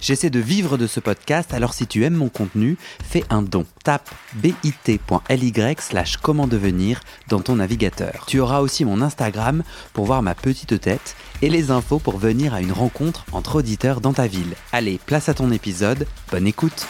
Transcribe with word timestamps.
J'essaie 0.00 0.30
de 0.30 0.38
vivre 0.38 0.78
de 0.78 0.86
ce 0.86 1.00
podcast, 1.00 1.52
alors 1.52 1.74
si 1.74 1.86
tu 1.86 2.04
aimes 2.04 2.14
mon 2.14 2.28
contenu, 2.28 2.76
fais 3.02 3.24
un 3.30 3.42
don. 3.42 3.66
Tape 3.82 4.08
bit.ly 4.34 5.52
slash 5.80 6.16
comment 6.18 6.46
devenir 6.46 7.00
dans 7.28 7.40
ton 7.40 7.56
navigateur. 7.56 8.24
Tu 8.26 8.38
auras 8.38 8.60
aussi 8.60 8.84
mon 8.84 9.02
Instagram 9.02 9.64
pour 9.92 10.06
voir 10.06 10.22
ma 10.22 10.34
petite 10.34 10.80
tête 10.80 11.16
et 11.42 11.50
les 11.50 11.70
infos 11.70 11.98
pour 11.98 12.18
venir 12.18 12.54
à 12.54 12.60
une 12.60 12.72
rencontre 12.72 13.24
entre 13.32 13.56
auditeurs 13.56 14.00
dans 14.00 14.12
ta 14.12 14.26
ville. 14.26 14.54
Allez, 14.72 15.00
place 15.04 15.28
à 15.28 15.34
ton 15.34 15.50
épisode, 15.50 16.06
bonne 16.30 16.46
écoute 16.46 16.86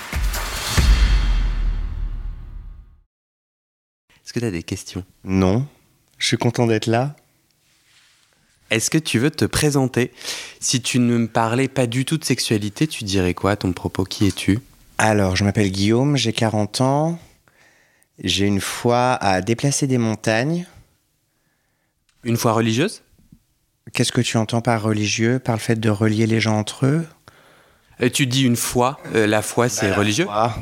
Est-ce 4.23 4.34
que 4.34 4.40
tu 4.40 4.46
as 4.46 4.51
des 4.51 4.62
questions? 4.62 5.04
Non, 5.24 5.66
je 6.18 6.27
suis 6.27 6.37
content 6.37 6.66
d'être 6.66 6.87
là. 6.87 7.16
Est-ce 8.70 8.90
que 8.90 8.98
tu 8.98 9.18
veux 9.18 9.30
te 9.30 9.45
présenter? 9.46 10.12
Si 10.60 10.82
tu 10.82 10.98
ne 10.98 11.16
me 11.18 11.26
parlais 11.26 11.68
pas 11.68 11.86
du 11.86 12.04
tout 12.04 12.18
de 12.18 12.24
sexualité, 12.24 12.86
tu 12.86 13.04
dirais 13.04 13.32
quoi 13.34 13.56
ton 13.56 13.72
propos? 13.72 14.04
Qui 14.04 14.26
es-tu? 14.26 14.59
Alors, 14.98 15.36
je 15.36 15.45
m'appelle 15.45 15.70
Guillaume, 15.70 16.16
j'ai 16.16 16.32
40 16.32 16.80
ans. 16.82 17.18
J'ai 18.23 18.46
une 18.46 18.60
foi 18.60 19.12
à 19.14 19.40
déplacer 19.40 19.86
des 19.86 19.96
montagnes. 19.98 20.66
Une 22.24 22.36
foi 22.36 22.52
religieuse? 22.52 23.02
Qu'est-ce 23.95 24.12
que 24.12 24.20
tu 24.20 24.36
entends 24.36 24.60
par 24.60 24.82
religieux? 24.82 25.38
Par 25.38 25.54
le 25.54 25.60
fait 25.60 25.76
de 25.80 25.88
relier 25.88 26.26
les 26.26 26.40
gens 26.40 26.59
entre 26.59 26.84
eux? 26.87 27.06
Euh, 28.02 28.10
Tu 28.10 28.26
dis 28.26 28.42
une 28.45 28.56
foi, 28.56 29.00
euh, 29.14 29.26
la 29.26 29.40
foi 29.40 29.68
c'est 29.68 29.88
Bah, 29.90 29.96
religieux? 29.96 30.24
foi, 30.26 30.54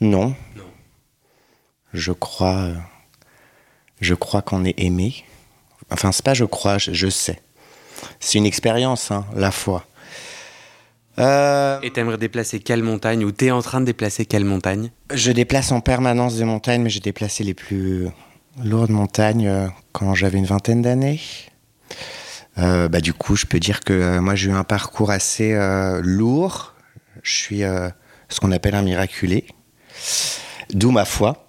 Non. 0.00 0.34
Non. 0.56 0.64
Je 1.94 2.12
crois. 2.12 2.56
euh, 2.56 2.74
Je 4.00 4.14
crois 4.14 4.42
qu'on 4.42 4.64
est 4.66 4.74
aimé. 4.78 5.24
Enfin, 5.90 6.12
c'est 6.12 6.24
pas 6.24 6.34
je 6.34 6.44
crois, 6.44 6.76
je, 6.78 6.92
je 6.92 7.08
sais. 7.08 7.40
C'est 8.20 8.38
une 8.38 8.46
expérience, 8.46 9.10
hein, 9.10 9.24
la 9.34 9.50
foi. 9.50 9.86
Euh, 11.18 11.78
Et 11.82 11.90
t'aimerais 11.92 12.18
déplacer 12.18 12.58
quelle 12.58 12.82
montagne 12.82 13.24
Ou 13.24 13.30
t'es 13.30 13.50
en 13.50 13.62
train 13.62 13.80
de 13.80 13.86
déplacer 13.86 14.26
quelle 14.26 14.44
montagne? 14.44 14.90
Je 15.12 15.30
déplace 15.30 15.70
en 15.70 15.80
permanence 15.80 16.36
des 16.36 16.44
montagnes, 16.44 16.82
mais 16.82 16.90
j'ai 16.90 17.00
déplacé 17.00 17.44
les 17.44 17.54
plus 17.54 18.08
lourdes 18.62 18.90
montagnes 18.90 19.48
euh, 19.48 19.68
quand 19.92 20.14
j'avais 20.14 20.38
une 20.38 20.46
vingtaine 20.46 20.82
d'années. 20.82 21.20
Euh, 22.58 22.88
bah, 22.88 23.00
du 23.00 23.12
coup, 23.12 23.36
je 23.36 23.46
peux 23.46 23.60
dire 23.60 23.80
que 23.80 23.92
euh, 23.92 24.20
moi, 24.20 24.34
j'ai 24.34 24.50
eu 24.50 24.54
un 24.54 24.64
parcours 24.64 25.10
assez 25.10 25.56
lourd. 26.02 26.74
Je 27.22 27.32
suis 27.32 27.60
ce 27.60 28.40
qu'on 28.40 28.52
appelle 28.52 28.74
un 28.74 28.82
miraculé, 28.82 29.46
d'où 30.72 30.90
ma 30.90 31.04
foi. 31.04 31.46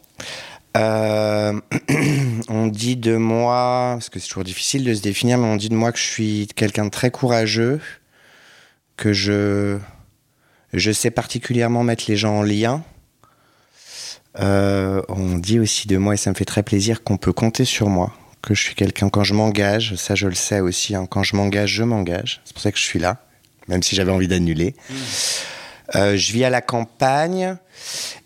Euh, 0.76 1.60
on 2.50 2.68
dit 2.68 2.98
de 2.98 3.16
moi, 3.16 3.92
parce 3.94 4.10
que 4.10 4.20
c'est 4.20 4.28
toujours 4.28 4.44
difficile 4.44 4.84
de 4.84 4.94
se 4.94 5.02
définir, 5.02 5.38
mais 5.38 5.48
on 5.48 5.56
dit 5.56 5.70
de 5.70 5.76
moi 5.76 5.92
que 5.92 6.00
je 6.00 6.04
suis 6.04 6.48
quelqu'un 6.56 6.86
de 6.86 6.90
très 6.90 7.12
courageux, 7.12 7.80
que 8.98 9.14
je, 9.14 9.78
je 10.74 10.92
sais 10.92 11.12
particulièrement 11.12 11.84
mettre 11.84 12.06
les 12.08 12.18
gens 12.18 12.38
en 12.38 12.44
lien. 12.44 12.84
Euh, 14.40 15.02
on 15.08 15.38
dit 15.38 15.60
aussi 15.60 15.88
de 15.88 15.98
moi, 15.98 16.16
et 16.16 16.18
ça 16.18 16.30
me 16.30 16.36
fait 16.36 16.46
très 16.46 16.64
plaisir, 16.64 17.04
qu'on 17.04 17.18
peut 17.18 17.34
compter 17.34 17.64
sur 17.64 17.88
moi, 17.88 18.14
que 18.42 18.54
je 18.54 18.62
suis 18.62 18.76
quelqu'un, 18.76 19.10
quand 19.10 19.24
je 19.24 19.34
m'engage, 19.34 19.96
ça 19.96 20.16
je 20.16 20.28
le 20.28 20.36
sais 20.36 20.60
aussi, 20.60 20.94
hein, 20.96 21.08
quand 21.10 21.24
je 21.24 21.36
m'engage, 21.38 21.72
je 21.72 21.84
m'engage. 21.84 22.42
C'est 22.44 22.54
pour 22.54 22.62
ça 22.62 22.72
que 22.72 22.78
je 22.78 22.84
suis 22.84 23.00
là, 23.00 23.26
même 23.70 23.82
si 23.82 23.96
j'avais 23.96 24.12
envie 24.12 24.28
d'annuler. 24.28 24.76
Euh, 25.94 26.18
je 26.18 26.34
vis 26.34 26.44
à 26.44 26.50
la 26.50 26.62
campagne, 26.62 27.58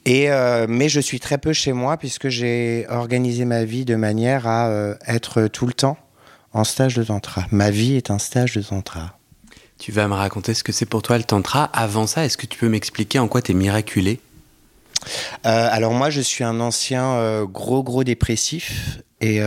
et, 0.06 0.32
euh, 0.32 0.66
mais 0.70 0.88
je 0.88 1.00
suis 1.00 1.20
très 1.20 1.38
peu 1.38 1.52
chez 1.52 1.74
moi, 1.74 1.98
puisque 1.98 2.30
j'ai 2.30 2.86
organisé 2.90 3.46
ma 3.46 3.66
vie 3.66 3.86
de 3.86 3.96
manière 3.96 4.48
à 4.48 4.70
euh, 4.70 4.96
être 5.08 5.48
tout 5.48 5.68
le 5.68 5.74
temps 5.74 5.98
en 6.54 6.64
stage 6.64 6.96
de 6.96 7.04
tantra. 7.04 7.46
Ma 7.52 7.70
vie 7.70 7.96
est 7.96 8.12
un 8.12 8.20
stage 8.20 8.54
de 8.54 8.62
tantra. 8.62 9.18
Tu 9.78 9.92
vas 9.92 10.08
me 10.08 10.14
raconter 10.14 10.54
ce 10.54 10.64
que 10.64 10.72
c'est 10.72 10.86
pour 10.86 11.02
toi 11.02 11.18
le 11.18 11.24
tantra. 11.24 11.66
Avant 11.66 12.08
ça, 12.08 12.26
est-ce 12.26 12.38
que 12.38 12.46
tu 12.46 12.58
peux 12.58 12.70
m'expliquer 12.70 13.20
en 13.20 13.28
quoi 13.28 13.42
t'es 13.42 13.54
miraculé? 13.54 14.20
Euh, 15.46 15.70
alors 15.72 15.94
moi, 15.94 16.10
je 16.10 16.22
suis 16.22 16.44
un 16.44 16.60
ancien 16.60 17.46
gros 17.46 17.84
gros 17.84 18.04
dépressif 18.04 19.00
et 19.22 19.42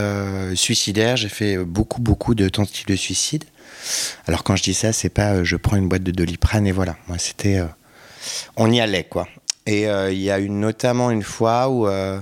suicidaire. 0.55 1.17
J'ai 1.17 1.29
fait 1.29 1.59
beaucoup 1.59 2.01
beaucoup 2.01 2.35
de 2.35 2.49
tentatives 2.49 2.87
de 2.87 2.97
suicide. 2.97 3.45
Alors 4.27 4.45
quand 4.45 4.57
je 4.57 4.63
dis 4.63 4.75
ça, 4.75 4.93
c'est 4.93 5.09
pas 5.09 5.35
euh, 5.35 5.45
je 5.45 5.57
prends 5.57 5.77
une 5.77 5.89
boîte 5.89 6.03
de 6.03 6.11
doliprane 6.11 6.67
et 6.67 6.73
voilà. 6.73 6.97
Moi, 7.09 7.19
c'était 7.19 7.59
euh, 7.59 7.67
on 8.57 8.71
y 8.71 8.81
allait 8.81 9.05
quoi. 9.05 9.27
Et 9.67 9.89
euh, 9.89 10.13
il 10.13 10.21
y 10.21 10.31
a 10.31 10.41
eu 10.41 10.49
notamment 10.49 11.11
une 11.11 11.23
fois 11.23 11.69
où 11.69 11.87
euh, 11.87 12.21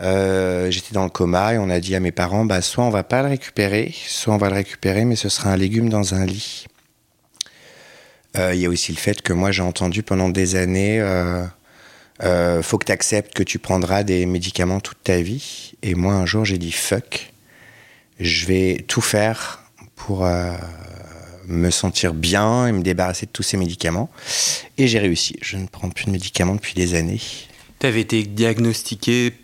euh, 0.00 0.70
j'étais 0.70 0.92
dans 0.92 1.04
le 1.04 1.10
coma 1.10 1.54
et 1.54 1.58
on 1.58 1.70
a 1.70 1.80
dit 1.80 1.94
à 1.94 2.00
mes 2.00 2.12
parents, 2.12 2.44
bah 2.44 2.60
soit 2.60 2.84
on 2.84 2.90
va 2.90 3.04
pas 3.04 3.22
le 3.22 3.28
récupérer, 3.28 3.94
soit 4.06 4.34
on 4.34 4.38
va 4.38 4.48
le 4.48 4.56
récupérer, 4.56 5.04
mais 5.04 5.16
ce 5.16 5.28
sera 5.28 5.50
un 5.50 5.56
légume 5.56 5.88
dans 5.88 6.14
un 6.14 6.26
lit. 6.26 6.66
Il 8.34 8.56
y 8.56 8.64
a 8.64 8.70
aussi 8.70 8.92
le 8.92 8.98
fait 8.98 9.20
que 9.20 9.34
moi 9.34 9.52
j'ai 9.52 9.62
entendu 9.62 10.02
pendant 10.02 10.30
des 10.30 10.56
années. 10.56 11.00
faut 12.62 12.78
que 12.78 12.86
tu 12.86 12.92
acceptes 12.92 13.34
que 13.34 13.42
tu 13.42 13.58
prendras 13.58 14.04
des 14.04 14.24
médicaments 14.24 14.80
toute 14.80 15.02
ta 15.04 15.20
vie. 15.20 15.74
Et 15.82 15.94
moi, 15.94 16.14
un 16.14 16.24
jour, 16.24 16.46
j'ai 16.46 16.56
dit 16.56 16.72
fuck. 16.72 17.30
Je 18.20 18.46
vais 18.46 18.84
tout 18.88 19.02
faire 19.02 19.64
pour 19.96 20.26
me 21.52 21.70
sentir 21.70 22.14
bien 22.14 22.66
et 22.66 22.72
me 22.72 22.82
débarrasser 22.82 23.26
de 23.26 23.30
tous 23.30 23.42
ces 23.42 23.56
médicaments. 23.56 24.10
Et 24.78 24.88
j'ai 24.88 24.98
réussi. 24.98 25.36
Je 25.42 25.56
ne 25.56 25.66
prends 25.66 25.90
plus 25.90 26.06
de 26.06 26.10
médicaments 26.10 26.54
depuis 26.54 26.74
des 26.74 26.94
années. 26.94 27.20
T'avais 27.78 28.00
été 28.00 28.22
diagnostiqué 28.22 29.34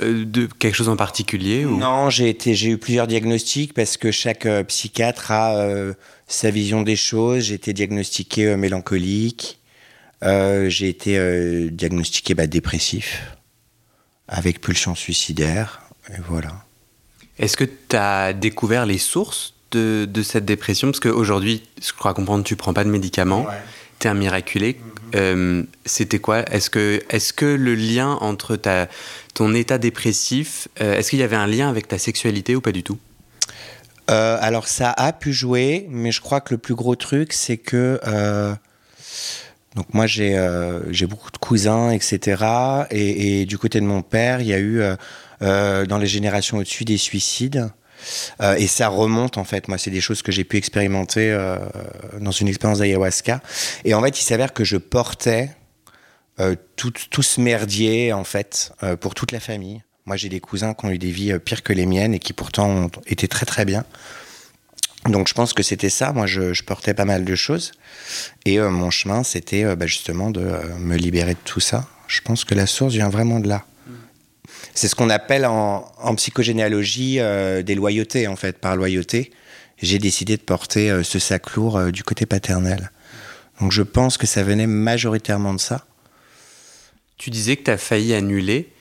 euh, 0.00 0.24
de 0.24 0.46
quelque 0.46 0.74
chose 0.74 0.88
en 0.88 0.96
particulier 0.96 1.64
ou... 1.64 1.76
Non, 1.76 2.10
j'ai 2.10 2.30
eu 2.30 2.78
plusieurs 2.78 3.06
diagnostics 3.06 3.74
parce 3.74 3.96
que 3.96 4.10
chaque 4.10 4.46
euh, 4.46 4.62
psychiatre 4.64 5.30
a 5.30 5.56
euh, 5.56 5.94
sa 6.26 6.50
vision 6.50 6.82
des 6.82 6.96
choses. 6.96 7.44
J'ai 7.44 7.54
été 7.54 7.72
diagnostiqué 7.72 8.46
euh, 8.46 8.56
mélancolique. 8.56 9.58
J'ai 10.22 10.88
été 10.88 11.70
diagnostiqué 11.70 12.34
bah, 12.34 12.46
dépressif 12.46 13.22
avec 14.28 14.60
pulsion 14.60 14.94
suicidaire. 14.94 15.80
Et 16.10 16.20
voilà. 16.28 16.64
Est-ce 17.38 17.56
que 17.56 17.64
tu 17.64 17.96
as 17.96 18.34
découvert 18.34 18.84
les 18.84 18.98
sources 18.98 19.54
de, 19.70 20.06
de 20.10 20.22
cette 20.22 20.44
dépression 20.44 20.88
Parce 20.88 21.00
qu'aujourd'hui, 21.00 21.62
je 21.82 21.92
crois 21.92 22.14
comprendre, 22.14 22.44
tu 22.44 22.56
prends 22.56 22.74
pas 22.74 22.84
de 22.84 22.90
médicaments, 22.90 23.46
tu 23.98 24.06
es 24.06 24.10
un 24.10 24.14
miraculé. 24.14 24.78
Euh, 25.14 25.64
C'était 25.84 26.20
quoi? 26.20 26.40
Est-ce 26.52 26.70
que, 26.70 27.02
est 27.10 27.32
que 27.32 27.46
le 27.46 27.74
lien 27.74 28.12
entre 28.20 28.56
ta, 28.56 28.88
ton 29.34 29.54
état 29.54 29.78
dépressif, 29.78 30.68
euh, 30.80 30.96
est-ce 30.96 31.10
qu'il 31.10 31.18
y 31.18 31.22
avait 31.24 31.36
un 31.36 31.46
lien 31.46 31.68
avec 31.68 31.88
ta 31.88 31.98
sexualité 31.98 32.54
ou 32.54 32.60
pas 32.60 32.72
du 32.72 32.82
tout? 32.82 32.98
Euh, 34.10 34.38
alors 34.40 34.66
ça 34.66 34.90
a 34.90 35.12
pu 35.12 35.32
jouer, 35.32 35.86
mais 35.88 36.10
je 36.10 36.20
crois 36.20 36.40
que 36.40 36.54
le 36.54 36.58
plus 36.58 36.74
gros 36.74 36.96
truc, 36.96 37.32
c'est 37.32 37.58
que 37.58 38.00
euh, 38.06 38.54
donc 39.76 39.86
moi 39.94 40.06
j'ai 40.08 40.36
euh, 40.36 40.92
j'ai 40.92 41.06
beaucoup 41.06 41.30
de 41.30 41.38
cousins, 41.38 41.90
etc. 41.90 42.42
Et, 42.90 43.40
et 43.42 43.46
du 43.46 43.56
côté 43.56 43.80
de 43.80 43.86
mon 43.86 44.02
père, 44.02 44.40
il 44.40 44.48
y 44.48 44.54
a 44.54 44.58
eu 44.58 44.82
dans 45.40 45.98
les 45.98 46.06
générations 46.06 46.58
au-dessus 46.58 46.84
des 46.84 46.98
suicides. 46.98 47.70
Euh, 48.40 48.54
et 48.54 48.66
ça 48.66 48.88
remonte 48.88 49.38
en 49.38 49.44
fait. 49.44 49.68
Moi, 49.68 49.78
c'est 49.78 49.90
des 49.90 50.00
choses 50.00 50.22
que 50.22 50.32
j'ai 50.32 50.44
pu 50.44 50.56
expérimenter 50.56 51.30
euh, 51.30 51.58
dans 52.20 52.30
une 52.30 52.48
expérience 52.48 52.78
d'ayahuasca. 52.78 53.40
Et 53.84 53.94
en 53.94 54.02
fait, 54.02 54.20
il 54.20 54.24
s'avère 54.24 54.52
que 54.52 54.64
je 54.64 54.76
portais 54.76 55.50
euh, 56.38 56.54
tout, 56.76 57.22
ce 57.22 57.40
merdier 57.40 58.12
en 58.12 58.24
fait 58.24 58.72
pour 59.00 59.14
toute 59.14 59.32
la 59.32 59.40
famille. 59.40 59.82
Moi, 60.06 60.16
j'ai 60.16 60.28
des 60.28 60.40
cousins 60.40 60.74
qui 60.74 60.86
ont 60.86 60.90
eu 60.90 60.98
des 60.98 61.10
vies 61.10 61.38
pires 61.38 61.62
que 61.62 61.72
les 61.72 61.86
miennes 61.86 62.14
et 62.14 62.18
qui 62.18 62.32
pourtant 62.32 62.68
ont 62.68 62.90
été 63.06 63.28
très 63.28 63.46
très 63.46 63.64
bien. 63.64 63.84
Donc, 65.06 65.28
je 65.28 65.34
pense 65.34 65.52
que 65.52 65.62
c'était 65.62 65.90
ça. 65.90 66.12
Moi, 66.12 66.26
je, 66.26 66.62
portais 66.62 66.94
pas 66.94 67.04
mal 67.04 67.24
de 67.24 67.34
choses 67.34 67.72
et 68.44 68.58
mon 68.58 68.90
chemin, 68.90 69.22
c'était 69.22 69.76
bah, 69.76 69.86
justement 69.86 70.30
de 70.30 70.40
me 70.78 70.96
libérer 70.96 71.34
de 71.34 71.38
tout 71.44 71.60
ça. 71.60 71.86
Je 72.06 72.22
pense 72.22 72.44
que 72.44 72.54
la 72.54 72.66
source 72.66 72.94
vient 72.94 73.08
vraiment 73.08 73.38
de 73.38 73.48
là. 73.48 73.64
C'est 74.74 74.88
ce 74.88 74.94
qu'on 74.94 75.10
appelle 75.10 75.46
en, 75.46 76.14
psychogénéalogie 76.16 77.18
euh, 77.18 77.62
des 77.62 77.74
loyautés, 77.74 78.28
en 78.28 78.36
fait. 78.36 78.58
Par 78.58 78.76
loyauté, 78.76 79.30
j'ai 79.78 79.98
décidé 79.98 80.36
de 80.36 80.42
porter 80.42 80.90
euh, 80.90 81.02
ce 81.02 81.18
sac 81.18 81.54
lourd 81.54 81.76
euh, 81.76 81.90
du 81.90 82.02
côté 82.02 82.26
paternel. 82.26 82.90
Donc 83.60 83.72
je 83.72 83.82
pense 83.82 84.16
que 84.16 84.26
ça 84.26 84.42
venait 84.42 84.66
majoritairement 84.66 85.52
de 85.52 85.60
ça. 85.60 85.84
Tu 87.18 87.30
disais 87.30 87.56
que 87.56 87.64
tu 87.64 87.70
as 87.70 87.76
failli 87.76 88.14
annuler. 88.14 88.72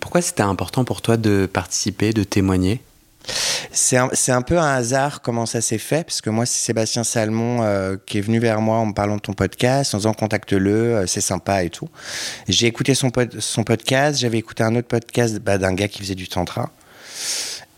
Pourquoi 0.00 0.22
c'était 0.22 0.42
important 0.42 0.84
pour 0.84 1.02
toi 1.02 1.16
de 1.16 1.48
participer, 1.52 2.12
de 2.12 2.22
témoigner? 2.22 2.80
C'est 3.70 3.96
un, 3.96 4.10
un 4.28 4.42
peu 4.42 4.58
un 4.58 4.74
hasard 4.74 5.22
comment 5.22 5.46
ça 5.46 5.60
s'est 5.60 5.78
fait, 5.78 6.04
parce 6.04 6.20
que 6.20 6.28
moi, 6.28 6.44
c'est 6.44 6.58
Sébastien 6.58 7.04
Salmon 7.04 7.62
euh, 7.62 7.96
qui 8.04 8.18
est 8.18 8.20
venu 8.20 8.38
vers 8.38 8.60
moi 8.60 8.78
en 8.78 8.86
me 8.86 8.92
parlant 8.92 9.16
de 9.16 9.20
ton 9.20 9.32
podcast, 9.32 9.94
en 9.94 9.98
disant 9.98 10.12
contacte-le, 10.12 10.70
euh, 10.70 11.06
c'est 11.06 11.20
sympa 11.20 11.62
et 11.64 11.70
tout. 11.70 11.88
J'ai 12.48 12.66
écouté 12.66 12.94
son, 12.94 13.10
pod- 13.10 13.40
son 13.40 13.64
podcast, 13.64 14.18
j'avais 14.20 14.38
écouté 14.38 14.62
un 14.62 14.74
autre 14.76 14.88
podcast 14.88 15.38
bah, 15.38 15.56
d'un 15.56 15.72
gars 15.72 15.88
qui 15.88 16.00
faisait 16.00 16.14
du 16.14 16.28
tantra. 16.28 16.70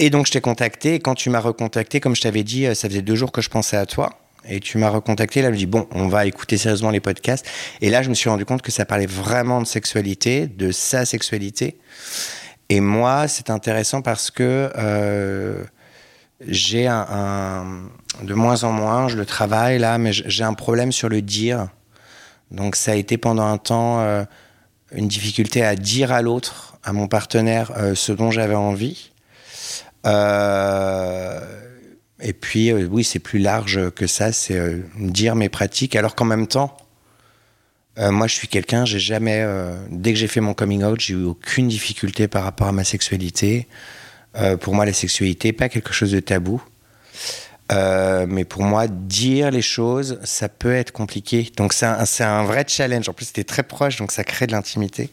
Et 0.01 0.11
donc, 0.11 0.27
je 0.27 0.33
t'ai 0.33 0.41
contacté, 0.41 0.95
et 0.95 0.99
quand 0.99 1.15
tu 1.15 1.31
m'as 1.31 1.41
recontacté, 1.41 2.01
comme 2.01 2.17
je 2.17 2.23
t'avais 2.23 2.43
dit, 2.43 2.67
euh, 2.67 2.75
ça 2.75 2.89
faisait 2.89 3.03
deux 3.03 3.15
jours 3.15 3.31
que 3.31 3.41
je 3.41 3.51
pensais 3.51 3.77
à 3.77 3.87
toi. 3.87 4.19
Et 4.47 4.61
tu 4.61 4.77
m'as 4.77 4.91
recontacté, 4.91 5.41
là, 5.41 5.49
je 5.49 5.53
me 5.53 5.59
dis, 5.59 5.67
bon, 5.67 5.87
on 5.93 6.09
va 6.09 6.27
écouter 6.27 6.59
sérieusement 6.59 6.91
les 6.91 7.01
podcasts. 7.01 7.47
Et 7.81 7.89
là, 7.89 8.03
je 8.03 8.11
me 8.11 8.15
suis 8.15 8.29
rendu 8.29 8.45
compte 8.45 8.61
que 8.61 8.73
ça 8.73 8.85
parlait 8.85 9.07
vraiment 9.07 9.63
de 9.63 9.67
sexualité, 9.67 10.49
de 10.49 10.71
sa 10.71 11.07
sexualité. 11.07 11.79
Et 12.75 12.81
moi, 12.81 13.29
c'est 13.29 13.51
intéressant 13.51 14.03
parce 14.03 14.33
que 14.33 14.69
euh, 14.77 15.63
j'ai 16.45 16.89
un, 16.89 17.89
de 18.21 18.35
moins 18.35 18.65
en 18.65 18.73
moins, 18.73 19.07
je 19.07 19.17
le 19.17 19.25
travaille 19.25 19.79
là, 19.79 19.97
mais 19.97 20.13
j'ai 20.13 20.43
un 20.43 20.55
problème 20.55 20.91
sur 20.91 21.09
le 21.09 21.23
dire. 21.23 21.69
Donc 22.51 22.75
ça 22.75 22.91
a 22.91 22.95
été 22.97 23.17
pendant 23.17 23.47
un 23.47 23.59
temps 23.59 24.01
euh, 24.01 24.25
une 24.91 25.07
difficulté 25.07 25.65
à 25.65 25.77
dire 25.77 26.11
à 26.11 26.21
l'autre, 26.21 26.77
à 26.83 26.93
mon 26.93 27.07
partenaire, 27.07 27.71
euh, 27.77 27.95
ce 27.95 28.11
dont 28.11 28.33
j'avais 28.33 28.57
envie. 28.57 29.13
Et 32.21 32.33
puis, 32.33 32.73
oui, 32.73 33.05
c'est 33.05 33.21
plus 33.21 33.39
large 33.39 33.91
que 33.91 34.09
ça, 34.09 34.33
c'est 34.33 34.83
dire 34.99 35.37
mes 35.37 35.49
pratiques, 35.49 35.95
alors 35.95 36.17
qu'en 36.17 36.25
même 36.25 36.49
temps, 36.49 36.77
moi, 37.97 38.27
je 38.27 38.35
suis 38.35 38.49
quelqu'un, 38.49 38.85
j'ai 38.85 38.99
jamais, 38.99 39.47
dès 39.91 40.13
que 40.13 40.19
j'ai 40.19 40.27
fait 40.27 40.41
mon 40.41 40.55
coming 40.55 40.83
out, 40.83 41.01
j'ai 41.01 41.15
eu 41.15 41.25
aucune 41.25 41.69
difficulté 41.69 42.29
par 42.29 42.45
rapport 42.45 42.67
à 42.67 42.73
ma 42.73 42.85
sexualité. 42.85 43.69
pour 44.61 44.75
moi, 44.75 44.85
la 44.85 44.93
sexualité, 44.93 45.53
pas 45.53 45.69
quelque 45.69 45.93
chose 45.93 46.11
de 46.13 46.21
tabou. 46.21 46.63
Euh, 47.73 48.27
mais 48.29 48.45
pour 48.45 48.63
moi, 48.63 48.87
dire 48.89 49.51
les 49.51 49.63
choses, 49.63 50.19
ça 50.23 50.49
peut 50.49 50.75
être 50.75 50.93
compliqué. 50.93 51.51
Donc 51.57 51.73
c'est 51.73 51.87
un, 51.87 52.05
un, 52.21 52.45
vrai 52.45 52.65
challenge. 52.69 53.09
En 53.09 53.13
plus, 53.13 53.27
c'était 53.27 53.45
très 53.45 53.63
proche, 53.63 53.97
donc 53.97 54.13
ça 54.13 54.23
crée 54.25 54.47
de 54.47 54.53
l'intimité. 54.53 55.11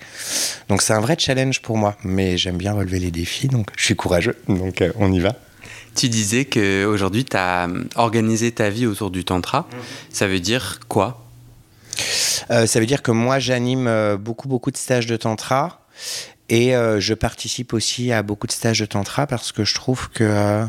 Donc 0.68 0.81
c'est 0.81 0.94
un 0.94 1.00
vrai 1.00 1.16
challenge 1.18 1.62
pour 1.62 1.78
moi. 1.78 1.95
Mais 2.04 2.38
j'aime 2.38 2.57
bien 2.57 2.74
relever 2.74 3.00
les 3.00 3.12
défis, 3.12 3.48
donc 3.48 3.69
je 3.78 3.86
suis 3.86 3.95
courageux. 3.95 4.36
Donc 4.50 4.81
euh, 4.81 4.92
on 4.98 5.12
y 5.12 5.19
va. 5.19 5.36
Tu 5.95 6.10
disais 6.10 6.45
qu'aujourd'hui, 6.45 7.25
tu 7.25 7.38
as 7.38 7.68
organisé 7.95 8.51
ta 8.51 8.69
vie 8.69 8.86
autour 8.86 9.12
du 9.12 9.24
tantra. 9.24 9.68
Mhm. 9.72 9.80
Ça 10.12 10.28
veut 10.28 10.39
dire 10.39 10.80
quoi? 10.88 11.25
euh, 11.98 12.31
Ça 12.50 12.80
veut 12.80 12.86
dire 12.86 13.02
que 13.02 13.12
moi, 13.12 13.40
j'anime 13.40 14.18
beaucoup, 14.18 14.48
beaucoup 14.48 14.72
de 14.72 14.78
stages 14.78 15.08
de 15.08 15.18
tantra. 15.18 15.86
Et 16.50 16.72
je 16.72 17.14
participe 17.14 17.74
aussi 17.74 18.12
à 18.12 18.24
beaucoup 18.24 18.48
de 18.48 18.52
stages 18.52 18.80
de 18.80 18.86
tantra 18.86 19.28
parce 19.28 19.52
que 19.52 19.64
je 19.64 19.76
trouve 19.76 20.10
que 20.10 20.66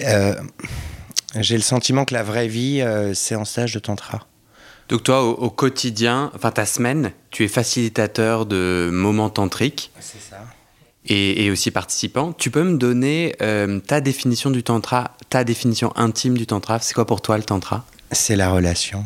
euh, 0.00 0.34
j'ai 1.36 1.56
le 1.56 1.62
sentiment 1.62 2.04
que 2.04 2.14
la 2.14 2.22
vraie 2.22 2.48
vie, 2.48 2.80
euh, 2.80 3.14
c'est 3.14 3.34
en 3.34 3.44
stage 3.44 3.74
de 3.74 3.78
tantra. 3.78 4.26
Donc 4.88 5.02
toi, 5.02 5.24
au, 5.24 5.50
quotidien, 5.50 6.30
enfin 6.34 6.50
ta 6.50 6.66
semaine, 6.66 7.12
tu 7.30 7.44
es 7.44 7.48
facilitateur 7.48 8.44
de 8.44 8.90
moments 8.92 9.30
tantriques. 9.30 9.90
C'est 9.98 10.20
ça. 10.20 10.42
Et, 11.06 11.50
aussi 11.50 11.70
participant. 11.70 12.32
Tu 12.32 12.50
peux 12.50 12.64
me 12.64 12.78
donner 12.78 13.34
euh, 13.42 13.78
ta 13.80 14.00
définition 14.00 14.50
du 14.50 14.62
tantra, 14.62 15.16
ta 15.28 15.44
définition 15.44 15.92
intime 15.96 16.36
du 16.36 16.46
tantra? 16.46 16.78
C'est 16.80 16.94
quoi 16.94 17.06
pour 17.06 17.20
toi 17.20 17.36
le 17.36 17.44
tantra? 17.44 17.84
C'est 18.10 18.36
la 18.36 18.50
relation. 18.50 19.04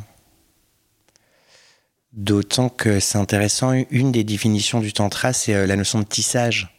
D'autant 2.12 2.68
que 2.68 3.00
c'est 3.00 3.18
intéressant, 3.18 3.72
une 3.90 4.12
des 4.12 4.24
définitions 4.24 4.80
du 4.80 4.92
tantra, 4.92 5.32
c'est 5.32 5.66
la 5.66 5.76
notion 5.76 5.98
de 5.98 6.04
tissage. 6.04 6.74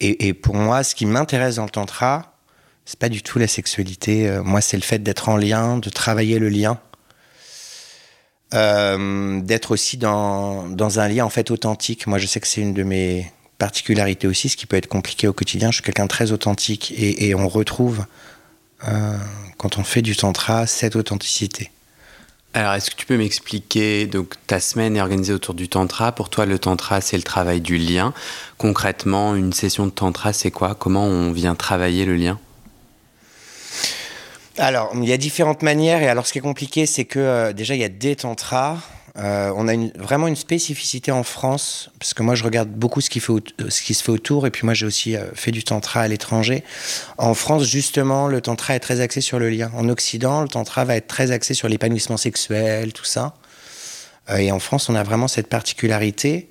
Et, 0.00 0.32
pour 0.32 0.54
moi, 0.54 0.84
ce 0.84 0.94
qui 0.94 1.06
m'intéresse 1.06 1.56
dans 1.56 1.64
le 1.64 1.70
tantra, 1.70 2.36
c'est 2.84 2.98
pas 2.98 3.08
du 3.08 3.22
tout 3.22 3.38
la 3.38 3.48
sexualité. 3.48 4.28
Euh, 4.28 4.42
moi, 4.44 4.60
c'est 4.60 4.76
le 4.76 4.82
fait 4.82 5.00
d'être 5.00 5.28
en 5.28 5.36
lien, 5.36 5.76
de 5.78 5.90
travailler 5.90 6.38
le 6.38 6.48
lien, 6.48 6.78
euh, 8.54 9.40
d'être 9.40 9.72
aussi 9.72 9.96
dans, 9.96 10.68
dans 10.68 11.00
un 11.00 11.08
lien 11.08 11.24
en 11.24 11.30
fait 11.30 11.50
authentique. 11.50 12.06
Moi, 12.06 12.18
je 12.18 12.26
sais 12.26 12.38
que 12.40 12.46
c'est 12.46 12.60
une 12.60 12.74
de 12.74 12.84
mes 12.84 13.30
particularités 13.58 14.28
aussi, 14.28 14.48
ce 14.48 14.56
qui 14.56 14.66
peut 14.66 14.76
être 14.76 14.86
compliqué 14.86 15.26
au 15.26 15.32
quotidien. 15.32 15.70
Je 15.70 15.76
suis 15.76 15.82
quelqu'un 15.82 16.06
très 16.06 16.30
authentique 16.30 16.94
et, 16.96 17.34
on 17.34 17.48
retrouve 17.48 18.06
euh, 18.86 19.18
quand 19.56 19.78
on 19.78 19.84
fait 19.84 20.02
du 20.02 20.16
tantra 20.16 20.68
cette 20.68 20.94
authenticité. 20.94 21.72
Alors, 22.54 22.72
est-ce 22.72 22.90
que 22.90 22.96
tu 22.96 23.04
peux 23.04 23.18
m'expliquer 23.18 24.06
donc 24.06 24.34
ta 24.46 24.58
semaine 24.58 24.96
est 24.96 25.00
organisée 25.00 25.32
autour 25.32 25.54
du 25.54 25.68
tantra? 25.68 26.12
Pour 26.12 26.30
toi, 26.30 26.46
le 26.46 26.58
tantra, 26.58 27.00
c'est 27.00 27.16
le 27.16 27.22
travail 27.22 27.60
du 27.60 27.76
lien. 27.76 28.14
Concrètement, 28.56 29.36
une 29.36 29.52
session 29.52 29.86
de 29.86 29.90
tantra, 29.90 30.32
c'est 30.32 30.50
quoi? 30.50 30.74
Comment 30.74 31.04
on 31.04 31.30
vient 31.30 31.54
travailler 31.54 32.06
le 32.06 32.16
lien? 32.16 32.38
Alors, 34.56 34.90
il 34.94 35.04
y 35.04 35.12
a 35.12 35.18
différentes 35.18 35.62
manières. 35.62 36.02
Et 36.02 36.08
alors, 36.08 36.26
ce 36.26 36.32
qui 36.32 36.38
est 36.38 36.42
compliqué, 36.42 36.86
c'est 36.86 37.04
que 37.04 37.18
euh, 37.18 37.52
déjà, 37.52 37.74
il 37.74 37.80
y 37.80 37.84
a 37.84 37.88
des 37.88 38.16
tantras. 38.16 38.78
Euh, 39.16 39.52
on 39.56 39.68
a 39.68 39.74
vraiment 39.98 40.28
une 40.28 40.36
spécificité 40.36 41.10
en 41.10 41.22
France, 41.22 41.90
parce 41.98 42.14
que 42.14 42.22
moi, 42.22 42.34
je 42.34 42.44
regarde 42.44 42.68
beaucoup 42.68 43.00
ce 43.00 43.10
qui, 43.10 43.20
euh, 43.28 43.70
se 43.70 44.02
fait 44.02 44.10
autour. 44.10 44.46
Et 44.46 44.50
puis, 44.50 44.64
moi, 44.64 44.74
j'ai 44.74 44.86
aussi 44.86 45.16
fait 45.34 45.50
du 45.50 45.64
tantra 45.64 46.02
à 46.02 46.08
l'étranger. 46.08 46.62
En 47.16 47.34
France, 47.34 47.64
justement, 47.64 48.28
le 48.28 48.40
tantra 48.40 48.74
est 48.74 48.80
très 48.80 49.00
axé 49.00 49.20
sur 49.20 49.38
le 49.38 49.50
lien. 49.50 49.70
En 49.74 49.88
Occident, 49.88 50.42
le 50.42 50.48
tantra 50.48 50.84
va 50.84 50.96
être 50.96 51.08
très 51.08 51.30
axé 51.30 51.54
sur 51.54 51.68
l'épanouissement 51.68 52.16
sexuel, 52.16 52.92
tout 52.92 53.04
ça. 53.04 53.34
et 54.36 54.52
en 54.52 54.58
France, 54.58 54.88
on 54.88 54.94
a 54.94 55.02
vraiment 55.02 55.28
cette 55.28 55.48
particularité 55.48 56.48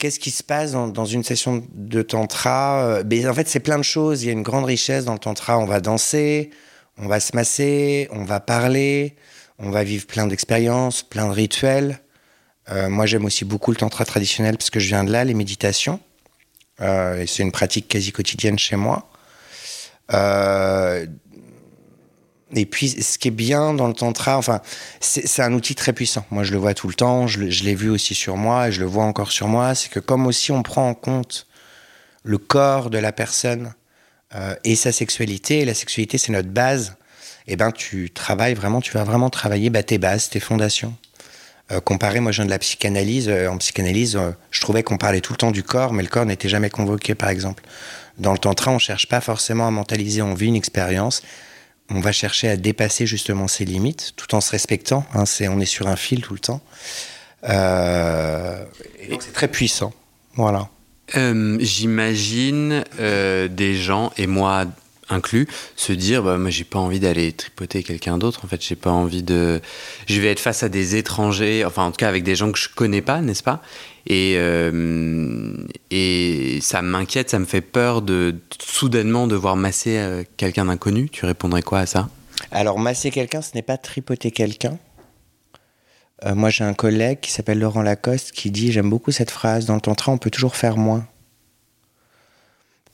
qu'est-ce 0.00 0.18
qui 0.18 0.30
se 0.32 0.42
passe 0.42 0.72
dans, 0.72 1.04
une 1.04 1.22
session 1.22 1.62
de 1.72 2.02
tantra 2.02 2.82
euh, 2.84 3.02
ben, 3.04 3.28
En 3.28 3.34
fait, 3.34 3.46
c'est 3.46 3.60
plein 3.60 3.78
de 3.78 3.84
choses. 3.84 4.24
Il 4.24 4.26
y 4.26 4.28
a 4.30 4.32
une 4.32 4.42
grande 4.42 4.64
richesse 4.64 5.04
dans 5.04 5.12
le 5.12 5.18
tantra. 5.18 5.58
On 5.58 5.66
va 5.66 5.80
danser, 5.80 6.50
on 6.98 7.06
va 7.06 7.20
se 7.20 7.36
masser, 7.36 8.08
on 8.10 8.24
va 8.24 8.40
parler, 8.40 9.14
on 9.60 9.70
va 9.70 9.84
vivre 9.84 10.06
plein 10.06 10.26
d'expériences, 10.26 11.02
plein 11.02 11.26
de 11.28 11.32
rituels. 11.32 12.00
Euh, 12.70 12.88
moi, 12.88 13.06
j'aime 13.06 13.24
aussi 13.24 13.44
beaucoup 13.44 13.70
le 13.70 13.76
tantra 13.76 14.04
traditionnel 14.04 14.56
parce 14.56 14.70
que 14.70 14.80
je 14.80 14.88
viens 14.88 15.04
de 15.04 15.12
là, 15.12 15.24
les 15.24 15.34
méditations. 15.34 16.00
Euh, 16.80 17.24
c'est 17.26 17.42
une 17.42 17.52
pratique 17.52 17.88
quasi 17.88 18.12
quotidienne 18.12 18.58
chez 18.58 18.76
moi. 18.76 19.06
Et 22.52 22.66
puis, 22.66 22.88
ce 22.88 23.16
qui 23.16 23.28
est 23.28 23.32
bien 23.32 23.74
dans 23.74 23.86
le 23.86 23.94
tantra, 23.94 24.36
enfin, 24.36 24.60
c'est 25.00 25.42
un 25.42 25.52
outil 25.52 25.76
très 25.76 25.92
puissant. 25.92 26.24
Moi, 26.30 26.42
je 26.42 26.52
le 26.52 26.58
vois 26.58 26.74
tout 26.74 26.88
le 26.88 26.94
temps. 26.94 27.28
Je 27.28 27.40
l'ai 27.40 27.74
vu 27.74 27.90
aussi 27.90 28.14
sur 28.14 28.36
moi 28.36 28.68
et 28.68 28.72
je 28.72 28.80
le 28.80 28.86
vois 28.86 29.04
encore 29.04 29.30
sur 29.30 29.46
moi. 29.46 29.74
C'est 29.74 29.88
que 29.88 30.00
comme 30.00 30.26
aussi 30.26 30.50
on 30.50 30.62
prend 30.62 30.88
en 30.88 30.94
compte 30.94 31.46
le 32.22 32.38
corps 32.38 32.90
de 32.90 32.98
la 32.98 33.12
personne 33.12 33.72
euh, 34.34 34.54
et 34.64 34.76
sa 34.76 34.92
sexualité, 34.92 35.64
la 35.64 35.74
sexualité 35.74 36.18
c'est 36.18 36.32
notre 36.32 36.48
base, 36.48 36.96
eh 37.46 37.56
ben 37.56 37.72
tu 37.72 38.10
travailles 38.10 38.54
vraiment, 38.54 38.80
tu 38.80 38.92
vas 38.92 39.04
vraiment 39.04 39.30
travailler 39.30 39.70
bah, 39.70 39.82
tes 39.82 39.98
bases, 39.98 40.28
tes 40.28 40.40
fondations. 40.40 40.94
Euh, 41.72 41.80
comparé, 41.80 42.20
moi 42.20 42.32
je 42.32 42.38
viens 42.38 42.46
de 42.46 42.50
la 42.50 42.58
psychanalyse. 42.58 43.28
Euh, 43.28 43.48
en 43.48 43.58
psychanalyse, 43.58 44.16
euh, 44.16 44.32
je 44.50 44.60
trouvais 44.60 44.82
qu'on 44.82 44.98
parlait 44.98 45.20
tout 45.20 45.32
le 45.32 45.36
temps 45.36 45.52
du 45.52 45.62
corps, 45.62 45.92
mais 45.92 46.02
le 46.02 46.08
corps 46.08 46.26
n'était 46.26 46.48
jamais 46.48 46.70
convoqué, 46.70 47.14
par 47.14 47.28
exemple. 47.28 47.62
Dans 48.18 48.32
le 48.32 48.38
tantra, 48.38 48.72
on 48.72 48.78
cherche 48.78 49.06
pas 49.06 49.20
forcément 49.20 49.66
à 49.66 49.70
mentaliser, 49.70 50.22
on 50.22 50.34
vit 50.34 50.46
une 50.46 50.56
expérience 50.56 51.22
on 51.92 51.98
va 51.98 52.12
chercher 52.12 52.48
à 52.48 52.56
dépasser 52.56 53.04
justement 53.04 53.48
ses 53.48 53.64
limites 53.64 54.12
tout 54.14 54.36
en 54.36 54.40
se 54.40 54.52
respectant. 54.52 55.04
Hein, 55.12 55.24
on 55.48 55.58
est 55.58 55.66
sur 55.66 55.88
un 55.88 55.96
fil 55.96 56.20
tout 56.20 56.34
le 56.34 56.38
temps. 56.38 56.60
C'est 57.42 59.32
très 59.32 59.48
puissant. 59.48 59.92
Voilà. 60.34 60.68
J'imagine 61.12 62.84
des 62.96 63.74
gens, 63.74 64.12
et 64.16 64.28
moi 64.28 64.66
inclus, 65.10 65.48
se 65.76 65.92
dire 65.92 66.22
bah, 66.22 66.38
moi 66.38 66.50
j'ai 66.50 66.64
pas 66.64 66.78
envie 66.78 67.00
d'aller 67.00 67.32
tripoter 67.32 67.82
quelqu'un 67.82 68.18
d'autre. 68.18 68.44
En 68.44 68.48
fait, 68.48 68.62
j'ai 68.64 68.76
pas 68.76 68.90
envie 68.90 69.22
de. 69.22 69.60
Je 70.06 70.20
vais 70.20 70.28
être 70.28 70.40
face 70.40 70.62
à 70.62 70.68
des 70.68 70.96
étrangers, 70.96 71.64
enfin 71.64 71.84
en 71.84 71.90
tout 71.90 71.98
cas 71.98 72.08
avec 72.08 72.22
des 72.22 72.34
gens 72.36 72.52
que 72.52 72.58
je 72.58 72.68
connais 72.68 73.02
pas, 73.02 73.20
n'est-ce 73.20 73.42
pas? 73.42 73.62
Et, 74.06 74.34
euh, 74.36 75.54
et 75.90 76.58
ça 76.62 76.82
m'inquiète, 76.82 77.30
ça 77.30 77.38
me 77.38 77.44
fait 77.44 77.60
peur 77.60 78.02
de 78.02 78.36
soudainement 78.58 79.26
devoir 79.26 79.56
masser 79.56 79.98
euh, 79.98 80.22
quelqu'un 80.36 80.64
d'inconnu. 80.64 81.08
Tu 81.10 81.26
répondrais 81.26 81.62
quoi 81.62 81.80
à 81.80 81.86
ça? 81.86 82.08
Alors, 82.50 82.78
masser 82.78 83.10
quelqu'un, 83.10 83.42
ce 83.42 83.50
n'est 83.54 83.62
pas 83.62 83.76
tripoter 83.76 84.30
quelqu'un. 84.30 84.78
Euh, 86.24 86.34
moi, 86.34 86.50
j'ai 86.50 86.64
un 86.64 86.74
collègue 86.74 87.20
qui 87.20 87.30
s'appelle 87.30 87.58
Laurent 87.58 87.82
Lacoste 87.82 88.32
qui 88.32 88.50
dit 88.50 88.72
J'aime 88.72 88.90
beaucoup 88.90 89.10
cette 89.10 89.30
phrase, 89.30 89.66
dans 89.66 89.74
le 89.74 89.80
tantra, 89.80 90.12
on 90.12 90.18
peut 90.18 90.30
toujours 90.30 90.56
faire 90.56 90.76
moins. 90.76 91.06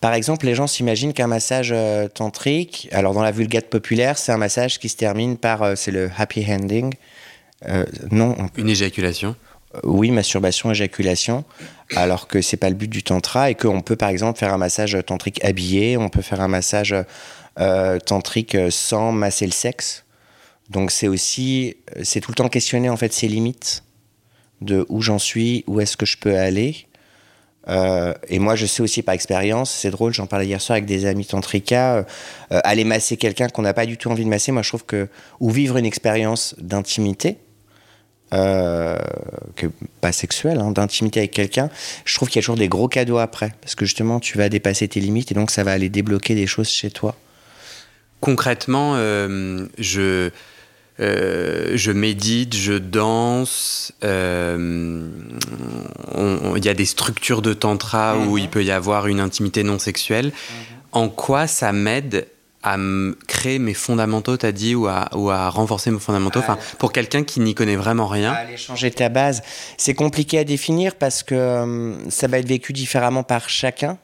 Par 0.07 0.15
exemple, 0.15 0.47
les 0.47 0.55
gens 0.55 0.69
s'imaginent 0.69 1.13
qu'un 1.13 1.27
massage 1.27 1.75
tantrique, 2.15 2.89
alors 2.93 3.13
dans 3.13 3.23
la 3.23 3.33
vulgate 3.33 3.67
populaire, 3.67 4.19
c'est 4.19 4.31
un 4.31 4.37
massage 4.37 4.79
qui 4.79 4.89
se 4.89 4.97
termine 4.97 5.37
par, 5.37 5.77
c'est 5.77 5.91
le 5.91 6.09
happy 6.17 6.47
ending. 6.49 6.95
non. 8.13 8.37
Une 8.57 8.69
éjaculation 8.69 9.35
oui, 9.83 10.13
masturbation, 10.13 10.71
éjaculation, 10.71 11.45
alors 11.97 12.29
que 12.29 12.41
c'est 12.41 12.57
pas 12.57 12.69
le 12.69 12.77
but 12.77 12.89
du 12.89 13.03
tantra 13.03 13.51
et 13.51 13.57
qu'on 13.57 13.81
peut 13.81 13.97
par 13.97 14.09
exemple 14.11 14.39
faire 14.39 14.55
un 14.55 14.59
massage 14.59 14.97
tantrique 15.05 15.45
habillé, 15.45 15.97
on 15.97 16.09
peut 16.09 16.23
faire 16.23 16.41
un 16.41 16.49
massage 16.49 16.95
euh, 17.59 17.99
tantrique 17.99 18.57
sans 18.71 19.11
masser 19.11 19.45
le 19.45 19.53
sexe. 19.53 20.05
Donc 20.71 20.93
c'est 20.93 21.09
aussi, 21.09 21.77
c'est 22.05 22.21
tout 22.21 22.31
le 22.31 22.37
temps 22.37 22.49
questionner 22.49 22.89
en 22.89 22.97
fait 22.97 23.13
ses 23.13 23.27
limites 23.27 23.83
de 24.61 24.87
où 24.89 25.03
j'en 25.03 25.19
suis, 25.19 25.65
où 25.67 25.81
est-ce 25.81 25.97
que 25.97 26.07
je 26.07 26.17
peux 26.17 26.37
aller. 26.37 26.86
Euh, 27.69 28.15
et 28.29 28.39
moi, 28.39 28.55
je 28.55 28.67
sais 28.67 28.83
aussi 28.83 29.03
par 29.03 29.15
expérience, 29.15 29.71
c'est 29.71 29.91
drôle, 29.91 30.13
j'en 30.13 30.27
parlais 30.27 30.47
hier 30.47 30.61
soir 30.61 30.75
avec 30.75 30.87
des 30.87 31.05
amis 31.05 31.27
tantrika, 31.27 31.97
euh, 31.97 32.05
aller 32.51 32.85
masser 32.85 33.17
quelqu'un 33.17 33.49
qu'on 33.49 33.63
n'a 33.63 33.75
pas 33.75 33.87
du 33.87 33.97
tout 33.97 34.11
envie 34.11 34.25
de 34.25 34.31
masser, 34.31 34.53
moi 34.53 34.63
je 34.63 34.69
trouve 34.69 34.85
que, 34.85 35.09
ou 35.41 35.51
vivre 35.51 35.77
une 35.77 35.87
expérience 35.87 36.55
d'intimité, 36.59 37.39
euh, 38.35 38.97
que, 39.55 39.67
pas 40.01 40.11
sexuel, 40.11 40.59
hein, 40.59 40.73
d'intimité 40.73 41.21
avec 41.21 41.31
quelqu'un, 41.31 41.71
je 42.05 42.15
trouve 42.15 42.29
qu'il 42.29 42.37
y 42.37 42.41
a 42.41 42.43
toujours 42.43 42.57
des 42.57 42.69
gros 42.69 42.89
cadeaux 42.89 43.19
après. 43.19 43.53
Parce 43.61 43.77
que 43.77 43.85
justement, 43.85 44.19
tu 44.19 44.37
vas 44.37 44.49
dépasser 44.49 44.89
tes 44.89 45.01
limites 45.01 45.31
et 45.31 45.35
donc 45.35 45.51
ça 45.51 45.63
va 45.63 45.73
aller 45.73 45.89
débloquer 45.89 46.35
des 46.35 46.47
choses 46.47 46.69
chez 46.69 46.91
toi. 46.91 47.15
concrètement, 48.21 48.95
euh, 48.97 49.67
je, 49.79 50.31
euh, 51.01 51.73
je 51.75 51.93
médite, 51.93 52.55
je 52.57 52.73
danse. 52.75 53.93
euh, 54.05 55.09
Il 56.57 56.65
y 56.65 56.69
a 56.69 56.75
des 56.75 56.87
structures 56.87 57.43
de 57.43 57.53
tantra 57.53 58.17
où 58.17 58.33
Mhm. 58.33 58.39
il 58.39 58.49
peut 58.49 58.65
y 58.65 58.71
avoir 58.71 59.07
une 59.07 59.21
intimité 59.21 59.63
non 59.63 59.79
sexuelle. 59.79 60.33
En 60.93 61.09
quoi 61.09 61.47
ça 61.47 61.73
m'aide 61.73 62.27
à 62.63 62.77
créer 63.29 63.59
mes 63.61 63.75
fondamentaux, 63.75 64.37
t'as 64.37 64.51
dit, 64.51 64.75
ou 64.75 64.89
à, 64.89 65.09
ou 65.15 65.31
à 65.31 65.49
renforcer 65.51 65.91
mes 65.91 66.01
fondamentaux? 66.01 66.41
Enfin, 66.41 66.59
pour 66.79 66.91
quelqu'un 66.93 67.23
qui 67.23 67.39
n'y 67.41 67.55
connaît 67.55 67.77
vraiment 67.77 68.09
rien. 68.09 68.33
Aller 68.33 68.57
changer 68.57 68.91
ta 68.91 69.09
base, 69.09 69.43
c'est 69.77 69.95
compliqué 69.95 70.39
à 70.41 70.45
définir 70.45 70.97
parce 70.97 71.23
que 71.23 71.35
euh, 71.35 72.11
ça 72.11 72.27
va 72.27 72.39
être 72.39 72.49
vécu 72.49 72.73
différemment 72.73 73.23
par 73.23 73.49
chacun. 73.49 73.99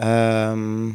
Euh, 0.00 0.90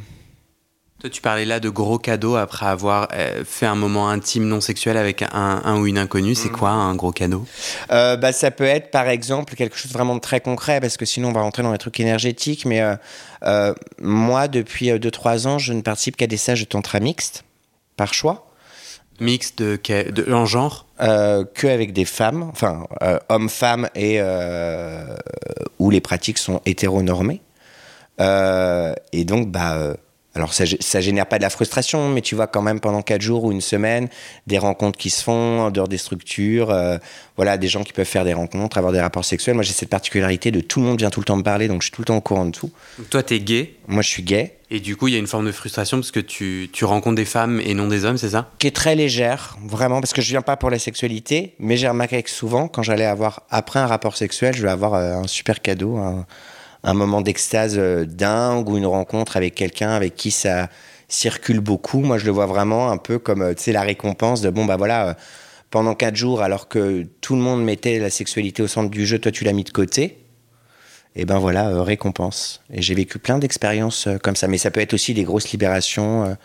Toi, 1.04 1.10
tu 1.10 1.22
parlais 1.22 1.44
là 1.44 1.60
de 1.60 1.68
gros 1.68 2.00
cadeaux 2.00 2.38
après 2.38 2.66
avoir 2.66 3.10
euh, 3.12 3.44
fait 3.44 3.66
un 3.66 3.76
moment 3.76 4.08
intime 4.08 4.48
non 4.48 4.62
sexuel 4.62 4.96
avec 4.96 5.22
un, 5.22 5.62
un 5.66 5.78
ou 5.78 5.86
une 5.86 5.98
inconnue. 5.98 6.34
C'est 6.34 6.48
quoi 6.48 6.70
un 6.70 6.96
gros 6.96 7.12
cadeau? 7.12 7.46
Euh, 7.92 8.16
bah, 8.16 8.32
ça 8.32 8.52
peut 8.52 8.64
être 8.64 8.90
par 8.90 9.10
exemple 9.10 9.56
quelque 9.56 9.76
chose 9.76 9.92
vraiment 9.92 10.16
de 10.16 10.22
très 10.22 10.40
concret 10.40 10.80
parce 10.80 10.96
que 10.96 11.04
sinon 11.04 11.28
on 11.28 11.32
va 11.34 11.42
rentrer 11.42 11.62
dans 11.62 11.74
les 11.74 11.78
trucs 11.78 12.00
énergétiques. 12.00 12.66
Mais 12.66 12.80
euh, 12.80 12.96
euh, 13.44 13.74
moi, 14.02 14.48
depuis 14.48 14.92
2-3 14.92 15.46
ans, 15.46 15.60
je 15.60 15.74
ne 15.74 15.82
participe 15.82 16.16
qu'à 16.16 16.26
des 16.26 16.38
stages 16.38 16.62
de 16.62 16.68
tantra 16.68 17.02
mixte 17.02 17.44
par 17.98 18.14
choix, 18.14 18.50
Mix 19.20 19.58
de, 19.58 19.78
de 20.10 20.32
en 20.32 20.46
genre? 20.46 20.88
Que 21.00 21.68
avec 21.68 21.92
des 21.92 22.06
femmes, 22.06 22.44
enfin 22.44 22.88
hommes-femmes 23.28 23.90
et 23.94 24.22
où 25.80 25.90
les 25.90 26.00
pratiques 26.00 26.38
sont 26.38 26.62
hétéronormées. 26.66 27.42
Et 28.20 29.26
donc, 29.26 29.52
bah, 29.52 29.96
alors 30.36 30.54
ça, 30.54 30.64
ça 30.80 31.00
génère 31.00 31.28
pas 31.28 31.38
de 31.38 31.44
la 31.44 31.52
frustration, 31.52 32.10
mais 32.10 32.22
tu 32.22 32.34
vois 32.34 32.48
quand 32.48 32.64
même 32.64 32.80
pendant 32.80 33.04
quatre 33.04 33.22
jours 33.22 33.44
ou 33.44 33.52
une 33.52 33.62
semaine, 33.62 34.10
des 34.48 34.58
rencontres 34.58 34.98
qui 34.98 35.12
se 35.12 35.24
font 35.24 35.62
en 35.62 35.72
dehors 35.72 35.88
des 35.88 36.00
structures, 36.00 36.72
euh, 36.72 36.98
voilà, 37.36 37.58
des 37.58 37.68
gens 37.68 37.84
qui 37.84 37.94
peuvent 37.94 38.06
faire 38.08 38.26
des 38.26 38.34
rencontres, 38.34 38.78
avoir 38.80 38.94
des 38.94 39.02
rapports 39.02 39.26
sexuels. 39.26 39.54
Moi, 39.54 39.64
j'ai 39.64 39.74
cette 39.74 39.90
particularité 39.90 40.50
de 40.50 40.60
tout 40.60 40.80
le 40.80 40.88
monde 40.88 41.00
vient 41.00 41.12
tout 41.12 41.20
le 41.20 41.26
temps 41.26 41.36
me 41.36 41.44
parler, 41.44 41.68
donc 41.68 41.82
je 41.82 41.88
suis 41.88 41.92
tout 41.92 42.02
le 42.02 42.06
temps 42.06 42.18
au 42.18 42.22
courant 42.22 42.46
de 42.46 42.52
tout. 42.52 42.72
Donc, 42.98 43.10
Toi, 43.12 43.22
t'es 43.22 43.40
gay? 43.40 43.76
Moi, 43.88 44.02
je 44.02 44.10
suis 44.10 44.24
gay, 44.24 44.58
Et 44.72 44.80
du 44.80 44.96
coup, 44.96 45.08
il 45.08 45.14
y 45.14 45.18
a 45.18 45.20
une 45.20 45.28
forme 45.28 45.46
de 45.46 45.52
frustration 45.52 45.98
parce 45.98 46.10
que 46.10 46.20
tu, 46.20 46.68
tu 46.74 46.84
rencontres 46.84 47.16
des 47.16 47.26
femmes 47.26 47.62
et 47.64 47.76
non 47.76 47.88
des 47.88 48.04
hommes, 48.04 48.18
c'est 48.18 48.32
ça? 48.32 48.50
Qui 48.58 48.66
est 48.66 48.76
très 48.76 48.96
légère, 48.96 49.56
vraiment, 49.64 50.02
parce 50.02 50.14
que 50.14 50.24
je 50.24 50.30
viens 50.30 50.42
pas 50.42 50.58
pour 50.58 50.72
la 50.72 50.80
sexualité, 50.80 51.54
mais 51.60 51.78
j'ai 51.78 51.88
remarqué 51.88 52.24
que 52.24 52.32
souvent, 52.32 52.68
quand 52.68 52.82
j'allais 52.82 53.06
avoir 53.06 53.44
après 53.52 53.80
un 53.80 53.88
rapport 53.88 54.18
sexuel, 54.18 54.56
je 54.56 54.64
vais 54.64 54.72
avoir 54.72 54.96
euh, 54.96 55.18
un 55.18 55.28
super 55.28 55.62
cadeau, 55.62 55.98
un, 55.98 56.26
un 56.84 56.94
moment 56.94 57.22
d'extase 57.22 57.76
euh, 57.78 58.06
dingue 58.06 58.70
ou 58.70 58.78
une 58.78 58.86
rencontre 58.86 59.38
avec 59.38 59.56
quelqu'un 59.56 59.92
avec 59.92 60.16
qui 60.16 60.32
ça 60.32 60.70
circule 61.08 61.60
beaucoup. 61.60 62.00
Moi, 62.00 62.18
je 62.18 62.26
le 62.26 62.32
vois 62.32 62.46
vraiment 62.46 62.92
un 62.92 62.98
peu 62.98 63.20
comme, 63.20 63.42
euh, 63.42 63.54
tu 63.54 63.72
la 63.72 63.82
récompense 63.82 64.42
de 64.42 64.50
bon, 64.50 64.66
bah 64.66 64.78
voilà, 64.78 65.08
euh, 65.10 65.14
pendant 65.70 65.96
quatre 65.96 66.16
jours, 66.16 66.42
alors 66.42 66.68
que 66.68 67.08
tout 67.22 67.36
le 67.36 67.42
monde 67.42 67.64
mettait 67.64 68.00
la 68.00 68.10
sexualité 68.10 68.62
au 68.62 68.68
centre 68.68 68.90
du 68.90 69.06
jeu, 69.06 69.20
toi, 69.20 69.32
tu 69.32 69.44
l'as 69.44 69.54
mis 69.54 69.64
de 69.64 69.72
côté. 69.72 70.20
Et 71.16 71.26
ben 71.26 71.38
voilà, 71.38 71.84
récompense. 71.84 72.64
Et 72.72 72.82
j'ai 72.82 72.96
vécu 72.96 73.20
plein 73.20 73.38
d'expériences 73.38 74.08
comme 74.24 74.36
ça. 74.36 74.48
Mais 74.48 74.58
ça 74.58 74.72
peut 74.72 74.80
être 74.80 74.96
aussi 74.96 75.14
des 75.14 75.24
grosses 75.24 75.52
libérations 75.52 76.36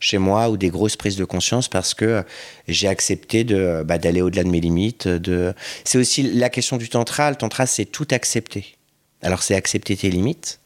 chez 0.00 0.18
moi 0.18 0.50
ou 0.50 0.58
des 0.58 0.68
grosses 0.68 0.96
prises 0.96 1.16
de 1.16 1.24
conscience 1.24 1.68
parce 1.68 1.94
que 1.94 2.22
j'ai 2.66 2.88
accepté 2.88 3.44
de 3.44 3.82
bah, 3.86 3.96
d'aller 3.96 4.20
au-delà 4.20 4.44
de 4.44 4.50
mes 4.50 4.60
limites. 4.60 5.08
De... 5.08 5.54
C'est 5.84 5.96
aussi 5.96 6.22
la 6.22 6.50
question 6.50 6.76
du 6.76 6.90
tantra. 6.90 7.30
Le 7.30 7.36
tantra, 7.36 7.64
c'est 7.64 7.86
tout 7.86 8.08
accepter. 8.10 8.77
Alors 9.22 9.42
c'est 9.42 9.54
accepter 9.54 9.96
tes 9.96 10.10
limites, 10.10 10.60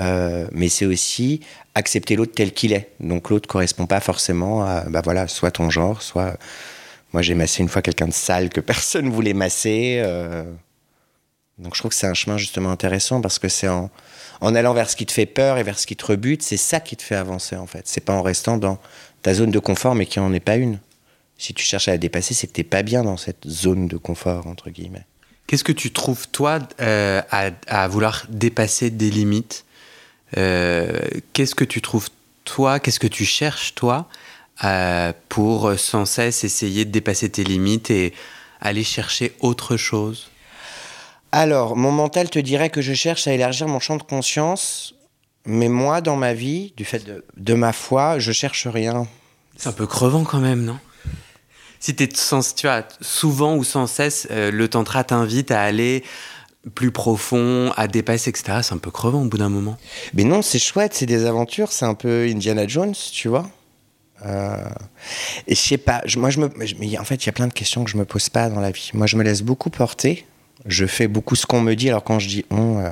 euh, 0.00 0.46
mais 0.52 0.68
c'est 0.68 0.86
aussi 0.86 1.40
accepter 1.74 2.16
l'autre 2.16 2.32
tel 2.34 2.52
qu'il 2.52 2.72
est. 2.72 2.90
Donc 3.00 3.30
l'autre 3.30 3.48
correspond 3.48 3.86
pas 3.86 4.00
forcément 4.00 4.64
à 4.64 4.82
bah 4.88 5.02
voilà, 5.04 5.28
soit 5.28 5.50
ton 5.50 5.70
genre, 5.70 6.02
soit 6.02 6.36
moi 7.12 7.22
j'ai 7.22 7.34
massé 7.34 7.62
une 7.62 7.68
fois 7.68 7.82
quelqu'un 7.82 8.08
de 8.08 8.12
sale 8.12 8.48
que 8.48 8.60
personne 8.72 9.10
voulait 9.10 9.34
masser. 9.34 10.00
euh, 10.04 10.44
donc 11.58 11.74
je 11.74 11.80
trouve 11.80 11.90
que 11.90 11.94
c'est 11.94 12.06
un 12.06 12.14
chemin 12.14 12.38
justement 12.38 12.70
intéressant 12.70 13.20
parce 13.20 13.38
que 13.38 13.48
c'est 13.48 13.68
en, 13.68 13.90
en 14.40 14.54
allant 14.54 14.72
vers 14.74 14.88
ce 14.88 14.96
qui 14.96 15.06
te 15.06 15.12
fait 15.12 15.26
peur 15.26 15.58
et 15.58 15.62
vers 15.62 15.78
ce 15.78 15.86
qui 15.86 15.96
te 15.96 16.06
rebute, 16.06 16.42
c'est 16.42 16.56
ça 16.56 16.80
qui 16.80 16.96
te 16.96 17.02
fait 17.02 17.14
avancer 17.14 17.56
en 17.56 17.66
fait. 17.66 17.86
C'est 17.86 18.00
pas 18.00 18.14
en 18.14 18.22
restant 18.22 18.56
dans 18.56 18.78
ta 19.20 19.34
zone 19.34 19.50
de 19.50 19.58
confort 19.58 19.94
mais 19.94 20.06
qui 20.06 20.18
en 20.18 20.32
est 20.32 20.40
pas 20.40 20.56
une. 20.56 20.78
Si 21.36 21.54
tu 21.54 21.64
cherches 21.64 21.88
à 21.88 21.92
la 21.92 21.98
dépasser, 21.98 22.34
c'est 22.34 22.46
que 22.46 22.52
t'es 22.52 22.64
pas 22.64 22.82
bien 22.82 23.02
dans 23.02 23.16
cette 23.16 23.46
zone 23.48 23.86
de 23.86 23.96
confort 23.96 24.46
entre 24.46 24.70
guillemets. 24.70 25.04
Qu'est-ce 25.52 25.64
que 25.64 25.72
tu 25.72 25.92
trouves, 25.92 26.28
toi, 26.28 26.60
euh, 26.80 27.20
à, 27.30 27.50
à 27.66 27.86
vouloir 27.86 28.24
dépasser 28.30 28.88
des 28.88 29.10
limites 29.10 29.66
Euh, 30.38 30.98
Qu'est-ce 31.34 31.54
que 31.54 31.64
tu 31.64 31.82
trouves, 31.82 32.08
toi 32.44 32.80
Qu'est-ce 32.80 32.98
que 32.98 33.06
tu 33.06 33.26
cherches, 33.26 33.74
toi, 33.74 34.08
euh, 34.64 35.12
pour 35.28 35.78
sans 35.78 36.06
cesse 36.06 36.42
essayer 36.44 36.86
de 36.86 36.90
dépasser 36.90 37.28
tes 37.28 37.44
limites 37.44 37.90
et 37.90 38.14
aller 38.62 38.82
chercher 38.82 39.34
autre 39.40 39.76
chose? 39.76 40.30
Alors, 41.32 41.76
mon 41.76 41.92
mental 41.92 42.30
te 42.30 42.38
dirait 42.38 42.70
que 42.70 42.80
je 42.80 42.94
cherche 42.94 43.28
à 43.28 43.34
élargir 43.34 43.68
mon 43.68 43.78
champ 43.78 43.96
de 43.98 44.02
conscience, 44.04 44.94
mais 45.44 45.68
moi, 45.68 46.00
dans 46.00 46.16
ma 46.16 46.32
vie, 46.32 46.72
du 46.78 46.86
fait 46.86 47.04
de, 47.04 47.26
de 47.36 47.52
ma 47.52 47.74
foi, 47.74 48.18
je 48.18 48.32
cherche 48.32 48.66
rien. 48.66 49.06
C'est 49.58 49.68
un 49.68 49.72
peu 49.72 49.86
crevant 49.86 50.24
quand 50.24 50.40
même, 50.40 50.64
non? 50.64 50.78
Si 51.82 51.96
t'es 51.96 52.08
sans, 52.14 52.54
tu 52.54 52.68
vois, 52.68 52.84
souvent 53.00 53.56
ou 53.56 53.64
sans 53.64 53.88
cesse, 53.88 54.28
euh, 54.30 54.52
le 54.52 54.68
tantra 54.68 55.02
t'invite 55.02 55.50
à 55.50 55.60
aller 55.60 56.04
plus 56.76 56.92
profond, 56.92 57.72
à 57.76 57.88
dépasser, 57.88 58.30
etc. 58.30 58.60
C'est 58.62 58.72
un 58.72 58.78
peu 58.78 58.92
crevant 58.92 59.22
au 59.22 59.24
bout 59.24 59.38
d'un 59.38 59.48
moment. 59.48 59.76
Mais 60.14 60.22
non, 60.22 60.42
c'est 60.42 60.60
chouette, 60.60 60.94
c'est 60.94 61.06
des 61.06 61.24
aventures, 61.24 61.72
c'est 61.72 61.84
un 61.84 61.94
peu 61.94 62.28
Indiana 62.30 62.68
Jones, 62.68 62.94
tu 63.12 63.26
vois. 63.26 63.50
Euh, 64.24 64.56
et 65.48 65.56
je 65.56 65.60
sais 65.60 65.76
pas, 65.76 66.02
moi 66.16 66.30
je 66.30 66.38
me, 66.38 66.46
en 66.46 67.04
fait 67.04 67.16
il 67.16 67.26
y 67.26 67.28
a 67.28 67.32
plein 67.32 67.48
de 67.48 67.52
questions 67.52 67.82
que 67.82 67.90
je 67.90 67.96
me 67.96 68.04
pose 68.04 68.28
pas 68.28 68.48
dans 68.48 68.60
la 68.60 68.70
vie. 68.70 68.92
Moi 68.94 69.08
je 69.08 69.16
me 69.16 69.24
laisse 69.24 69.42
beaucoup 69.42 69.68
porter, 69.68 70.24
je 70.64 70.86
fais 70.86 71.08
beaucoup 71.08 71.34
ce 71.34 71.46
qu'on 71.46 71.62
me 71.62 71.74
dit, 71.74 71.88
alors 71.88 72.04
quand 72.04 72.20
je 72.20 72.28
dis 72.28 72.44
on, 72.50 72.78
euh, 72.78 72.90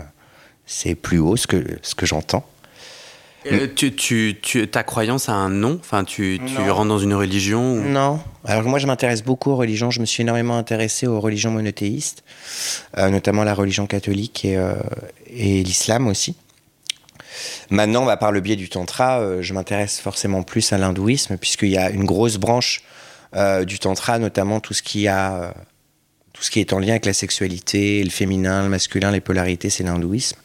c'est 0.66 0.96
plus 0.96 1.20
haut 1.20 1.36
ce 1.36 1.46
que, 1.46 1.78
ce 1.82 1.94
que 1.94 2.06
j'entends. 2.06 2.44
Euh, 3.46 3.66
tu, 3.74 3.94
tu, 3.94 4.36
tu- 4.42 4.68
ta 4.68 4.82
croyance 4.82 5.28
a 5.28 5.32
un 5.32 5.48
nom? 5.48 5.78
Enfin, 5.80 6.04
tu, 6.04 6.38
rentres 6.68 6.88
dans 6.88 6.98
une 6.98 7.14
religion 7.14 7.74
ou- 7.74 7.82
Non. 7.88 8.20
Alors 8.44 8.64
moi, 8.64 8.78
je 8.78 8.86
m'intéresse 8.86 9.22
beaucoup 9.22 9.50
aux 9.50 9.56
religions. 9.56 9.90
Je 9.90 10.00
me 10.00 10.04
suis 10.06 10.22
énormément 10.22 10.58
intéressé 10.58 11.06
aux 11.06 11.20
religions 11.20 11.50
monothéistes, 11.50 12.22
euh, 12.98 13.08
notamment 13.08 13.42
la 13.44 13.54
religion 13.54 13.86
catholique 13.86 14.44
et, 14.44 14.56
euh, 14.56 14.74
et 15.26 15.62
l'islam 15.62 16.06
aussi. 16.06 16.36
Maintenant, 17.70 18.04
bah, 18.04 18.16
par 18.16 18.32
le 18.32 18.40
biais 18.40 18.56
du 18.56 18.68
tantra, 18.68 19.40
je 19.40 19.54
m'intéresse 19.54 20.00
forcément 20.00 20.42
plus 20.42 20.72
à 20.72 20.78
l'hindouisme, 20.78 21.36
puisqu'il 21.38 21.70
y 21.70 21.78
a 21.78 21.90
une 21.90 22.04
grosse 22.04 22.36
branche 22.36 22.82
du 23.64 23.78
tantra, 23.78 24.18
notamment 24.18 24.58
tout 24.60 24.74
ce 24.74 24.82
qui 24.82 25.06
a, 25.08 25.54
tout 26.32 26.42
ce 26.42 26.50
qui 26.50 26.58
est 26.60 26.72
en 26.72 26.78
lien 26.80 26.90
avec 26.90 27.06
la 27.06 27.12
sexualité, 27.12 28.02
le 28.02 28.10
féminin, 28.10 28.64
le 28.64 28.68
masculin, 28.68 29.10
les 29.12 29.20
polarités, 29.20 29.70
c'est 29.70 29.84
l'hindouisme. 29.84 30.36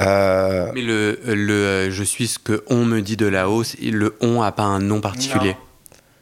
Euh, 0.00 0.70
Mais 0.74 0.82
le, 0.82 1.18
le 1.26 1.52
euh, 1.54 1.90
je 1.90 2.04
suis 2.04 2.28
ce 2.28 2.38
que 2.38 2.62
on 2.68 2.84
me 2.84 3.00
dit 3.00 3.16
de 3.16 3.26
là-haut, 3.26 3.64
c'est- 3.64 3.80
le 3.80 4.16
on 4.20 4.42
a 4.42 4.52
pas 4.52 4.62
un 4.62 4.78
nom 4.80 5.00
particulier. 5.00 5.56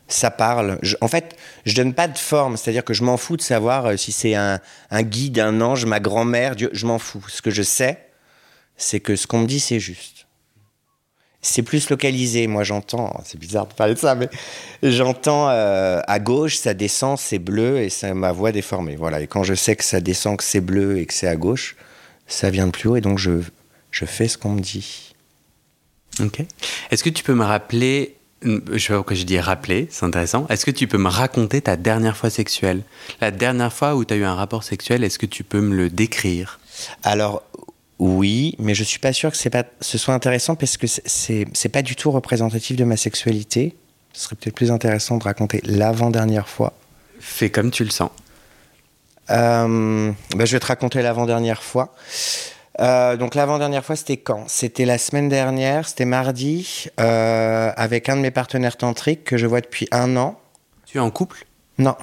ça 0.08 0.30
parle. 0.30 0.78
Je- 0.82 0.96
en 1.00 1.08
fait, 1.08 1.37
je 1.66 1.75
donne 1.75 1.92
pas 1.92 2.08
de 2.08 2.16
forme, 2.16 2.56
c'est-à-dire 2.56 2.85
que 2.85 2.94
je 2.94 3.02
m'en 3.02 3.16
fous 3.16 3.37
de 3.37 3.42
savoir 3.42 3.87
euh, 3.87 3.96
si 3.96 4.12
c'est 4.12 4.35
un, 4.35 4.61
un 4.90 5.02
guide, 5.02 5.38
un 5.40 5.61
ange, 5.61 5.85
ma 5.85 6.00
grand-mère, 6.00 6.54
Dieu, 6.56 6.70
je 6.73 6.87
m'en 6.87 6.99
fous. 6.99 7.25
Ce 7.28 7.42
que 7.42 7.50
je 7.50 7.62
sais, 7.62 7.99
c'est 8.76 9.00
que 9.00 9.16
ce 9.16 9.26
qu'on 9.26 9.40
me 9.40 9.46
dit, 9.46 9.61
c'est 9.61 9.80
juste. 9.80 10.26
C'est 11.42 11.62
plus 11.62 11.90
localisé. 11.90 12.46
Moi, 12.46 12.64
j'entends, 12.64 13.20
c'est 13.25 13.38
bizarre 13.38 13.66
de 13.66 13.73
parler 13.75 13.94
de 13.94 13.99
ça, 13.99 14.14
mais 14.14 14.28
j'entends 14.82 15.49
euh, 15.50 16.00
à 16.06 16.18
gauche, 16.18 16.56
ça 16.56 16.73
descend, 16.75 17.18
c'est 17.18 17.38
bleu 17.38 17.78
et 17.80 17.88
c'est 17.90 18.14
ma 18.14 18.32
voix 18.32 18.52
déformée. 18.52 18.96
Voilà. 18.96 19.20
Et 19.20 19.26
quand 19.26 19.42
je 19.44 19.54
sais 19.54 19.76
que 19.76 19.85
ça 19.85 20.00
descend, 20.00 20.38
que 20.38 20.44
c'est 20.44 20.61
bleu 20.61 20.99
et 20.99 21.06
que 21.06 21.12
c'est 21.14 21.28
à 21.28 21.37
gauche, 21.37 21.76
ça 22.26 22.50
vient 22.50 22.66
de 22.66 22.73
plus 22.73 22.88
haut 22.88 22.96
et 22.96 23.00
donc 23.00 23.18
je, 23.18 23.30
je 23.90 24.05
fais 24.05 24.28
ce 24.28 24.38
qu'on 24.38 24.50
me 24.50 24.61
dit. 24.61 25.14
Ok. 26.21 26.43
Est-ce 26.90 27.05
que 27.05 27.11
tu 27.11 27.23
peux 27.23 27.35
me 27.35 27.45
rappeler, 27.45 28.16
je 28.43 28.78
sais 28.78 28.88
pas 28.88 28.97
pourquoi 28.97 29.16
je 29.16 29.25
dis 29.25 29.38
rappeler, 29.38 29.88
c'est 29.90 30.05
intéressant. 30.05 30.47
Est-ce 30.49 30.64
que 30.64 30.71
tu 30.71 30.87
peux 30.87 30.99
me 30.99 31.09
raconter 31.09 31.61
ta 31.61 31.76
dernière 31.76 32.16
fois 32.16 32.31
sexuelle? 32.31 32.83
La 33.21 33.31
dernière 33.31 33.73
fois 33.73 33.95
où 33.97 34.05
tu 34.05 34.14
as 34.14 34.16
eu 34.16 34.25
un 34.25 34.35
rapport 34.35 34.64
sexuel, 34.64 35.05
est-ce 35.05 35.19
que 35.19 35.26
tu 35.26 35.45
peux 35.45 35.61
me 35.61 35.75
le 35.75 35.90
décrire? 35.90 36.61
Alors 37.02 37.43
oui, 37.99 38.55
mais 38.59 38.75
je 38.75 38.85
suis 38.85 38.99
pas 38.99 39.12
sûr 39.12 39.33
que 39.33 39.49
pas, 39.49 39.64
ce 39.81 39.99
soit 39.99 40.14
intéressant 40.14 40.55
parce 40.55 40.76
que 40.76 40.87
c'est 40.87 41.69
pas 41.73 41.83
du 41.83 41.97
tout 41.97 42.11
représentatif 42.11 42.76
de 42.76 42.85
ma 42.85 42.97
sexualité. 42.97 43.75
Ce 44.12 44.25
serait 44.25 44.37
peut-être 44.37 44.55
plus 44.55 44.71
intéressant 44.71 45.19
de 45.19 45.25
raconter 45.25 45.61
l'avant-dernière 45.64 46.49
fois. 46.49 46.75
Fais 47.21 47.50
comme 47.50 47.71
tu 47.71 47.85
le 47.85 47.90
sens. 47.90 48.11
Euh, 49.31 50.12
bah, 50.35 50.45
je 50.45 50.52
vais 50.52 50.61
te 50.61 50.66
raconter 50.66 51.02
l'avant-dernière 51.02 51.62
fois. 51.62 51.95
Euh, 52.78 53.16
donc 53.16 53.35
l'avant-dernière 53.35 53.85
fois, 53.85 53.97
c'était 53.97 54.18
quand? 54.18 54.45
C'était 54.49 54.85
la 54.85 54.99
semaine 54.99 55.28
dernière, 55.28 55.88
c'était 55.88 56.04
mardi, 56.04 56.87
euh, 57.00 57.73
avec 57.76 58.09
un 58.09 58.16
de 58.16 58.21
mes 58.21 58.30
partenaires 58.30 58.76
tantriques 58.76 59.25
que 59.25 59.37
je 59.37 59.47
vois 59.47 59.61
depuis 59.61 59.88
un 59.92 60.16
an. 60.16 60.38
Tu 60.85 60.99
es 60.99 61.00
en 61.00 61.11
couple? 61.11 61.47
Non. 61.78 61.97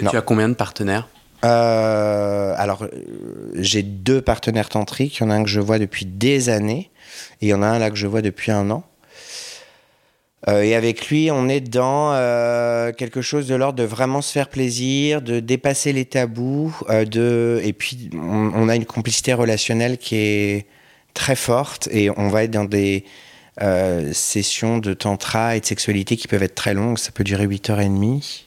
Non. 0.00 0.10
Tu 0.10 0.16
as 0.16 0.22
combien 0.22 0.48
de 0.48 0.54
partenaires? 0.54 1.08
Euh, 1.44 2.54
alors, 2.56 2.86
j'ai 3.54 3.82
deux 3.82 4.20
partenaires 4.20 4.68
tantriques. 4.68 5.18
Il 5.18 5.22
y 5.22 5.26
en 5.26 5.30
a 5.30 5.34
un 5.34 5.44
que 5.44 5.50
je 5.50 5.60
vois 5.60 5.78
depuis 5.78 6.06
des 6.06 6.48
années 6.48 6.90
et 7.40 7.46
il 7.46 7.48
y 7.48 7.54
en 7.54 7.62
a 7.62 7.66
un 7.66 7.78
là 7.78 7.90
que 7.90 7.96
je 7.96 8.06
vois 8.06 8.22
depuis 8.22 8.50
un 8.50 8.70
an. 8.70 8.82
Euh, 10.46 10.62
et 10.62 10.76
avec 10.76 11.08
lui, 11.08 11.30
on 11.32 11.48
est 11.48 11.60
dans 11.60 12.12
euh, 12.12 12.92
quelque 12.92 13.22
chose 13.22 13.48
de 13.48 13.56
l'ordre 13.56 13.78
de 13.78 13.84
vraiment 13.84 14.22
se 14.22 14.30
faire 14.30 14.48
plaisir, 14.48 15.20
de 15.20 15.40
dépasser 15.40 15.92
les 15.92 16.04
tabous, 16.04 16.76
euh, 16.88 17.04
de 17.04 17.60
et 17.64 17.72
puis 17.72 18.10
on, 18.14 18.68
a 18.68 18.76
une 18.76 18.86
complicité 18.86 19.34
relationnelle 19.34 19.98
qui 19.98 20.16
est 20.16 20.66
très 21.12 21.34
forte 21.34 21.88
et 21.90 22.10
on 22.16 22.28
va 22.28 22.44
être 22.44 22.52
dans 22.52 22.64
des 22.64 23.04
sessions 24.12 24.78
de 24.78 24.94
tantra 24.94 25.56
et 25.56 25.60
de 25.60 25.66
sexualité 25.66 26.16
qui 26.16 26.28
peuvent 26.28 26.44
être 26.44 26.54
très 26.54 26.74
longues. 26.74 26.98
Ça 26.98 27.10
peut 27.10 27.24
durer 27.24 27.48
8h30, 27.48 28.42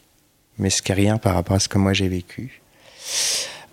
mais 0.58 0.70
ce 0.70 0.82
qui 0.82 0.94
est 0.94 0.96
rien 0.96 1.18
par 1.18 1.34
rapport 1.34 1.58
à 1.58 1.60
ce 1.60 1.68
que 1.68 1.78
moi 1.78 1.92
j'ai 1.92 2.08
vécu. 2.08 2.62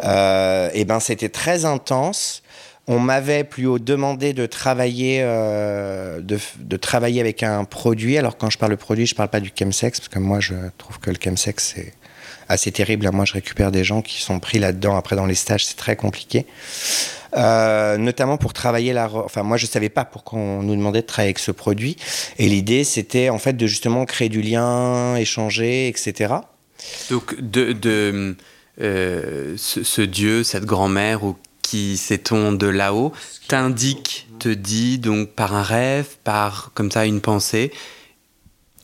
Et 0.02 0.84
ben 0.84 0.98
c'était 0.98 1.28
très 1.28 1.64
intense. 1.64 2.42
On 2.88 2.98
m'avait 2.98 3.44
plus 3.44 3.66
haut 3.66 3.78
demandé 3.78 4.32
de 4.32 4.46
travailler, 4.46 5.20
euh, 5.22 6.20
de, 6.20 6.76
travailler 6.76 7.20
avec 7.20 7.42
un 7.42 7.64
produit. 7.64 8.18
Alors 8.18 8.36
quand 8.36 8.50
je 8.50 8.58
parle 8.58 8.72
de 8.72 8.76
produit, 8.76 9.06
je 9.06 9.14
parle 9.14 9.28
pas 9.28 9.40
du 9.40 9.52
chemsex 9.56 10.00
parce 10.00 10.08
que 10.08 10.18
moi 10.18 10.40
je 10.40 10.54
trouve 10.78 10.98
que 10.98 11.10
le 11.10 11.16
chemsex 11.22 11.74
c'est 11.74 11.92
assez 12.48 12.72
terrible. 12.72 13.08
Moi 13.12 13.26
je 13.26 13.34
récupère 13.34 13.70
des 13.70 13.84
gens 13.84 14.00
qui 14.00 14.20
sont 14.22 14.40
pris 14.40 14.58
là-dedans. 14.58 14.96
Après 14.96 15.16
dans 15.16 15.26
les 15.26 15.34
stages 15.34 15.66
c'est 15.66 15.76
très 15.76 15.96
compliqué. 15.96 16.46
Euh, 17.36 17.98
notamment 17.98 18.38
pour 18.38 18.52
travailler 18.52 18.92
la. 18.92 19.10
Enfin, 19.12 19.42
moi, 19.42 19.56
je 19.56 19.66
savais 19.66 19.88
pas 19.88 20.04
pourquoi 20.04 20.38
on 20.38 20.62
nous 20.62 20.74
demandait 20.74 21.02
de 21.02 21.06
travailler 21.06 21.28
avec 21.28 21.38
ce 21.38 21.50
produit. 21.50 21.96
Et 22.38 22.48
l'idée, 22.48 22.84
c'était 22.84 23.28
en 23.28 23.38
fait 23.38 23.52
de 23.52 23.66
justement 23.66 24.04
créer 24.06 24.28
du 24.28 24.40
lien, 24.40 25.16
échanger, 25.16 25.88
etc. 25.88 26.34
Donc, 27.10 27.38
de, 27.40 27.72
de 27.72 28.36
euh, 28.80 29.54
ce, 29.56 29.82
ce 29.82 30.02
dieu, 30.02 30.42
cette 30.42 30.64
grand-mère, 30.64 31.24
ou 31.24 31.36
qui 31.68 31.96
sait-on 31.98 32.52
de 32.52 32.66
là-haut, 32.66 33.12
t'indique, 33.48 34.26
te 34.38 34.48
dit, 34.48 34.98
donc 34.98 35.30
par 35.30 35.54
un 35.54 35.62
rêve, 35.62 36.06
par 36.24 36.70
comme 36.74 36.90
ça 36.90 37.04
une 37.04 37.20
pensée. 37.20 37.72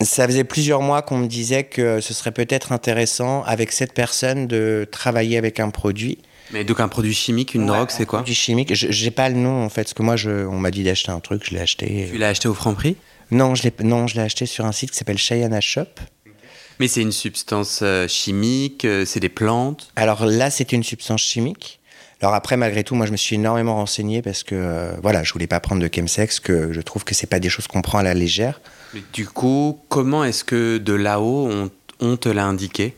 Ça 0.00 0.26
faisait 0.26 0.44
plusieurs 0.44 0.82
mois 0.82 1.02
qu'on 1.02 1.18
me 1.18 1.26
disait 1.28 1.64
que 1.64 2.00
ce 2.00 2.12
serait 2.12 2.32
peut-être 2.32 2.72
intéressant 2.72 3.42
avec 3.44 3.70
cette 3.72 3.94
personne 3.94 4.46
de 4.48 4.86
travailler 4.90 5.38
avec 5.38 5.60
un 5.60 5.70
produit. 5.70 6.18
Mais 6.52 6.64
donc 6.64 6.80
un 6.80 6.88
produit 6.88 7.14
chimique, 7.14 7.54
une 7.54 7.62
Ouais, 7.62 7.68
drogue, 7.68 7.88
un 7.90 7.96
c'est 7.96 8.04
quoi 8.04 8.18
Produit 8.18 8.34
chimique. 8.34 8.74
Je- 8.74 8.88
J'ai 8.90 9.10
pas 9.10 9.28
le 9.28 9.36
nom 9.36 9.64
en 9.64 9.68
fait, 9.70 9.84
parce 9.84 9.94
que 9.94 10.02
moi, 10.02 10.16
je, 10.16 10.46
on 10.46 10.58
m'a 10.58 10.70
dit 10.70 10.82
d'acheter 10.82 11.10
un 11.12 11.20
truc, 11.20 11.42
je 11.46 11.52
l'ai 11.54 11.60
acheté. 11.60 12.08
Tu 12.10 12.18
l'as 12.18 12.28
acheté 12.28 12.48
au 12.48 12.54
Franprix 12.54 12.96
Non, 13.30 13.54
je 13.54 13.62
l'ai, 13.62 13.72
non, 13.82 14.06
je 14.08 14.16
l'ai 14.16 14.22
acheté 14.22 14.44
sur 14.46 14.66
un 14.66 14.72
site 14.72 14.90
qui 14.90 14.98
s'appelle 14.98 15.16
Chayana 15.18 15.60
Shop. 15.60 15.86
Mais 16.80 16.88
c'est 16.88 17.00
une 17.02 17.12
substance 17.12 17.80
euh, 17.82 18.08
chimique, 18.08 18.84
euh, 18.84 19.04
c'est 19.06 19.20
des 19.20 19.28
plantes? 19.28 19.90
Alors 19.94 20.26
là, 20.26 20.50
c'était 20.50 20.74
une 20.76 20.82
substance 20.82 21.22
chimique. 21.22 21.78
Alors 22.24 22.32
après, 22.32 22.56
malgré 22.56 22.84
tout, 22.84 22.94
moi, 22.94 23.04
je 23.04 23.12
me 23.12 23.18
suis 23.18 23.34
énormément 23.34 23.74
renseigné 23.74 24.22
parce 24.22 24.44
que, 24.44 24.54
euh, 24.54 24.92
voilà, 25.02 25.22
je 25.22 25.32
voulais 25.34 25.46
pas 25.46 25.60
prendre 25.60 25.82
de 25.82 25.90
chemsex, 25.94 26.40
que 26.40 26.72
je 26.72 26.80
trouve 26.80 27.04
que 27.04 27.14
c'est 27.14 27.26
pas 27.26 27.38
des 27.38 27.50
choses 27.50 27.66
qu'on 27.66 27.82
prend 27.82 27.98
à 27.98 28.02
la 28.02 28.14
légère. 28.14 28.62
Mais 28.94 29.02
du 29.12 29.26
coup, 29.26 29.78
comment 29.90 30.24
est-ce 30.24 30.42
que 30.42 30.78
de 30.78 30.94
là-haut, 30.94 31.46
on, 31.50 31.70
on 32.00 32.16
te 32.16 32.30
l'a 32.30 32.46
indiqué? 32.46 32.96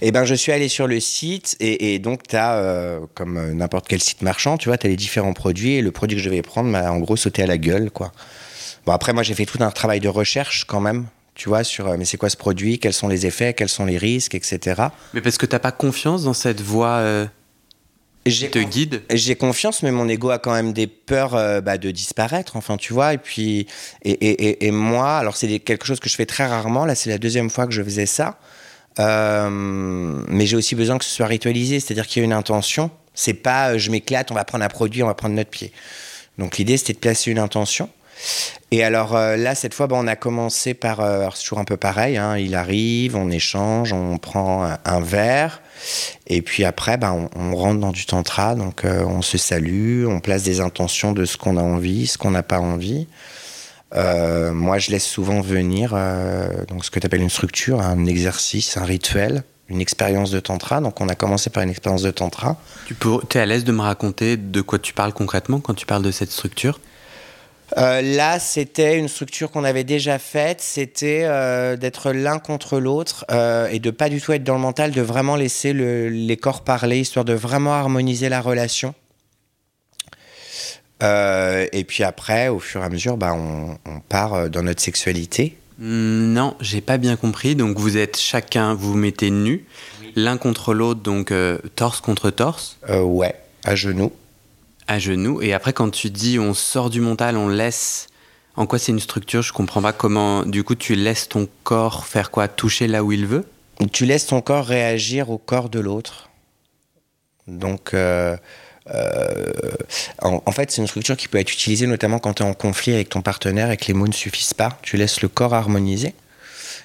Eh 0.00 0.12
ben, 0.12 0.24
je 0.24 0.36
suis 0.36 0.52
allé 0.52 0.68
sur 0.68 0.86
le 0.86 1.00
site 1.00 1.56
et, 1.58 1.92
et 1.92 1.98
donc 1.98 2.28
tu 2.28 2.36
as, 2.36 3.00
comme 3.14 3.36
euh, 3.36 3.52
n'importe 3.52 3.88
quel 3.88 4.00
site 4.00 4.22
marchand, 4.22 4.58
tu 4.58 4.68
vois, 4.68 4.78
tu 4.78 4.86
as 4.86 4.90
les 4.90 4.96
différents 4.96 5.32
produits 5.32 5.72
et 5.72 5.82
le 5.82 5.90
produit 5.90 6.16
que 6.16 6.22
je 6.22 6.30
vais 6.30 6.42
prendre 6.42 6.70
m'a 6.70 6.88
en 6.92 6.98
gros 7.00 7.16
sauté 7.16 7.42
à 7.42 7.46
la 7.46 7.58
gueule, 7.58 7.90
quoi. 7.90 8.12
Bon, 8.86 8.92
après, 8.92 9.12
moi, 9.12 9.24
j'ai 9.24 9.34
fait 9.34 9.44
tout 9.44 9.58
un 9.60 9.72
travail 9.72 9.98
de 9.98 10.08
recherche 10.08 10.66
quand 10.66 10.80
même, 10.80 11.06
tu 11.34 11.48
vois, 11.48 11.64
sur 11.64 11.88
euh, 11.88 11.96
mais 11.98 12.04
c'est 12.04 12.16
quoi 12.16 12.30
ce 12.30 12.36
produit, 12.36 12.78
quels 12.78 12.92
sont 12.92 13.08
les 13.08 13.26
effets, 13.26 13.54
quels 13.54 13.68
sont 13.68 13.86
les 13.86 13.98
risques, 13.98 14.36
etc. 14.36 14.82
Mais 15.14 15.20
parce 15.20 15.36
que 15.36 15.46
t'as 15.46 15.58
pas 15.58 15.72
confiance 15.72 16.22
dans 16.22 16.32
cette 16.32 16.62
euh, 16.62 17.26
qui 17.26 17.30
J'ai 18.26 18.50
te 18.50 18.58
guide 18.58 19.02
J'ai 19.10 19.34
confiance, 19.34 19.82
mais 19.82 19.90
mon 19.90 20.08
ego 20.08 20.30
a 20.30 20.38
quand 20.38 20.52
même 20.52 20.72
des 20.72 20.86
peurs 20.86 21.34
euh, 21.34 21.60
bah, 21.60 21.78
de 21.78 21.90
disparaître, 21.90 22.56
enfin, 22.56 22.76
tu 22.76 22.92
vois. 22.92 23.14
Et 23.14 23.18
puis, 23.18 23.66
et, 24.02 24.10
et, 24.10 24.48
et, 24.48 24.66
et 24.66 24.70
moi, 24.70 25.16
alors 25.16 25.36
c'est 25.36 25.58
quelque 25.60 25.86
chose 25.86 26.00
que 26.00 26.08
je 26.10 26.16
fais 26.16 26.26
très 26.26 26.46
rarement. 26.46 26.84
Là, 26.84 26.94
c'est 26.94 27.08
la 27.10 27.18
deuxième 27.18 27.48
fois 27.48 27.66
que 27.66 27.72
je 27.72 27.82
faisais 27.82 28.06
ça. 28.06 28.38
Euh, 28.98 29.48
mais 29.50 30.46
j'ai 30.46 30.56
aussi 30.56 30.74
besoin 30.74 30.98
que 30.98 31.04
ce 31.04 31.10
soit 31.10 31.26
ritualisé, 31.26 31.80
c'est-à-dire 31.80 32.06
qu'il 32.06 32.20
y 32.20 32.22
a 32.22 32.26
une 32.26 32.32
intention. 32.32 32.90
C'est 33.14 33.34
pas 33.34 33.70
euh, 33.70 33.78
je 33.78 33.90
m'éclate, 33.90 34.30
on 34.30 34.34
va 34.34 34.44
prendre 34.44 34.64
un 34.64 34.68
produit, 34.68 35.02
on 35.02 35.06
va 35.06 35.14
prendre 35.14 35.34
notre 35.34 35.50
pied. 35.50 35.72
Donc 36.38 36.58
l'idée, 36.58 36.76
c'était 36.76 36.92
de 36.92 36.98
placer 36.98 37.30
une 37.30 37.38
intention. 37.38 37.88
Et 38.72 38.84
alors 38.84 39.16
euh, 39.16 39.36
là, 39.36 39.54
cette 39.54 39.74
fois, 39.74 39.86
bah, 39.86 39.96
on 39.98 40.06
a 40.06 40.16
commencé 40.16 40.74
par. 40.74 41.00
euh, 41.00 41.28
c'est 41.34 41.42
toujours 41.42 41.58
un 41.58 41.64
peu 41.64 41.76
pareil. 41.76 42.16
hein, 42.16 42.36
il 42.36 42.54
arrive, 42.54 43.16
on 43.16 43.30
échange, 43.30 43.92
on 43.92 44.18
prend 44.18 44.68
un, 44.84 45.00
verre. 45.00 45.60
Et 46.26 46.42
puis 46.42 46.64
après, 46.64 46.96
bah, 46.96 47.14
on, 47.34 47.56
rentre 47.56 47.80
dans 47.80 47.92
du 47.92 48.06
tantra. 48.06 48.54
Donc 48.54 48.84
euh, 48.84 49.04
on 49.04 49.22
se 49.22 49.38
salue, 49.38 50.06
on 50.06 50.20
place 50.20 50.44
des 50.44 50.60
intentions 50.60 51.12
de 51.12 51.24
ce 51.24 51.36
qu'on 51.36 51.56
a 51.56 51.62
envie, 51.62 52.06
ce 52.06 52.18
qu'on 52.18 52.30
n'a 52.30 52.42
pas 52.42 52.60
envie. 52.60 53.06
Moi, 53.92 54.78
je 54.78 54.92
laisse 54.92 55.06
souvent 55.06 55.40
venir 55.40 55.96
donc 56.68 56.84
ce 56.84 56.92
que 56.92 57.00
tu 57.00 57.06
appelles 57.06 57.22
une 57.22 57.30
structure, 57.30 57.80
un 57.80 58.06
exercice, 58.06 58.76
un 58.76 58.84
rituel, 58.84 59.42
une 59.68 59.80
expérience 59.80 60.30
de 60.30 60.38
tantra. 60.38 60.80
Donc 60.80 61.00
on 61.00 61.08
a 61.08 61.16
commencé 61.16 61.50
par 61.50 61.64
une 61.64 61.70
expérience 61.70 62.02
de 62.02 62.12
tantra. 62.12 62.56
Tu 62.86 63.38
es 63.38 63.40
à 63.40 63.46
l'aise 63.46 63.64
de 63.64 63.72
me 63.72 63.80
raconter 63.80 64.36
de 64.36 64.60
quoi 64.60 64.78
tu 64.78 64.92
parles 64.92 65.12
concrètement 65.12 65.58
quand 65.58 65.74
tu 65.74 65.86
parles 65.86 66.04
de 66.04 66.12
cette 66.12 66.30
structure? 66.30 66.78
Euh, 67.78 68.02
là, 68.02 68.38
c'était 68.40 68.98
une 68.98 69.08
structure 69.08 69.50
qu'on 69.50 69.64
avait 69.64 69.84
déjà 69.84 70.18
faite. 70.18 70.60
C'était 70.60 71.22
euh, 71.24 71.76
d'être 71.76 72.12
l'un 72.12 72.38
contre 72.38 72.78
l'autre 72.80 73.24
euh, 73.30 73.68
et 73.68 73.78
de 73.78 73.90
pas 73.90 74.08
du 74.08 74.20
tout 74.20 74.32
être 74.32 74.42
dans 74.44 74.54
le 74.54 74.60
mental, 74.60 74.90
de 74.90 75.00
vraiment 75.02 75.36
laisser 75.36 75.72
le- 75.72 76.08
les 76.08 76.36
corps 76.36 76.62
parler, 76.64 76.98
histoire 76.98 77.24
de 77.24 77.32
vraiment 77.34 77.72
harmoniser 77.74 78.28
la 78.28 78.40
relation. 78.40 78.94
Et 81.02 81.84
puis 81.84 82.04
après, 82.04 82.48
au 82.48 82.58
fur 82.58 82.82
et 82.82 82.84
à 82.84 82.88
mesure, 82.90 83.16
bah, 83.16 83.32
on, 83.34 83.78
on 83.90 84.00
part 84.00 84.50
dans 84.50 84.62
notre 84.62 84.82
sexualité. 84.82 85.56
Hmm, 85.78 86.32
Non, 86.34 86.56
j'ai 86.60 86.82
pas 86.82 86.98
bien 86.98 87.16
compris. 87.16 87.54
Donc 87.54 87.78
vous 87.78 87.96
êtes 87.96 88.18
chacun, 88.18 88.74
vous 88.74 88.92
vous 88.92 88.98
mettez 88.98 89.30
nus, 89.30 89.64
l'un 90.14 90.36
contre 90.36 90.74
l'autre, 90.74 91.00
donc 91.00 91.32
torse 91.74 92.00
contre 92.02 92.28
torse, 92.30 92.76
ouais, 92.90 93.34
à 93.64 93.76
genoux. 93.76 94.12
À 94.90 94.98
genoux. 94.98 95.40
Et 95.40 95.54
après, 95.54 95.72
quand 95.72 95.90
tu 95.90 96.10
dis 96.10 96.38
on 96.38 96.52
sort 96.52 96.90
du 96.90 97.00
mental, 97.00 97.36
on 97.36 97.48
laisse. 97.48 98.08
En 98.56 98.66
quoi 98.66 98.80
c'est 98.80 98.90
une 98.90 99.00
structure? 99.00 99.40
Je 99.40 99.52
comprends 99.52 99.80
pas 99.80 99.92
comment. 99.92 100.44
Du 100.44 100.64
coup, 100.64 100.74
tu 100.74 100.96
laisses 100.96 101.28
ton 101.28 101.48
corps 101.62 102.06
faire 102.06 102.32
quoi? 102.32 102.48
Toucher 102.48 102.88
là 102.88 103.04
où 103.04 103.12
il 103.12 103.24
veut? 103.24 103.46
Tu 103.92 104.04
laisses 104.04 104.26
ton 104.26 104.40
corps 104.40 104.66
réagir 104.66 105.30
au 105.30 105.38
corps 105.38 105.68
de 105.70 105.78
l'autre. 105.78 106.28
Donc, 107.46 107.94
euh, 107.94 108.36
euh, 108.92 109.52
en, 110.20 110.52
fait, 110.52 110.72
c'est 110.72 110.82
une 110.82 110.88
structure 110.88 111.16
qui 111.16 111.28
peut 111.28 111.38
être 111.38 111.52
utilisée 111.52 111.86
notamment 111.86 112.18
quand 112.18 112.34
tu 112.34 112.42
es 112.42 112.46
en 112.46 112.52
conflit 112.52 112.92
avec 112.92 113.08
ton 113.08 113.22
partenaire 113.22 113.70
et 113.70 113.76
que 113.76 113.86
les 113.86 113.94
mots 113.94 114.08
ne 114.08 114.12
suffisent 114.12 114.54
pas. 114.54 114.76
Tu 114.82 114.96
laisses 114.96 115.22
le 115.22 115.28
corps 115.28 115.54
harmoniser. 115.54 116.14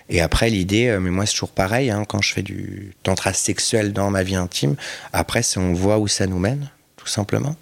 Et 0.10 0.22
après, 0.22 0.52
l'idée, 0.52 0.88
euh, 0.90 1.00
mais 1.00 1.10
moi, 1.10 1.26
c'est 1.26 1.34
toujours 1.34 1.50
pareil, 1.50 1.90
hein, 1.90 2.06
quand 2.08 2.22
je 2.22 2.32
fais 2.32 2.44
du 2.44 2.94
tantra 3.02 3.34
sexuel 3.34 3.92
dans 3.92 4.12
ma 4.12 4.22
vie 4.22 4.36
intime, 4.36 4.76
après, 5.12 5.42
c'est 5.42 5.60
on 5.60 5.74
voit 5.74 5.98
où 5.98 6.08
ça 6.08 6.28
nous 6.28 6.40
mène, 6.40 6.70
tout 6.98 7.08
simplement. 7.08 7.56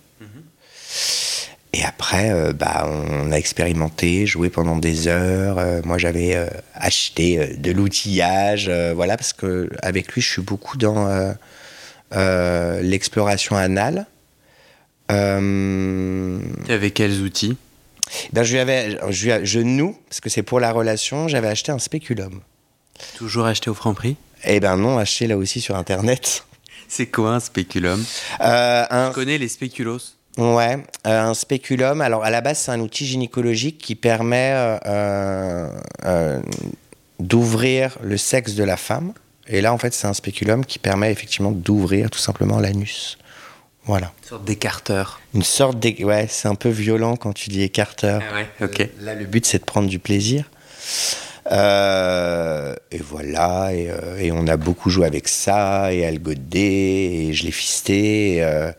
Et 1.75 1.84
après, 1.84 2.29
euh, 2.32 2.53
bah, 2.53 2.88
on 2.88 3.32
a 3.32 3.36
expérimenté, 3.36 4.27
joué 4.27 4.49
pendant 4.51 4.77
des 4.77 5.08
heures. 5.08 5.58
Euh, 5.58 5.82
moi, 5.84 5.97
j'avais 5.97 6.36
euh, 6.36 6.47
acheté 6.75 7.56
de 7.58 7.71
l'outillage, 7.71 8.69
voilà, 8.95 9.17
parce 9.17 9.34
que 9.34 9.69
avec 9.82 10.12
lui, 10.13 10.21
je 10.21 10.29
suis 10.29 10.41
beaucoup 10.43 10.77
dans 10.77 11.08
l'exploration 12.82 13.56
anale. 13.56 14.06
T'es 16.65 16.73
avec 16.73 16.93
quels 16.93 17.21
outils? 17.21 17.58
ben, 18.34 18.43
je 18.43 18.53
lui 18.53 18.60
avais, 18.60 18.97
je, 19.10 19.23
lui 19.25 19.32
a- 19.32 19.43
je 19.43 19.60
noue, 19.60 19.97
parce 20.10 20.19
que 20.21 20.29
c'est 20.29 20.43
pour 20.43 20.60
la 20.60 20.71
relation, 20.71 21.27
j'avais 21.27 21.47
acheté 21.47 21.71
un 21.71 21.79
spéculum. 21.79 22.41
Toujours 23.17 23.45
acheté 23.45 23.69
au 23.69 23.73
Franprix 23.73 24.15
Eh 24.43 24.60
ben 24.60 24.77
non, 24.77 24.97
acheté 24.99 25.25
là 25.27 25.38
aussi 25.38 25.62
sur 25.62 25.75
Internet. 25.75 26.45
C'est 26.88 27.08
quoi 27.08 27.32
un 27.36 27.39
spéculum? 27.39 28.03
Euh, 28.41 28.86
un, 28.89 29.10
Je 29.10 29.13
connais 29.15 29.38
les 29.39 29.47
spéculos? 29.47 30.15
Ouais, 30.38 30.84
euh, 31.06 31.22
un 31.22 31.34
spéculum. 31.34 32.02
Alors 32.02 32.24
à 32.24 32.30
la 32.30 32.41
base, 32.41 32.60
c'est 32.60 32.72
un 32.72 32.80
outil 32.80 33.06
gynécologique 33.06 33.78
qui 33.78 33.96
permet 33.96 34.52
euh, 34.54 35.69
euh, 36.06 36.41
d'ouvrir 37.19 37.98
le 38.02 38.17
sexe 38.17 38.56
de 38.56 38.63
la 38.63 38.78
femme. 38.78 39.13
Et 39.48 39.62
là, 39.62 39.74
en 39.74 39.78
fait, 39.78 39.93
c'est 39.93 40.08
un 40.08 40.13
spéculum 40.13 40.65
qui 40.65 40.80
permet 40.80 41.12
effectivement 41.12 41.52
d'ouvrir 41.52 42.10
tout 42.10 42.19
simplement 42.19 42.60
l'anus. 42.60 43.17
Voilà. 43.86 44.13
Une 44.24 44.30
sorte 44.30 44.46
d'écarteur. 44.46 45.22
Une 45.34 45.43
sorte 45.43 45.80
de... 45.80 46.04
Ouais, 46.06 46.28
c'est 46.30 46.48
un 46.48 46.56
peu 46.56 46.69
violent 46.69 47.17
quand 47.17 47.34
tu 47.34 47.50
dis 47.50 47.62
écarteur. 47.62 48.22
ouais, 48.34 48.48
ok. 48.65 48.89
Là, 49.02 49.13
le 49.13 49.26
but, 49.26 49.46
c'est 49.46 49.60
de 49.60 49.65
prendre 49.65 49.89
du 49.89 50.00
plaisir. 50.00 50.50
Euh, 51.52 52.74
et 52.91 53.00
voilà, 53.00 53.74
et, 53.74 53.89
euh, 53.89 54.17
et 54.17 54.32
on 54.32 54.48
a 54.48 54.56
beaucoup 54.56 54.89
joué 54.89 55.06
avec 55.06 55.28
ça, 55.28 55.91
et 55.91 56.17
goder, 56.17 57.28
et 57.28 57.34
je 57.34 57.43
l'ai 57.43 57.52
fisté. 57.52 58.36
et, 58.36 58.43
euh, 58.43 58.72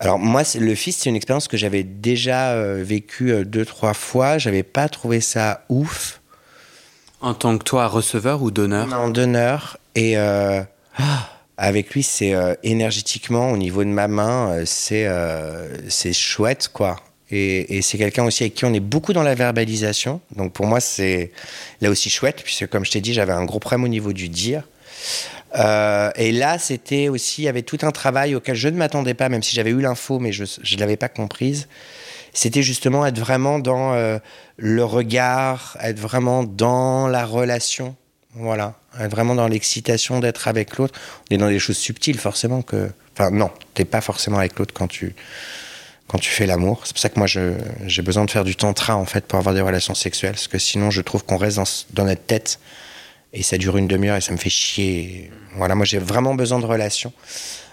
Alors 0.00 0.18
moi, 0.18 0.42
le 0.58 0.74
fist, 0.74 1.02
c'est 1.02 1.10
une 1.10 1.16
expérience 1.16 1.48
que 1.48 1.56
j'avais 1.56 1.82
déjà 1.82 2.52
euh, 2.52 2.82
vécue 2.84 3.32
euh, 3.32 3.44
deux, 3.44 3.64
trois 3.64 3.94
fois. 3.94 4.38
J'avais 4.38 4.62
pas 4.62 4.88
trouvé 4.88 5.20
ça 5.20 5.64
ouf. 5.68 6.20
En 7.20 7.34
tant 7.34 7.58
que 7.58 7.64
toi, 7.64 7.88
receveur 7.88 8.42
ou 8.42 8.50
donneur? 8.52 8.92
En 8.92 9.08
donneur, 9.08 9.76
et 9.96 10.16
euh, 10.16 10.62
ah, 10.98 11.28
avec 11.56 11.90
lui, 11.90 12.04
c'est 12.04 12.32
énergétiquement, 12.62 13.50
au 13.50 13.56
niveau 13.56 13.82
de 13.82 13.88
ma 13.88 14.06
main, 14.06 14.62
c'est 14.64 15.08
c'est 15.88 16.12
chouette, 16.12 16.68
quoi. 16.72 17.00
Et, 17.30 17.82
c'est 17.82 17.98
quelqu'un 17.98 18.24
aussi 18.24 18.44
avec 18.44 18.54
qui 18.54 18.64
on 18.64 18.72
est 18.72 18.80
beaucoup 18.80 19.12
dans 19.12 19.24
la 19.24 19.34
verbalisation. 19.34 20.20
Donc 20.36 20.52
pour 20.52 20.66
moi, 20.66 20.80
c'est 20.80 21.32
là 21.80 21.90
aussi 21.90 22.08
chouette, 22.08 22.42
puisque 22.44 22.68
comme 22.68 22.84
je 22.84 22.92
t'ai 22.92 23.00
dit, 23.00 23.12
j'avais 23.12 23.32
un 23.32 23.44
gros 23.44 23.58
problème 23.58 23.84
au 23.84 23.88
niveau 23.88 24.12
du 24.12 24.28
dire. 24.28 24.62
Euh, 25.56 26.10
et 26.16 26.32
là, 26.32 26.58
c'était 26.58 27.08
aussi, 27.08 27.42
il 27.42 27.44
y 27.46 27.48
avait 27.48 27.62
tout 27.62 27.78
un 27.82 27.90
travail 27.90 28.34
auquel 28.34 28.54
je 28.54 28.68
ne 28.68 28.76
m'attendais 28.76 29.14
pas, 29.14 29.28
même 29.28 29.42
si 29.42 29.54
j'avais 29.54 29.70
eu 29.70 29.80
l'info, 29.80 30.18
mais 30.18 30.32
je 30.32 30.44
ne 30.44 30.80
l'avais 30.80 30.96
pas 30.96 31.08
comprise. 31.08 31.68
C'était 32.34 32.62
justement 32.62 33.06
être 33.06 33.18
vraiment 33.18 33.58
dans 33.58 33.94
euh, 33.94 34.18
le 34.56 34.84
regard, 34.84 35.76
être 35.82 35.98
vraiment 35.98 36.44
dans 36.44 37.08
la 37.08 37.24
relation. 37.24 37.96
Voilà, 38.34 38.74
être 39.00 39.10
vraiment 39.10 39.34
dans 39.34 39.48
l'excitation 39.48 40.20
d'être 40.20 40.48
avec 40.48 40.76
l'autre. 40.76 40.98
On 41.30 41.34
est 41.34 41.38
dans 41.38 41.48
des 41.48 41.58
choses 41.58 41.78
subtiles, 41.78 42.18
forcément. 42.18 42.62
que 42.62 42.90
Enfin, 43.14 43.30
non, 43.30 43.50
t'es 43.74 43.84
pas 43.84 44.00
forcément 44.00 44.38
avec 44.38 44.56
l'autre 44.58 44.72
quand 44.72 44.86
tu 44.86 45.14
quand 46.08 46.18
tu 46.18 46.30
fais 46.30 46.46
l'amour. 46.46 46.80
C'est 46.84 46.94
pour 46.94 47.00
ça 47.00 47.08
que 47.10 47.18
moi, 47.18 47.26
j'ai 47.26 48.02
besoin 48.02 48.24
de 48.24 48.30
faire 48.30 48.44
du 48.44 48.56
tantra, 48.56 48.96
en 48.96 49.04
fait, 49.04 49.26
pour 49.26 49.38
avoir 49.38 49.54
des 49.54 49.60
relations 49.60 49.94
sexuelles. 49.94 50.32
Parce 50.32 50.48
que 50.48 50.58
sinon, 50.58 50.90
je 50.90 51.02
trouve 51.02 51.24
qu'on 51.24 51.36
reste 51.36 51.58
dans, 51.92 52.04
notre 52.04 52.22
tête 52.22 52.58
et 53.32 53.42
ça 53.42 53.58
dure 53.58 53.76
une 53.76 53.88
demi-heure 53.88 54.16
et 54.16 54.20
ça 54.20 54.32
me 54.32 54.38
fait 54.38 54.50
chier. 54.50 55.30
Voilà, 55.56 55.74
moi, 55.74 55.84
j'ai 55.84 55.98
vraiment 55.98 56.34
besoin 56.34 56.58
de 56.58 56.66
relations. 56.66 57.12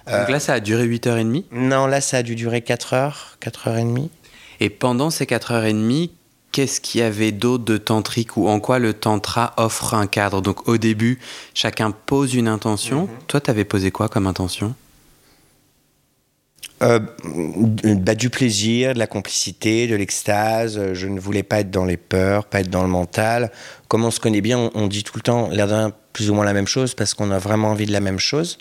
Donc 0.07 0.29
là, 0.29 0.39
ça 0.39 0.53
a 0.53 0.59
duré 0.59 0.85
8h30 0.87 1.45
Non, 1.51 1.87
là, 1.87 1.99
ça 1.99 2.17
a 2.17 2.23
dû 2.23 2.35
durer 2.35 2.61
4 2.61 2.93
heures, 2.93 3.37
4h30. 3.41 4.09
Et 4.59 4.69
pendant 4.69 5.09
ces 5.09 5.25
4h30, 5.25 6.11
qu'est-ce 6.51 6.79
qu'il 6.79 7.01
y 7.01 7.03
avait 7.03 7.31
d'autre 7.31 7.65
de 7.65 7.77
tantrique 7.77 8.37
ou 8.37 8.47
en 8.47 8.59
quoi 8.59 8.79
le 8.79 8.93
tantra 8.93 9.53
offre 9.57 9.93
un 9.93 10.07
cadre? 10.07 10.41
Donc 10.41 10.69
au 10.69 10.77
début, 10.77 11.19
chacun 11.53 11.91
pose 11.91 12.33
une 12.35 12.47
intention. 12.47 13.01
Mhm. 13.03 13.09
Toi, 13.27 13.41
tu 13.41 13.49
avais 13.49 13.65
posé 13.65 13.91
quoi 13.91 14.07
comme 14.07 14.27
intention? 14.27 14.75
Euh, 16.83 16.99
bah, 17.23 18.15
du 18.15 18.29
plaisir, 18.29 18.93
de 18.93 18.99
la 18.99 19.07
complicité, 19.07 19.87
de 19.87 19.95
l'extase. 19.95 20.93
Je 20.93 21.07
ne 21.07 21.19
voulais 21.19 21.43
pas 21.43 21.61
être 21.61 21.71
dans 21.71 21.85
les 21.85 21.97
peurs, 21.97 22.45
pas 22.45 22.59
être 22.59 22.69
dans 22.69 22.81
le 22.81 22.89
mental. 22.89 23.51
Comme 23.87 24.03
on 24.03 24.11
se 24.11 24.19
connaît 24.19 24.41
bien, 24.41 24.71
on, 24.73 24.87
dit 24.87 25.03
tout 25.03 25.13
le 25.15 25.21
temps 25.21 25.49
l'air 25.49 25.67
d'un 25.67 25.93
plus 26.11 26.29
ou 26.29 26.33
moins 26.33 26.45
la 26.45 26.53
même 26.53 26.67
chose 26.67 26.93
parce 26.93 27.13
qu'on 27.13 27.31
a 27.31 27.39
vraiment 27.39 27.69
envie 27.69 27.85
de 27.85 27.93
la 27.93 28.01
même 28.01 28.19
chose. 28.19 28.57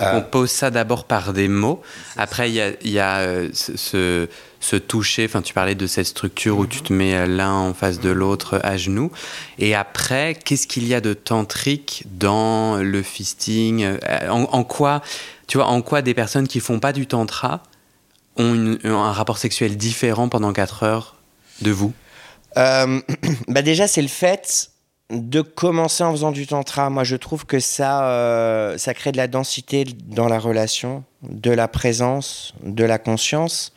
Euh, 0.00 0.18
on 0.18 0.22
pose 0.22 0.50
ça 0.50 0.70
d'abord 0.70 1.04
par 1.04 1.32
des 1.32 1.48
mots. 1.48 1.82
Après, 2.16 2.50
il 2.50 2.90
y 2.90 2.98
a, 2.98 3.18
euh, 3.18 3.50
ce, 3.52 4.76
toucher. 4.76 5.24
Enfin, 5.24 5.42
tu 5.42 5.52
parlais 5.52 5.74
de 5.74 5.86
cette 5.88 6.06
structure 6.06 6.56
où 6.56 6.66
tu 6.66 6.82
te 6.82 6.92
mets 6.92 7.26
l'un 7.26 7.52
en 7.52 7.74
face 7.74 8.00
de 8.00 8.10
l'autre 8.10 8.60
à 8.62 8.76
genoux. 8.76 9.10
Et 9.58 9.74
après, 9.74 10.34
qu'est-ce 10.34 10.68
qu'il 10.68 10.86
y 10.86 10.94
a 10.94 11.00
de 11.00 11.14
tantrique 11.14 12.04
dans 12.12 12.76
le 12.76 13.02
fisting? 13.02 13.86
En, 14.30 14.64
quoi 14.64 15.02
tu 15.52 15.58
vois, 15.58 15.66
en 15.66 15.82
quoi 15.82 16.00
des 16.00 16.14
personnes 16.14 16.48
qui 16.48 16.60
font 16.60 16.80
pas 16.80 16.94
du 16.94 17.06
tantra 17.06 17.62
ont 18.38 18.78
un 18.84 19.12
rapport 19.12 19.36
sexuel 19.36 19.76
différent 19.76 20.30
pendant 20.30 20.50
4 20.50 20.82
heures 20.82 21.16
de 21.60 21.70
vous? 21.70 21.92
Euh, 22.56 23.02
bah 23.48 23.60
Déjà, 23.60 23.86
c'est 23.86 24.00
le 24.00 24.08
fait 24.08 24.70
de 25.10 25.42
commencer 25.42 26.04
en 26.04 26.12
faisant 26.12 26.32
du 26.32 26.46
tantra. 26.46 26.88
Moi, 26.88 27.04
je 27.04 27.16
trouve 27.16 27.44
que 27.44 27.60
ça, 27.60 28.06
euh, 28.06 28.78
ça 28.78 28.94
crée 28.94 29.12
de 29.12 29.18
la 29.18 29.28
densité 29.28 29.84
dans 30.06 30.26
la 30.26 30.38
relation, 30.38 31.04
de 31.22 31.50
la 31.50 31.68
présence, 31.68 32.54
de 32.62 32.84
la 32.84 32.96
conscience. 32.96 33.74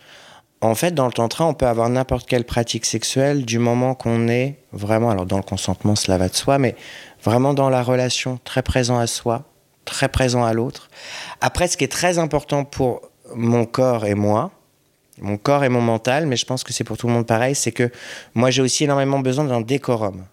En 0.62 0.76
fait, 0.76 0.92
dans 0.96 1.08
le 1.08 1.12
tantra, 1.12 1.46
on 1.46 1.54
peut 1.54 1.68
avoir 1.68 1.90
n'importe 1.90 2.26
quelle 2.26 2.46
pratique 2.46 2.86
sexuelle 2.86 3.44
du 3.44 3.60
moment 3.60 3.96
qu'on 3.96 4.30
est 4.30 4.60
vraiment, 4.72 5.10
alors 5.10 5.26
dans 5.26 5.36
le 5.36 5.44
consentement, 5.44 5.98
cela 5.98 6.18
va 6.18 6.30
de 6.30 6.36
soi, 6.36 6.58
mais 6.58 6.78
vraiment 7.22 7.54
dans 7.54 7.70
la 7.70 7.84
relation, 7.84 8.40
très 8.46 8.62
présent 8.62 8.98
à 8.98 9.08
soi, 9.08 9.44
très 9.86 10.10
présent 10.10 10.44
à 10.44 10.54
l'autre. 10.54 10.90
Après, 11.42 11.68
ce 11.68 11.78
qui 11.78 11.84
est 11.84 11.92
très 11.92 12.18
important 12.18 12.66
pour 12.66 13.02
mon 13.34 13.66
corps 13.66 14.06
et 14.06 14.16
moi, 14.16 14.52
mon 15.20 15.38
corps 15.38 15.64
et 15.64 15.70
mon 15.70 15.82
mental, 15.82 16.26
mais 16.26 16.36
je 16.36 16.46
pense 16.46 16.64
que 16.64 16.74
c'est 16.74 16.84
pour 16.84 16.98
tout 16.98 17.08
le 17.08 17.14
monde 17.14 17.26
pareil, 17.26 17.56
c'est 17.56 17.72
que 17.72 17.90
moi 18.34 18.52
j'ai 18.52 18.62
aussi 18.62 18.84
énormément 18.84 19.20
besoin 19.20 19.46
d'un 19.46 19.62
décorum. 19.62 20.26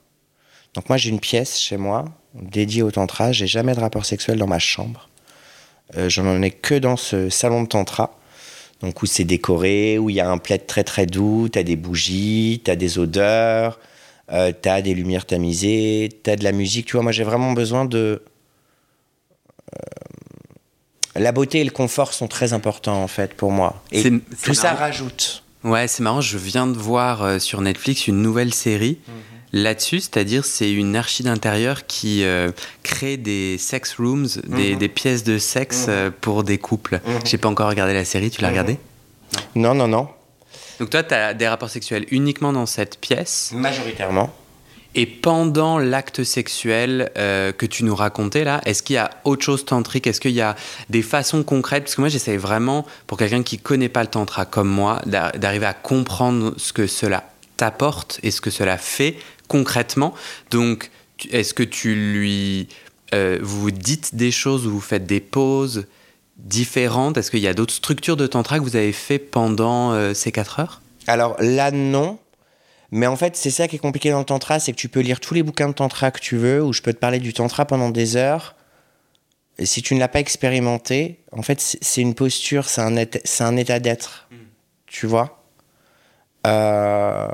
Donc 0.75 0.89
moi 0.89 0.97
j'ai 0.97 1.11
une 1.11 1.21
pièce 1.21 1.59
chez 1.59 1.77
moi 1.77 2.07
dédiée 2.35 2.83
au 2.83 2.91
tantra, 2.91 3.33
j'ai 3.33 3.47
jamais 3.47 3.75
de 3.75 3.81
rapport 3.81 4.05
sexuel 4.05 4.39
dans 4.39 4.47
ma 4.47 4.59
chambre. 4.59 5.09
Euh, 5.97 6.09
je 6.09 6.21
n'en 6.23 6.41
ai 6.43 6.51
que 6.51 6.75
dans 6.75 6.97
ce 6.97 7.29
salon 7.29 7.63
de 7.63 7.69
tantra. 7.69 8.19
Donc 8.81 9.03
où 9.03 9.07
c'est 9.07 9.25
décoré, 9.25 9.99
où 9.99 10.11
il 10.11 10.17
y 10.17 10.21
a 10.21 10.29
un 10.29 10.39
plaid 10.39 10.67
très 10.67 10.83
très 10.83 11.07
doux, 11.07 11.49
tu 11.49 11.59
as 11.59 11.63
des 11.63 11.77
bougies, 11.77 12.61
tu 12.65 12.71
as 12.71 12.75
des 12.75 12.99
odeurs, 12.99 13.79
euh, 14.33 14.53
tu 14.61 14.69
as 14.69 14.83
des 14.83 14.95
lumières 14.95 15.25
tamisées, 15.25 16.09
tu 16.25 16.31
as 16.31 16.37
de 16.37 16.43
la 16.43 16.51
musique. 16.51 16.87
Tu 16.87 16.95
vois, 16.95 17.03
moi 17.03 17.13
j'ai 17.13 17.23
vraiment 17.23 17.53
besoin 17.53 17.85
de 17.85 18.23
la 21.17 21.33
beauté 21.33 21.61
et 21.61 21.65
le 21.65 21.71
confort 21.71 22.13
sont 22.13 22.29
très 22.29 22.53
importants 22.53 23.03
en 23.03 23.09
fait 23.09 23.35
pour 23.35 23.51
moi. 23.51 23.83
Et 23.93 24.11
tout 24.43 24.55
ça 24.55 24.73
rajoute. 24.73 25.43
Ouais, 25.65 25.87
c'est 25.89 26.03
marrant. 26.03 26.21
Je 26.21 26.39
viens 26.39 26.67
de 26.67 26.77
voir 26.77 27.23
euh, 27.23 27.39
sur 27.39 27.61
Netflix 27.61 28.09
une 28.09 28.21
nouvelle 28.21 28.53
série 28.53 28.99
mhm. 29.07 29.63
là-dessus, 29.63 30.01
c'est-à-dire 30.01 30.45
c'est 30.45 30.73
une 30.73 30.97
archi 30.97 31.23
d'intérieur 31.23 31.87
qui 31.87 32.25
euh, 32.25 32.51
crée 32.83 33.17
des 33.17 33.59
sex 33.59 33.95
rooms, 33.99 34.27
des, 34.47 34.75
mhm. 34.75 34.89
pièces 34.89 35.23
de 35.23 35.39
sexe 35.39 35.87
mhm. 35.87 36.11
pour 36.21 36.43
des 36.43 36.59
couples. 36.59 37.01
J'ai 37.25 37.39
pas 37.39 37.49
encore 37.49 37.69
regardé 37.69 37.95
la 37.95 38.05
série. 38.05 38.31
Tu 38.31 38.41
l'as 38.41 38.49
regardée? 38.49 38.79
Non, 39.55 39.75
non, 39.75 39.87
non. 39.87 40.09
Donc 40.81 40.91
toi, 40.91 41.05
tu 41.05 41.15
as 41.15 41.33
des 41.35 41.47
rapports 41.47 41.71
sexuels 41.71 42.07
uniquement 42.11 42.53
dans 42.53 42.67
cette 42.67 42.99
pièce? 42.99 43.53
Majoritairement. 43.55 44.35
Et 44.95 45.07
pendant 45.07 45.79
l'acte 45.79 46.23
sexuel 46.23 47.11
euh, 47.17 47.53
que 47.53 47.65
tu 47.65 47.85
nous 47.85 47.95
racontais 47.95 48.45
là, 48.45 48.61
est-ce 48.67 48.83
qu'il 48.83 48.95
y 48.95 48.99
a 48.99 49.11
autre 49.25 49.43
chose 49.43 49.65
tantrique? 49.65 50.07
Est-ce 50.07 50.21
qu'il 50.21 50.33
y 50.33 50.43
a 50.43 50.55
des 50.91 51.03
façons 51.03 51.43
concrètes? 51.43 51.85
Parce 51.85 51.95
que 51.95 52.03
moi, 52.03 52.11
j'essaie 52.11 52.37
vraiment, 52.37 52.87
pour 53.07 53.17
quelqu'un 53.17 53.43
qui 53.43 53.59
connaît 53.59 53.89
pas 53.89 54.03
le 54.03 54.09
tantra 54.09 54.45
comme 54.45 54.69
moi, 54.69 55.01
d'arriver 55.07 55.67
à 55.67 55.73
comprendre 55.73 56.55
ce 56.59 56.75
que 56.75 56.87
cela 56.87 57.25
t'apporte 57.57 58.21
et 58.23 58.31
ce 58.31 58.41
que 58.41 58.51
cela 58.51 58.77
fait 58.77 59.17
concrètement. 59.49 60.15
Donc, 60.51 60.91
est-ce 61.31 61.55
que 61.55 61.63
tu 61.63 61.95
lui, 61.95 62.69
euh, 63.15 63.39
vous 63.41 63.71
dites 63.71 64.15
des 64.15 64.31
choses 64.31 64.67
ou 64.67 64.73
vous 64.73 64.81
faites 64.81 65.07
des 65.07 65.21
pauses 65.21 65.87
différentes? 66.37 67.17
Est-ce 67.17 67.31
qu'il 67.31 67.41
y 67.41 67.49
a 67.49 67.55
d'autres 67.55 67.75
structures 67.75 68.17
de 68.17 68.27
tantra 68.27 68.59
que 68.59 68.65
vous 68.65 68.77
avez 68.77 68.93
fait 68.93 69.19
pendant 69.19 69.93
euh, 69.93 70.13
ces 70.13 70.33
quatre 70.33 70.61
heures? 70.61 70.83
Alors 71.07 71.37
là, 71.41 71.71
non. 71.71 72.19
Mais 72.93 73.07
en 73.07 73.17
fait, 73.17 73.37
c'est 73.37 73.51
ça 73.51 73.67
qui 73.67 73.77
est 73.77 73.79
compliqué 73.81 74.11
dans 74.11 74.21
le 74.21 74.25
tantra, 74.25 74.61
c'est 74.61 74.73
que 74.73 74.77
tu 74.77 74.89
peux 74.89 75.01
lire 75.01 75.19
tous 75.19 75.35
les 75.35 75.43
bouquins 75.43 75.69
de 75.69 75.73
tantra 75.73 76.11
que 76.11 76.21
tu 76.21 76.37
veux, 76.37 76.63
ou 76.63 76.73
je 76.73 76.83
peux 76.83 76.93
te 76.93 76.99
parler 76.99 77.19
du 77.19 77.33
tantra 77.33 77.65
pendant 77.65 77.91
des 77.91 78.17
heures. 78.17 78.55
Et 79.59 79.67
si 79.67 79.83
tu 79.83 79.95
ne 79.95 80.01
l'as 80.01 80.09
pas 80.09 80.21
expérimenté, 80.21 81.19
en 81.33 81.43
fait, 81.43 81.61
c'est 81.61 82.01
une 82.01 82.15
posture, 82.15 82.69
c'est 82.69 82.83
un, 82.83 83.05
c'est 83.25 83.45
un 83.45 83.57
état 83.57 83.81
d'être. 83.81 84.29
Mm. 84.31 84.37
Tu 84.87 85.07
vois? 85.07 85.43
Euh, 86.47 87.29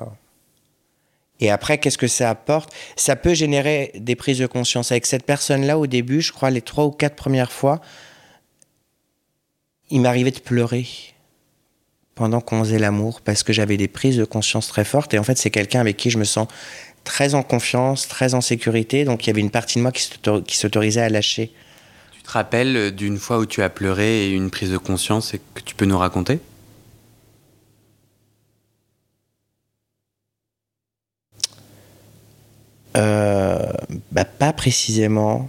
Et 1.40 1.51
après, 1.51 1.79
qu'est-ce 1.79 1.99
que 1.99 2.09
ça 2.09 2.31
apporte? 2.31 2.73
Ça 2.97 3.16
peut 3.16 3.35
générer 3.35 3.92
des 3.94 4.16
prises 4.16 4.38
de 4.38 4.47
conscience. 4.47 4.92
Avec 4.92 5.07
cette 5.07 5.25
personne-là, 5.25 5.79
au 5.79 5.87
début, 5.87 6.21
je 6.21 6.33
crois, 6.33 6.51
les 6.51 6.62
trois 6.62 6.85
ou 6.85 6.90
quatre 6.90 7.16
premières 7.16 7.53
fois, 7.53 7.81
il 9.90 10.01
m'arrivait 10.01 10.33
de 10.33 10.40
pleurer 10.40 10.87
pendant 12.18 12.40
qu'on 12.40 12.64
faisait 12.64 12.81
l'amour 12.81 13.20
parce 13.20 13.42
que 13.44 13.52
j'avais 13.52 13.76
des 13.76 13.88
prises 13.88 14.16
de 14.16 14.24
conscience 14.24 14.66
très 14.66 14.85
fortes. 14.85 15.14
Et 15.14 15.18
en 15.18 15.22
fait, 15.22 15.38
c'est 15.38 15.50
quelqu'un 15.50 15.81
avec 15.81 15.96
qui 15.96 16.11
je 16.11 16.18
me 16.18 16.24
sens 16.24 16.48
très 17.04 17.35
en 17.35 17.42
confiance, 17.42 18.09
très 18.09 18.35
en 18.35 18.40
sécurité. 18.40 19.04
Donc 19.04 19.24
il 19.24 19.28
y 19.28 19.31
avait 19.31 19.40
une 19.40 19.50
partie 19.50 19.78
de 19.78 19.83
moi 19.83 19.92
qui 19.92 20.57
s'autorisait 20.57 21.00
à 21.00 21.09
lâcher. 21.09 21.52
Tu 22.12 22.22
te 22.22 22.31
rappelles 22.31 22.90
d'une 22.94 23.18
fois 23.18 23.38
où 23.38 23.46
tu 23.46 23.62
as 23.62 23.70
pleuré 23.70 24.26
et 24.26 24.31
une 24.33 24.50
prise 24.50 24.70
de 24.70 24.78
conscience 24.78 25.33
et 25.33 25.40
que 25.54 25.62
tu 25.62 25.74
peux 25.76 25.87
nous 25.87 25.96
raconter? 25.96 26.40
Euh, 32.96 33.72
bah, 34.11 34.24
Pas 34.24 34.52
précisément. 34.52 35.48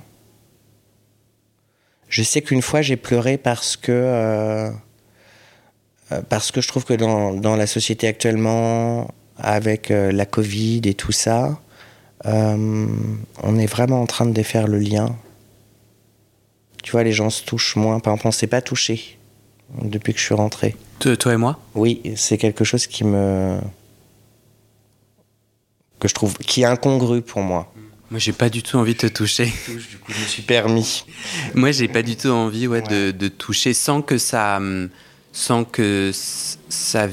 Je 2.10 2.22
sais 2.22 2.42
qu'une 2.42 2.62
fois 2.62 2.84
j'ai 2.84 2.96
pleuré 2.96 3.38
parce 3.40 3.76
que... 3.76 3.92
Euh, 3.92 4.70
euh, 4.70 4.72
parce 6.30 6.52
que 6.52 6.62
je 6.62 6.68
trouve 6.68 6.86
que 6.86 6.94
dans, 6.94 7.34
dans 7.34 7.56
la 7.56 7.68
société 7.68 8.08
actuellement, 8.08 9.08
avec 9.40 9.90
euh, 9.92 10.12
la 10.12 10.26
Covid 10.26 10.82
et 10.86 10.94
tout 10.94 11.12
ça, 11.12 11.60
euh, 12.26 12.88
on 13.44 13.58
est 13.58 13.66
vraiment 13.66 14.02
en 14.02 14.06
train 14.06 14.26
de 14.26 14.34
défaire 14.34 14.68
le 14.68 14.80
lien. 14.80 15.16
Tu 16.84 16.92
vois, 16.92 17.04
les 17.04 17.12
gens 17.12 17.30
se 17.30 17.44
touchent 17.44 17.76
moins. 17.76 18.00
Par 18.00 18.14
exemple, 18.14 18.28
on 18.28 18.30
ne 18.30 18.34
s'est 18.34 18.48
pas 18.48 18.62
touché 18.62 19.18
depuis 19.82 20.14
que 20.14 20.20
je 20.20 20.26
suis 20.26 20.36
rentré. 20.36 20.76
Toi 21.00 21.34
et 21.34 21.38
moi? 21.38 21.60
Oui, 21.76 22.02
c'est 22.16 22.38
quelque 22.38 22.64
chose 22.64 22.88
qui 22.88 23.04
me. 23.04 23.60
que 26.00 26.08
je 26.08 26.14
trouve. 26.14 26.38
qui 26.38 26.62
est 26.62 26.66
incongru 26.66 27.22
pour 27.22 27.42
moi. 27.42 27.72
Moi, 28.12 28.20
j'ai 28.20 28.34
pas 28.34 28.50
du 28.50 28.64
tout 28.64 28.78
envie 28.78 28.94
de 28.96 29.00
te 29.00 29.08
toucher. 29.08 29.46
Du 29.46 29.98
coup, 30.00 30.12
je 30.12 30.20
me 30.20 30.26
suis 30.26 30.42
permis. 30.58 31.06
moi, 31.54 31.72
j'ai 31.72 31.88
pas 31.88 32.02
du 32.02 32.16
tout 32.16 32.30
envie 32.30 32.68
ouais, 32.68 32.82
De, 32.82 33.12
de 33.12 33.28
toucher 33.28 33.74
sans 33.74 34.02
que 34.02 34.18
ça. 34.18 34.58
Hum, 34.58 34.90
sans 35.32 35.64
que 35.64 36.12
ça 36.14 37.08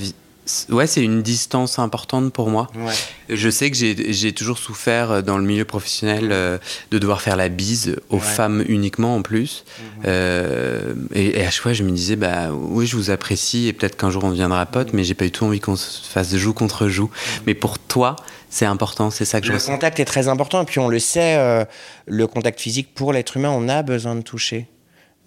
Ouais, 0.68 0.86
c'est 0.86 1.02
une 1.02 1.22
distance 1.22 1.80
importante 1.80 2.32
pour 2.32 2.50
moi. 2.50 2.68
Ouais. 2.76 2.92
Je 3.28 3.50
sais 3.50 3.68
que 3.68 3.76
j'ai 3.76 4.32
toujours 4.32 4.58
souffert 4.58 5.10
euh, 5.10 5.20
dans 5.20 5.38
le 5.38 5.44
milieu 5.44 5.64
professionnel 5.64 6.28
euh, 6.30 6.58
de 6.92 6.98
devoir 7.00 7.20
faire 7.20 7.34
la 7.34 7.48
bise 7.48 7.96
aux 8.10 8.18
Ouais. 8.18 8.20
femmes 8.22 8.64
uniquement 8.68 9.16
en 9.16 9.22
plus. 9.22 9.64
Mhm. 9.98 10.02
Euh, 10.06 10.94
et, 11.14 11.40
et 11.40 11.44
à 11.44 11.50
chaque 11.50 11.62
fois, 11.64 11.72
je 11.72 11.82
me 11.82 11.90
disais, 11.90 12.14
bah 12.14 12.52
oui, 12.52 12.86
je 12.86 12.94
vous 12.94 13.10
apprécie 13.10 13.66
et 13.66 13.72
peut-être 13.72 13.96
qu'un 13.96 14.08
jour 14.10 14.22
on 14.22 14.30
deviendra 14.30 14.64
pote, 14.66 14.92
mais 14.92 15.02
j'ai 15.02 15.14
pas 15.14 15.24
du 15.24 15.32
tout 15.32 15.44
envie 15.44 15.58
qu'on 15.58 15.74
se 15.74 16.06
fasse 16.08 16.32
joue 16.36 16.54
contre 16.54 16.86
joue. 16.86 17.10
Mais 17.48 17.54
pour 17.54 17.80
toi, 17.80 18.14
c'est 18.48 18.66
important, 18.66 19.10
c'est 19.10 19.24
ça 19.24 19.40
que 19.40 19.46
je 19.48 19.50
Le 19.50 19.56
ressens. 19.58 19.72
contact 19.72 19.98
est 19.98 20.04
très 20.04 20.28
important, 20.28 20.62
et 20.62 20.64
puis 20.64 20.78
on 20.78 20.86
le 20.86 21.00
sait, 21.00 21.34
euh, 21.38 21.64
le 22.06 22.28
contact 22.28 22.60
physique 22.60 22.94
pour 22.94 23.12
l'être 23.12 23.36
humain, 23.36 23.50
on 23.50 23.68
a 23.68 23.82
besoin 23.82 24.14
de 24.14 24.22
toucher. 24.22 24.68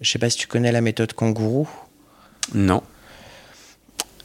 Je 0.00 0.10
sais 0.10 0.18
pas 0.18 0.30
si 0.30 0.38
tu 0.38 0.46
connais 0.46 0.72
la 0.72 0.80
méthode 0.80 1.12
kangourou. 1.12 1.68
Non. 2.54 2.82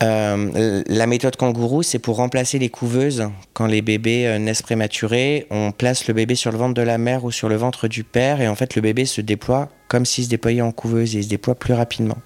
Euh, 0.04 0.84
la 0.88 1.08
méthode 1.08 1.38
kangourou, 1.38 1.82
c'est 1.82 2.00
pour 2.00 2.18
remplacer 2.18 2.60
les 2.60 2.70
couveuses. 2.70 3.30
Quand 3.54 3.66
les 3.66 3.82
bébés 3.82 4.28
euh, 4.28 4.38
naissent 4.40 4.62
prématurés, 4.62 5.48
on 5.50 5.72
place 5.72 6.08
le 6.08 6.14
bébé 6.14 6.36
sur 6.36 6.52
le 6.52 6.58
ventre 6.58 6.74
de 6.74 6.82
la 6.82 6.98
mère 6.98 7.24
ou 7.24 7.32
sur 7.32 7.48
le 7.48 7.56
ventre 7.56 7.88
du 7.88 8.04
père, 8.04 8.42
et 8.42 8.48
en 8.48 8.56
fait, 8.56 8.76
le 8.76 8.82
bébé 8.82 9.06
se 9.06 9.22
déploie 9.22 9.70
comme 9.88 10.06
s'il 10.06 10.26
se 10.26 10.30
déployait 10.30 10.62
en 10.62 10.72
couveuse, 10.72 11.16
et 11.16 11.20
il 11.20 11.24
se 11.24 11.30
déploie 11.30 11.56
plus 11.56 11.74
rapidement. 11.74 12.18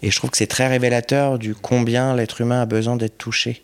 Et 0.00 0.10
je 0.10 0.16
trouve 0.16 0.30
que 0.30 0.36
c'est 0.36 0.46
très 0.46 0.68
révélateur 0.68 1.38
du 1.38 1.54
combien 1.54 2.14
l'être 2.16 2.40
humain 2.40 2.62
a 2.62 2.66
besoin 2.66 2.96
d'être 2.96 3.18
touché. 3.18 3.62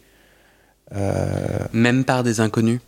Même 1.72 2.04
par 2.04 2.22
des 2.22 2.40
inconnus. 2.40 2.80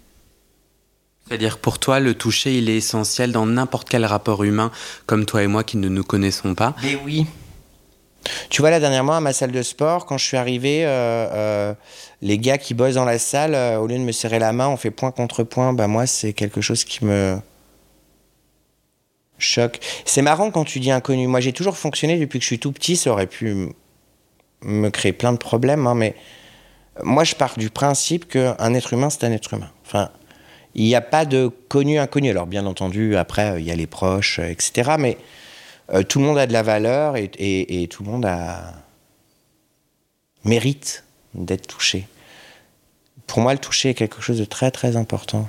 C'est-à-dire 1.27 1.59
pour 1.59 1.79
toi, 1.79 2.01
le 2.01 2.15
toucher, 2.15 2.59
il 2.59 2.69
est 2.69 2.77
essentiel 2.77 3.31
dans 3.33 3.47
n'importe 3.47 3.89
quel 3.89 4.05
rapport 4.05 4.43
humain, 4.45 4.71
comme 5.07 5.27
toi 5.27 5.43
et 5.43 5.47
moi 5.47 5.65
qui 5.65 5.77
ne 5.77 5.89
nous 5.89 6.05
connaissons 6.05 6.55
pas. 6.55 6.75
Mais 6.83 6.99
oui. 7.05 7.27
Tu 8.51 8.63
vois, 8.63 8.71
là, 8.71 8.81
dernièrement, 8.81 9.15
à 9.15 9.21
ma 9.21 9.33
salle 9.33 9.53
de 9.53 9.63
sport, 9.63 10.07
quand 10.07 10.19
je 10.19 10.25
suis 10.25 10.37
arrivé, 10.37 10.85
euh, 10.85 10.89
euh, 10.89 11.75
les 12.21 12.37
gars 12.37 12.59
qui 12.59 12.75
bossent 12.75 12.97
dans 12.97 13.05
la 13.05 13.21
salle, 13.21 13.55
euh, 13.55 13.79
au 13.79 13.87
lieu 13.87 13.95
de 13.95 14.03
me 14.03 14.11
serrer 14.11 14.41
la 14.41 14.53
main, 14.53 14.67
on 14.67 14.77
fait 14.77 14.91
point 14.91 15.13
contre 15.13 15.45
point. 15.45 15.73
Bah, 15.73 15.87
moi, 15.87 16.05
c'est 16.09 16.33
quelque 16.33 16.61
chose 16.61 16.83
qui 16.83 17.05
me 17.05 17.39
choque. 19.39 19.79
C'est 20.05 20.21
marrant 20.21 20.51
quand 20.51 20.65
tu 20.65 20.81
dis 20.81 20.91
inconnu. 20.91 21.29
Moi, 21.29 21.39
j'ai 21.39 21.53
toujours 21.53 21.77
fonctionné 21.77 22.19
depuis 22.19 22.41
que 22.41 22.43
je 22.43 22.49
suis 22.49 22.59
tout 22.59 22.73
petit. 22.73 22.97
Ça 22.97 23.13
aurait 23.13 23.29
pu 23.29 23.69
me 24.63 24.89
créer 24.91 25.13
plein 25.13 25.33
de 25.33 25.39
problèmes, 25.39 25.87
hein, 25.87 25.95
mais 25.95 26.17
moi, 27.05 27.23
je 27.23 27.37
pars 27.37 27.57
du 27.57 27.71
principe 27.71 28.29
qu'un 28.29 28.75
être 28.75 28.93
humain, 28.93 29.11
c'est 29.11 29.23
un 29.23 29.33
être 29.33 29.55
humain. 29.55 29.71
Enfin, 29.87 30.11
il 30.75 30.85
n'y 30.85 30.97
a 30.97 31.01
pas 31.01 31.25
de 31.25 31.53
connu 31.69 32.01
inconnu. 32.01 32.31
Alors, 32.31 32.49
bien 32.49 32.67
entendu, 32.67 33.17
après, 33.17 33.61
il 33.61 33.65
y 33.65 33.71
a 33.71 33.77
les 33.77 33.87
proches, 33.87 34.41
etc. 34.41 34.97
Mais 34.99 35.19
euh, 35.93 36.03
tout 36.03 36.19
le 36.19 36.25
monde 36.27 36.39
a 36.39 36.47
de 36.47 36.53
la 36.53 36.63
valeur 36.63 37.17
et, 37.17 37.25
et- 37.39 37.83
et 37.83 37.89
tout 37.89 38.03
le 38.05 38.11
monde 38.11 38.25
a 38.27 38.75
mérite 40.45 41.05
d'être 41.35 41.67
touché. 41.67 42.07
Pour 43.27 43.41
moi, 43.41 43.53
le 43.53 43.59
toucher 43.59 43.91
est 43.91 43.95
quelque 43.95 44.21
chose 44.21 44.39
de 44.39 44.45
très 44.45 44.71
très 44.71 44.97
important. 44.97 45.49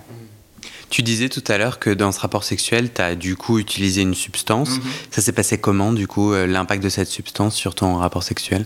Tu 0.89 1.03
disais 1.03 1.29
tout 1.29 1.43
à 1.47 1.57
l'heure 1.57 1.79
que 1.79 1.89
dans 1.89 2.11
ce 2.11 2.19
rapport 2.19 2.43
sexuel, 2.43 2.91
tu 2.93 3.01
as 3.01 3.15
du 3.15 3.37
coup 3.37 3.59
utilisé 3.59 4.01
une 4.01 4.13
substance. 4.13 4.71
Ça 5.09 5.21
s'est 5.21 5.31
passé 5.31 5.57
comment, 5.57 5.93
du 5.93 6.05
coup, 6.05 6.33
euh, 6.33 6.45
l'impact 6.45 6.83
de 6.83 6.89
cette 6.89 7.07
substance 7.07 7.55
sur 7.55 7.75
ton 7.75 7.95
rapport 7.95 8.23
sexuel? 8.23 8.65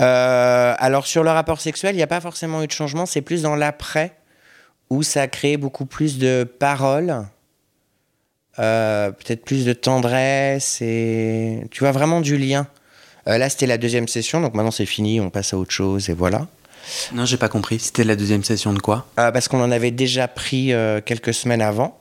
Euh, 0.00 0.74
alors 0.78 1.06
sur 1.06 1.22
le 1.22 1.30
rapport 1.30 1.60
sexuel, 1.60 1.94
il 1.94 1.98
n'y 1.98 2.02
a 2.02 2.06
pas 2.06 2.22
forcément 2.22 2.62
eu 2.62 2.66
de 2.66 2.72
changement, 2.72 3.04
c'est 3.04 3.20
plus 3.20 3.42
dans 3.42 3.54
l'après 3.54 4.16
où 4.88 5.02
ça 5.02 5.22
a 5.22 5.28
créé 5.28 5.58
beaucoup 5.58 5.84
plus 5.84 6.16
de 6.18 6.44
paroles, 6.44 7.22
euh, 8.58 9.10
peut-être 9.10 9.44
plus 9.44 9.64
de 9.64 9.72
tendresse 9.72 10.82
et 10.82 11.60
tu 11.70 11.80
vois 11.80 11.92
vraiment 11.92 12.20
du 12.20 12.36
lien. 12.36 12.66
Euh, 13.28 13.38
là, 13.38 13.48
c'était 13.48 13.66
la 13.66 13.78
deuxième 13.78 14.08
session, 14.08 14.40
donc 14.40 14.54
maintenant 14.54 14.70
c'est 14.70 14.86
fini, 14.86 15.20
on 15.20 15.30
passe 15.30 15.54
à 15.54 15.58
autre 15.58 15.70
chose 15.70 16.10
et 16.10 16.14
voilà. 16.14 16.46
Non, 17.14 17.24
j'ai 17.24 17.36
pas 17.36 17.48
compris. 17.48 17.78
C'était 17.78 18.04
la 18.04 18.16
deuxième 18.16 18.44
session 18.44 18.72
de 18.72 18.80
quoi? 18.80 19.06
Euh, 19.18 19.30
parce 19.30 19.48
qu'on 19.48 19.62
en 19.62 19.70
avait 19.70 19.92
déjà 19.92 20.28
pris 20.28 20.72
quelques 21.06 21.32
semaines 21.32 21.62
avant. 21.62 21.98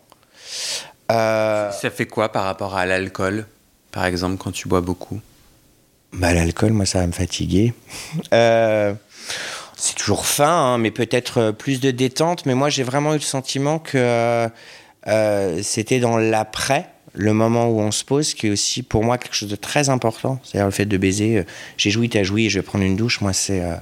Ça 1.10 1.72
fait 1.94 2.06
quoi 2.06 2.32
par 2.32 2.44
rapport 2.46 2.76
à 2.76 2.86
l'alcool, 2.86 3.46
par 3.92 4.06
exemple, 4.06 4.38
quand 4.38 4.52
tu 4.52 4.68
bois 4.68 4.82
beaucoup? 4.82 5.22
Bah, 6.14 6.34
l'alcool, 6.34 6.72
moi, 6.72 6.86
ça 6.86 7.00
va 7.00 7.08
me 7.08 7.12
fatiguer. 7.12 7.74
C'est 9.82 9.96
toujours 9.96 10.28
fin, 10.28 10.74
hein, 10.74 10.78
mais 10.78 10.92
peut-être 10.92 11.50
plus 11.50 11.80
de 11.80 11.90
détente. 11.90 12.46
Mais 12.46 12.54
moi, 12.54 12.70
j'ai 12.70 12.84
vraiment 12.84 13.14
eu 13.14 13.18
le 13.18 13.22
sentiment 13.22 13.80
que 13.80 14.48
euh, 15.08 15.60
c'était 15.64 16.00
dans 16.00 16.18
l'après, 16.18 16.88
le 17.14 17.34
moment 17.34 17.68
où 17.68 17.80
on 17.80 17.92
se 17.92 18.06
pose, 18.06 18.34
qui 18.34 18.48
est 18.48 18.50
aussi 18.52 18.84
pour 18.84 19.04
moi 19.04 19.18
quelque 19.18 19.36
chose 19.36 19.50
de 19.50 19.56
très 19.56 19.90
important. 19.90 20.40
C'est-à-dire 20.44 20.66
le 20.66 20.72
fait 20.72 20.86
de 20.86 20.98
baiser. 20.98 21.40
euh, 21.40 21.44
j'ai 21.78 21.90
joui, 21.90 22.10
t'as 22.10 22.24
joui, 22.24 22.50
je 22.50 22.60
vais 22.60 22.64
prendre 22.64 22.84
une 22.86 22.96
douche. 22.96 23.22
Moi, 23.22 23.34
c'est. 23.34 23.62
euh, 23.62 23.76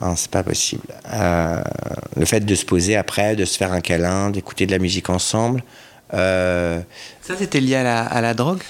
non, 0.00 0.16
c'est 0.16 0.30
pas 0.30 0.42
possible. 0.42 0.82
Le 1.12 2.24
fait 2.24 2.40
de 2.40 2.54
se 2.54 2.64
poser 2.64 2.96
après, 2.96 3.36
de 3.36 3.44
se 3.44 3.56
faire 3.56 3.72
un 3.72 3.80
câlin, 3.80 4.30
d'écouter 4.30 4.66
de 4.66 4.72
la 4.72 4.78
musique 4.78 5.08
ensemble. 5.10 5.62
Ça, 6.10 6.82
c'était 7.38 7.60
lié 7.60 7.76
à 7.76 7.82
la, 7.84 8.02
à 8.02 8.20
la 8.20 8.34
drogue? 8.34 8.62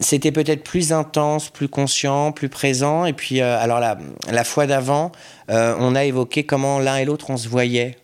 C'était 0.00 0.32
peut-être 0.32 0.62
plus 0.62 0.92
intense, 0.92 1.48
plus 1.48 1.68
conscient, 1.68 2.32
plus 2.32 2.48
présent. 2.50 3.06
Et 3.06 3.14
puis, 3.14 3.40
alors 3.40 3.80
la, 3.80 3.96
la 4.30 4.44
fois 4.44 4.66
d'avant, 4.66 5.10
on 5.48 5.94
a 5.94 6.04
évoqué 6.04 6.44
comment 6.44 6.80
l'un 6.80 6.96
et 6.96 7.06
l'autre 7.06 7.30
on 7.30 7.38
se 7.38 7.48
voyait. 7.48 7.96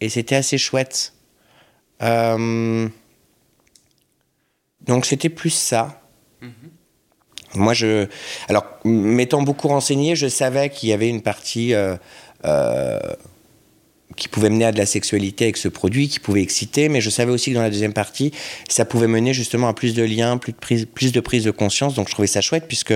Et 0.00 0.08
c'était 0.08 0.36
assez 0.36 0.58
chouette. 0.58 1.12
Euh, 2.02 2.88
donc 4.86 5.06
c'était 5.06 5.28
plus 5.28 5.50
ça. 5.50 6.02
Moi, 7.54 7.72
je. 7.72 8.06
Alors, 8.48 8.64
m'étant 8.84 9.42
beaucoup 9.42 9.68
renseigné, 9.68 10.14
je 10.14 10.26
savais 10.26 10.68
qu'il 10.68 10.90
y 10.90 10.92
avait 10.92 11.08
une 11.08 11.22
partie. 11.22 11.74
euh, 11.74 11.96
euh, 12.44 12.98
qui 14.14 14.28
pouvait 14.28 14.48
mener 14.48 14.64
à 14.64 14.72
de 14.72 14.78
la 14.78 14.86
sexualité 14.86 15.44
avec 15.44 15.56
ce 15.58 15.68
produit, 15.68 16.08
qui 16.08 16.20
pouvait 16.20 16.40
exciter, 16.40 16.88
mais 16.88 17.02
je 17.02 17.10
savais 17.10 17.32
aussi 17.32 17.50
que 17.50 17.56
dans 17.56 17.62
la 17.62 17.68
deuxième 17.70 17.92
partie, 17.92 18.32
ça 18.66 18.86
pouvait 18.86 19.08
mener 19.08 19.34
justement 19.34 19.68
à 19.68 19.74
plus 19.74 19.94
de 19.94 20.02
liens, 20.02 20.38
plus 20.38 20.52
de 20.52 20.58
prise, 20.58 20.86
plus 20.86 21.12
de 21.12 21.20
prise 21.20 21.44
de 21.44 21.50
conscience. 21.50 21.94
Donc 21.94 22.08
je 22.08 22.14
trouvais 22.14 22.26
ça 22.26 22.40
chouette 22.40 22.64
puisque 22.66 22.94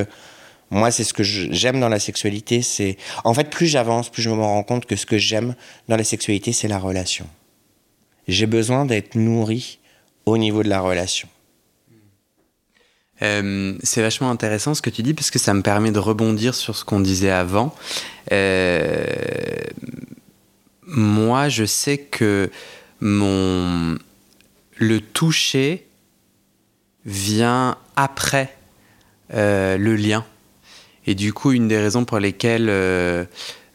moi, 0.70 0.90
c'est 0.90 1.04
ce 1.04 1.12
que 1.12 1.22
j'aime 1.22 1.80
dans 1.80 1.88
la 1.88 1.98
sexualité. 1.98 2.62
C'est 2.62 2.96
en 3.24 3.34
fait 3.34 3.50
plus 3.50 3.66
j'avance, 3.66 4.08
plus 4.08 4.22
je 4.22 4.30
me 4.30 4.42
rends 4.42 4.62
compte 4.62 4.86
que 4.86 4.96
ce 4.96 5.06
que 5.06 5.18
j'aime 5.18 5.54
dans 5.88 5.96
la 5.96 6.04
sexualité, 6.04 6.52
c'est 6.52 6.68
la 6.68 6.78
relation. 6.78 7.26
J'ai 8.28 8.46
besoin 8.46 8.86
d'être 8.86 9.16
nourri 9.16 9.80
au 10.26 10.38
niveau 10.38 10.62
de 10.62 10.68
la 10.68 10.80
relation. 10.80 11.28
Euh, 13.22 13.76
c'est 13.82 14.00
vachement 14.00 14.30
intéressant 14.30 14.74
ce 14.74 14.80
que 14.80 14.90
tu 14.90 15.02
dis 15.02 15.12
parce 15.12 15.30
que 15.30 15.38
ça 15.38 15.52
me 15.52 15.62
permet 15.62 15.90
de 15.90 15.98
rebondir 15.98 16.54
sur 16.54 16.76
ce 16.76 16.84
qu'on 16.84 17.00
disait 17.00 17.30
avant. 17.30 17.74
Euh, 18.32 19.04
moi, 20.86 21.48
je 21.48 21.64
sais 21.64 21.98
que 21.98 22.50
mon 23.00 23.98
le 24.76 25.00
toucher 25.00 25.86
vient 27.04 27.76
après 27.96 28.56
euh, 29.34 29.76
le 29.76 29.94
lien. 29.94 30.24
Et 31.10 31.16
du 31.16 31.32
coup, 31.32 31.50
une 31.50 31.66
des 31.66 31.76
raisons 31.76 32.04
pour 32.04 32.20
lesquelles, 32.20 32.68
euh, 32.70 33.24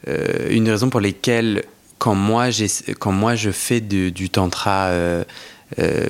euh, 0.08 0.48
une 0.50 0.74
pour 0.90 1.02
lesquelles, 1.02 1.64
quand 1.98 2.16
moi, 2.16 2.50
j'ai, 2.50 2.68
quand 2.98 3.12
moi 3.12 3.36
je 3.36 3.50
fais 3.52 3.82
de- 3.82 4.08
du 4.08 4.30
tantra 4.30 4.86
euh, 4.86 5.26
euh, 5.80 6.06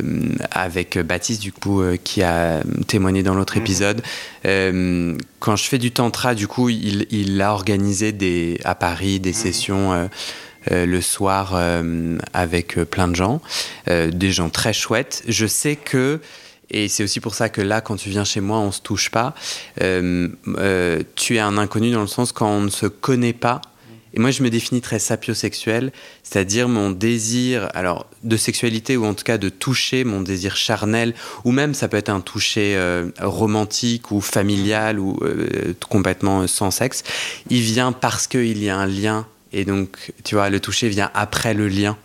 avec 0.51 0.99
Baptiste, 0.99 1.41
du 1.41 1.51
coup, 1.51 1.81
euh, 1.81 1.97
qui 1.97 2.21
a 2.21 2.61
témoigné 2.85 3.23
dans 3.23 3.33
l'autre 3.33 3.57
épisode, 3.57 4.03
euh, 4.45 5.17
quand 5.39 5.55
je 5.55 5.63
fais 5.63 5.79
du 5.79 5.89
tantra, 5.89 6.35
du 6.35 6.47
coup, 6.47 6.69
il, 6.69 7.07
il 7.09 7.41
a 7.41 7.53
organisé 7.53 8.11
des, 8.11 8.59
à 8.63 8.75
Paris 8.75 9.19
des 9.19 9.33
sessions. 9.33 9.93
euh, 9.93 10.05
euh, 10.71 10.87
le 10.87 10.99
soir 10.99 11.51
euh, 11.53 12.17
avec 12.33 12.77
euh, 12.79 12.85
plein 12.85 13.07
de 13.07 13.15
gens, 13.15 13.39
des 13.87 14.31
gens 14.31 14.49
très 14.49 14.73
chouettes. 14.73 15.21
Je 15.27 15.45
sais 15.45 15.75
que, 15.75 16.19
et 16.69 16.87
c'est 16.87 17.03
aussi 17.03 17.19
pour 17.19 17.35
ça 17.35 17.49
que 17.49 17.61
là, 17.61 17.81
quand 17.81 17.95
tu 17.95 18.09
viens 18.09 18.23
chez 18.23 18.41
moi, 18.41 18.59
on 18.59 18.71
se 18.71 18.81
touche 18.81 19.11
pas. 19.11 19.35
euh, 19.81 20.29
euh, 20.57 21.01
tu 21.15 21.35
es 21.35 21.39
un 21.39 21.57
inconnu 21.57 21.91
dans 21.91 22.01
le 22.01 22.07
sens 22.07 22.31
quand 22.31 22.49
on 22.49 22.61
ne 22.61 22.69
se 22.69 22.85
connaît 22.87 23.33
pas. 23.33 23.61
Et 24.13 24.19
moi, 24.19 24.31
je 24.31 24.43
me 24.43 24.49
définis 24.49 24.79
très 24.79 24.97
sapiosexuel, 24.97 25.91
c'est-à-dire 26.23 26.69
mon 26.69 26.89
désir, 26.89 27.69
alors 27.73 28.07
de 28.23 28.37
sexualité 28.37 28.95
ou 28.95 29.05
en 29.05 29.13
tout 29.13 29.25
cas 29.25 29.37
de 29.37 29.49
toucher, 29.49 30.05
mon 30.05 30.21
désir 30.21 30.55
charnel, 30.55 31.13
ou 31.43 31.51
même 31.51 31.73
ça 31.73 31.89
peut 31.89 31.97
être 31.97 32.07
un 32.07 32.21
toucher 32.21 32.77
euh, 32.77 33.09
romantique 33.19 34.11
ou 34.11 34.21
familial 34.21 34.99
ou 34.99 35.19
complètement 35.89 36.47
sans 36.47 36.71
sexe. 36.71 37.03
Il 37.49 37.59
vient 37.61 37.91
parce 37.91 38.27
qu'il 38.27 38.63
y 38.63 38.69
a 38.69 38.77
un 38.77 38.87
lien 38.87 39.27
et 39.55 39.63
donc, 39.63 40.11
tu 40.25 40.35
vois, 40.35 40.49
le 40.49 40.59
toucher 40.59 40.89
vient 40.89 41.09
après 41.13 41.53
le 41.53 41.69
lien. 41.69 41.97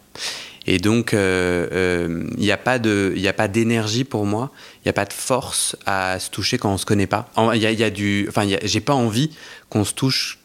Et 0.66 0.78
donc, 0.78 1.14
euh, 1.14 1.66
euh, 1.72 2.24
il 2.36 2.42
n'y 2.42 2.52
a 2.52 2.56
pas 2.58 2.78
de, 2.78 3.12
il 3.16 3.22
y 3.22 3.28
a 3.28 3.32
pas 3.32 3.48
d'énergie 3.48 4.04
pour 4.04 4.26
moi. 4.26 4.50
Il 4.76 4.80
n'y 4.86 4.90
a 4.90 4.92
pas 4.92 5.06
de 5.06 5.12
force 5.12 5.74
à 5.86 6.18
se 6.20 6.30
toucher 6.30 6.58
quand 6.58 6.72
on 6.72 6.78
se 6.78 6.84
connaît 6.86 7.06
pas. 7.06 7.28
Il 7.54 7.60
y 7.60 7.66
a, 7.66 7.70
il 7.72 7.78
y 7.80 7.84
a 7.84 7.90
du, 7.90 8.26
enfin, 8.28 8.44
il 8.44 8.58
j'ai 8.62 8.80
pas 8.80 8.94
envie 8.94 9.30
qu'on 9.70 9.84
se 9.84 9.94
touche 9.94 10.38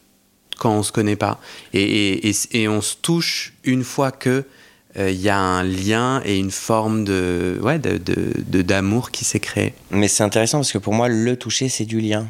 quand 0.58 0.72
on 0.72 0.84
se 0.84 0.92
connaît 0.94 1.18
pas. 1.18 1.40
Et, 1.74 1.84
et, 1.84 2.30
et, 2.30 2.36
et 2.54 2.68
on 2.70 2.82
se 2.82 2.96
touche 2.96 3.54
une 3.66 3.84
fois 3.84 4.12
que 4.12 4.46
euh, 4.98 5.12
il 5.12 5.20
y 5.20 5.28
a 5.30 5.38
un 5.38 5.64
lien 5.64 6.22
et 6.24 6.38
une 6.40 6.52
forme 6.52 7.04
de, 7.04 7.60
ouais, 7.62 7.78
de, 7.78 7.98
de- 7.98 8.32
de- 8.38 8.62
d'amour 8.62 9.12
qui 9.12 9.26
s'est 9.26 9.42
créé. 9.42 9.74
Mais 9.92 10.08
c'est 10.08 10.24
intéressant 10.24 10.60
parce 10.60 10.72
que 10.72 10.78
pour 10.78 10.94
moi, 10.94 11.10
le 11.10 11.36
toucher, 11.36 11.68
c'est 11.68 11.84
du 11.84 12.00
lien. 12.00 12.26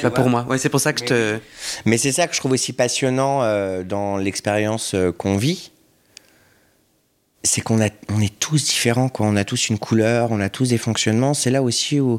pas 0.00 0.10
pour 0.10 0.30
moi. 0.30 0.46
Ouais, 0.48 0.56
c'est 0.56 0.70
pour 0.70 0.80
ça 0.80 0.94
que 0.94 1.00
je 1.00 1.04
te. 1.04 1.38
Mais 1.84 1.98
c'est 1.98 2.10
ça 2.12 2.26
que 2.26 2.34
je 2.34 2.40
trouve 2.40 2.52
aussi 2.52 2.72
passionnant 2.72 3.42
euh, 3.42 3.84
dans 3.84 4.16
l'expérience 4.16 4.94
euh, 4.94 5.12
qu'on 5.12 5.36
vit. 5.36 5.70
C'est 7.44 7.60
qu'on 7.60 7.80
est 7.80 8.38
tous 8.40 8.64
différents, 8.64 9.08
quoi. 9.08 9.26
On 9.26 9.36
a 9.36 9.44
tous 9.44 9.68
une 9.68 9.78
couleur, 9.78 10.32
on 10.32 10.40
a 10.40 10.48
tous 10.48 10.70
des 10.70 10.78
fonctionnements. 10.78 11.34
C'est 11.34 11.50
là 11.50 11.62
aussi 11.62 12.00
où, 12.00 12.14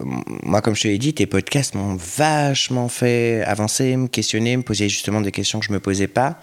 euh, 0.00 0.04
moi, 0.42 0.60
comme 0.60 0.74
je 0.74 0.82
te 0.82 0.88
l'ai 0.88 0.98
dit, 0.98 1.14
tes 1.14 1.26
podcasts 1.26 1.74
m'ont 1.74 1.96
vachement 1.96 2.88
fait 2.88 3.42
avancer, 3.44 3.96
me 3.96 4.08
questionner, 4.08 4.56
me 4.56 4.62
poser 4.62 4.88
justement 4.88 5.20
des 5.20 5.32
questions 5.32 5.60
que 5.60 5.66
je 5.66 5.72
me 5.72 5.80
posais 5.80 6.08
pas. 6.08 6.38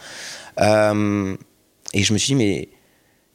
et 0.58 2.04
je 2.04 2.13
me 2.13 2.17
suis 2.17 2.34
dit, 2.34 2.36
mais 2.36 2.69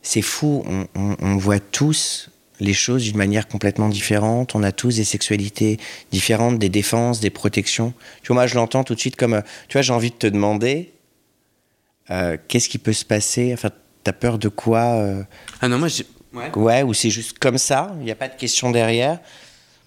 c'est 0.03 0.23
fou, 0.23 0.65
on 0.95 1.37
voit 1.37 1.61
tous 1.61 2.31
les 2.61 2.75
choses 2.75 3.05
d'une 3.05 3.17
manière 3.17 3.49
complètement 3.49 3.89
différente. 3.89 4.55
On 4.55 4.63
a 4.63 4.73
tous 4.73 4.97
des 4.97 5.05
sexualités 5.05 5.79
différentes, 6.13 6.59
des 6.59 6.69
défenses, 6.69 7.21
des 7.21 7.31
protections. 7.31 7.93
Tu 8.23 8.29
vois, 8.29 8.35
moi, 8.35 8.47
je 8.47 8.55
l'entends 8.55 8.85
tout 8.85 8.95
de 8.95 9.01
suite 9.01 9.17
comme, 9.17 9.35
euh, 9.35 9.43
tu 9.69 9.75
vois, 9.75 9.83
j'ai 9.83 9.93
envie 9.93 10.11
de 10.11 10.17
te 10.17 10.27
demander, 10.27 10.93
euh, 12.11 12.37
qu'est-ce 12.49 12.69
qui 12.69 12.79
peut 12.79 12.93
se 12.93 13.05
passer? 13.05 13.53
Enfin, 13.53 13.71
t'as 14.05 14.13
peur 14.13 14.39
de 14.39 14.49
quoi 14.49 14.97
euh? 14.97 15.23
Ah 15.61 15.69
non, 15.69 15.79
moi, 15.79 15.89
j'ai... 15.89 16.07
Ouais. 16.33 16.51
ouais, 16.57 16.83
ou 16.83 16.95
c'est 16.95 17.11
juste 17.11 17.39
comme 17.39 17.59
ça, 17.59 17.93
il 17.99 18.05
n'y 18.05 18.11
a 18.11 18.15
pas 18.15 18.29
de 18.29 18.37
question 18.37 18.71
derrière? 18.71 19.19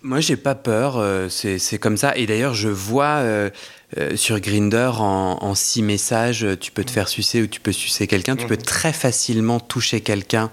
Moi, 0.01 0.19
j'ai 0.19 0.35
pas 0.35 0.55
peur, 0.55 1.01
c'est, 1.29 1.57
c'est 1.57 1.77
comme 1.77 1.95
ça. 1.95 2.17
Et 2.17 2.25
d'ailleurs, 2.25 2.53
je 2.53 2.67
vois 2.67 3.23
sur 4.15 4.37
Grinder 4.41 4.91
en, 4.97 5.37
en, 5.39 5.55
six 5.55 5.81
messages, 5.81 6.45
tu 6.59 6.73
peux 6.73 6.83
te 6.83 6.91
faire 6.91 7.07
sucer 7.07 7.41
ou 7.41 7.47
tu 7.47 7.61
peux 7.61 7.71
sucer 7.71 8.05
quelqu'un. 8.05 8.35
Tu 8.35 8.45
peux 8.45 8.55
mhm. 8.55 8.63
très 8.63 8.91
facilement 8.91 9.61
toucher 9.61 10.01
quelqu'un 10.01 10.51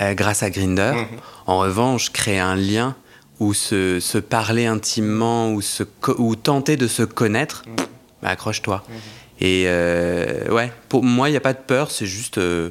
grâce 0.00 0.42
à 0.42 0.50
Grinder. 0.50 0.94
Mhm. 0.96 1.06
En 1.46 1.58
revanche, 1.58 2.10
créer 2.10 2.40
un 2.40 2.56
lien 2.56 2.96
ou 3.40 3.54
se, 3.54 4.00
se 4.00 4.18
parler 4.18 4.66
intimement 4.66 5.52
ou, 5.52 5.60
se 5.60 5.82
ou 6.18 6.36
tenter 6.36 6.76
de 6.76 6.86
se 6.86 7.02
connaître, 7.02 7.64
mmh. 7.66 7.76
bah, 8.22 8.28
accroche-toi. 8.30 8.84
Mmh. 9.40 9.44
Et 9.44 9.64
euh, 9.66 10.48
ouais, 10.50 10.72
pour 10.88 11.02
moi, 11.02 11.28
il 11.28 11.32
n'y 11.32 11.36
a 11.36 11.40
pas 11.40 11.52
de 11.52 11.58
peur, 11.58 11.90
c'est 11.90 12.06
juste, 12.06 12.38
euh, 12.38 12.70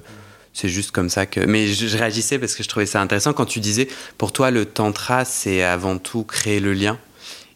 c'est 0.54 0.70
juste 0.70 0.92
comme 0.92 1.10
ça 1.10 1.26
que. 1.26 1.40
Mais 1.42 1.68
je, 1.68 1.98
réagissais 1.98 2.40
parce 2.40 2.56
que 2.56 2.64
je 2.64 2.70
trouvais 2.70 2.86
ça 2.86 3.02
intéressant 3.02 3.34
quand 3.34 3.46
tu 3.46 3.60
disais, 3.60 3.88
pour 4.18 4.32
toi, 4.32 4.52
le 4.52 4.66
tantra, 4.66 5.26
c'est 5.26 5.64
avant 5.64 5.98
tout 5.98 6.24
créer 6.24 6.60
le 6.60 6.74
lien. 6.74 6.98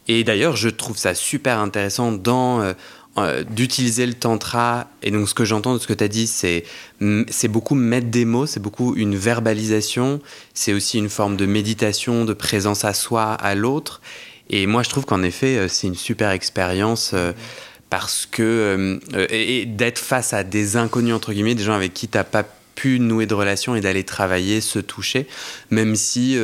Et 0.07 0.23
d'ailleurs, 0.23 0.55
je 0.55 0.69
trouve 0.69 0.97
ça 0.97 1.13
super 1.13 1.59
intéressant 1.59 2.11
dans 2.13 2.61
euh, 2.61 2.73
euh, 3.17 3.43
d'utiliser 3.43 4.05
le 4.05 4.13
tantra. 4.13 4.87
Et 5.01 5.09
donc, 5.09 5.27
ce 5.27 5.33
que 5.33 5.43
j'entends 5.43 5.73
de 5.73 5.79
ce 5.79 5.87
que 5.87 5.93
tu 5.93 6.03
as 6.03 6.07
dit, 6.07 6.27
c'est, 6.27 6.63
c'est 7.29 7.47
beaucoup 7.47 7.73
mettre 7.73 8.07
des 8.07 8.25
mots, 8.25 8.45
c'est 8.45 8.59
beaucoup 8.59 8.95
une 8.95 9.15
verbalisation, 9.15 10.21
c'est 10.53 10.71
aussi 10.71 10.99
une 10.99 11.09
forme 11.09 11.35
de 11.35 11.47
méditation, 11.47 12.25
de 12.25 12.33
présence 12.33 12.85
à 12.85 12.93
soi, 12.93 13.33
à 13.33 13.55
l'autre. 13.55 14.01
Et 14.51 14.67
moi, 14.67 14.83
je 14.83 14.89
trouve 14.89 15.05
qu'en 15.05 15.23
effet, 15.23 15.57
euh, 15.57 15.67
c'est 15.67 15.87
une 15.87 15.95
super 15.95 16.29
expérience. 16.29 17.11
Euh, 17.15 17.33
parce 17.89 18.25
que 18.25 18.99
et, 19.29 19.65
d'être 19.65 19.99
face 19.99 20.33
à 20.33 20.43
des 20.43 20.75
inconnus 20.75 21.13
entre 21.13 21.33
guillemets, 21.33 21.55
des 21.55 21.63
gens 21.63 21.73
avec 21.73 21.93
qui 21.93 22.07
tu 22.07 22.17
n'as 22.17 22.23
pas 22.23 22.43
pu 22.75 22.99
nouer 22.99 23.25
de 23.25 23.33
relation 23.33 23.75
et 23.75 23.81
d'aller 23.81 24.03
travailler, 24.03 24.61
se 24.61 24.79
toucher, 24.79 25.27
même 25.71 25.95
si 25.95 26.37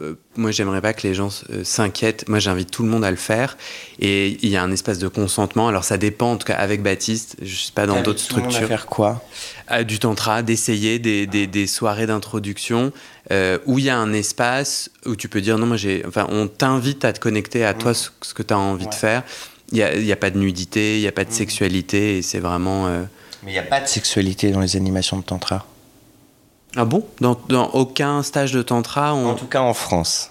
euh, 0.00 0.14
moi, 0.36 0.50
j'aimerais 0.50 0.80
pas 0.80 0.92
que 0.92 1.06
les 1.06 1.14
gens 1.14 1.28
euh, 1.50 1.62
s'inquiètent. 1.62 2.28
Moi, 2.28 2.38
j'invite 2.38 2.70
tout 2.70 2.82
le 2.82 2.88
monde 2.88 3.04
à 3.04 3.10
le 3.10 3.16
faire. 3.16 3.56
Et 4.00 4.38
il 4.42 4.48
y 4.48 4.56
a 4.56 4.62
un 4.62 4.72
espace 4.72 4.98
de 4.98 5.08
consentement. 5.08 5.68
Alors, 5.68 5.84
ça 5.84 5.98
dépend, 5.98 6.32
en 6.32 6.36
tout 6.36 6.46
cas, 6.46 6.54
avec 6.54 6.82
Baptiste, 6.82 7.36
je 7.42 7.54
sais 7.54 7.72
pas 7.72 7.86
dans 7.86 8.02
d'autres 8.02 8.20
structures. 8.20 8.64
À 8.64 8.66
faire 8.66 8.86
quoi? 8.86 9.22
Euh, 9.70 9.84
Du 9.84 9.98
tantra, 9.98 10.42
d'essayer 10.42 10.98
des, 10.98 11.26
des, 11.26 11.46
des, 11.46 11.66
soirées 11.66 12.06
d'introduction 12.06 12.92
euh, 13.30 13.58
où 13.66 13.78
il 13.78 13.84
y 13.84 13.90
a 13.90 13.96
un 13.96 14.12
espace 14.12 14.90
où 15.06 15.16
tu 15.16 15.28
peux 15.28 15.40
dire 15.40 15.58
non, 15.58 15.66
moi, 15.66 15.76
j'ai. 15.76 16.04
Enfin, 16.06 16.26
on 16.30 16.48
t'invite 16.48 17.04
à 17.04 17.12
te 17.12 17.20
connecter 17.20 17.64
à 17.64 17.74
toi, 17.74 17.92
mmh. 17.92 17.94
ce, 17.94 18.10
ce 18.22 18.34
que 18.34 18.42
tu 18.42 18.52
as 18.52 18.58
envie 18.58 18.84
ouais. 18.84 18.90
de 18.90 18.94
faire. 18.94 19.22
Il 19.72 19.78
n'y 19.78 20.12
a, 20.12 20.16
pas 20.16 20.30
de 20.30 20.38
nudité, 20.38 20.98
il 20.98 21.00
n'y 21.00 21.08
a 21.08 21.12
pas 21.12 21.24
de 21.24 21.30
mmh. 21.30 21.32
sexualité. 21.32 22.18
Et 22.18 22.22
c'est 22.22 22.38
vraiment. 22.38 22.86
Euh... 22.86 23.04
Mais 23.42 23.50
il 23.50 23.54
n'y 23.54 23.58
a 23.58 23.62
pas 23.62 23.80
de 23.80 23.86
sexualité 23.86 24.50
dans 24.50 24.60
les 24.60 24.76
animations 24.76 25.16
de 25.18 25.22
tantra. 25.22 25.66
Ah 26.76 26.84
bon? 26.84 27.06
Dans, 27.20 27.38
dans, 27.48 27.68
aucun 27.70 28.22
stage 28.22 28.52
de 28.52 28.62
tantra 28.62 29.14
on... 29.14 29.28
En 29.28 29.34
tout 29.34 29.46
cas 29.46 29.60
en 29.60 29.74
France. 29.74 30.30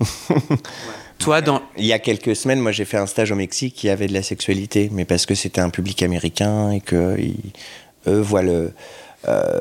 ouais. 0.00 0.06
Toi, 1.18 1.40
dans... 1.42 1.62
Il 1.76 1.84
y 1.84 1.92
a 1.92 1.98
quelques 1.98 2.34
semaines, 2.34 2.60
moi 2.60 2.72
j'ai 2.72 2.84
fait 2.84 2.96
un 2.96 3.06
stage 3.06 3.30
au 3.30 3.36
Mexique 3.36 3.74
qui 3.74 3.88
avait 3.88 4.06
de 4.06 4.12
la 4.12 4.22
sexualité, 4.22 4.88
mais 4.92 5.04
parce 5.04 5.26
que 5.26 5.34
c'était 5.34 5.60
un 5.60 5.70
public 5.70 6.02
américain 6.02 6.70
et 6.70 6.80
que 6.80 7.16
eux 8.06 8.20
voient 8.20 8.42
le, 8.42 8.72
euh, 9.28 9.60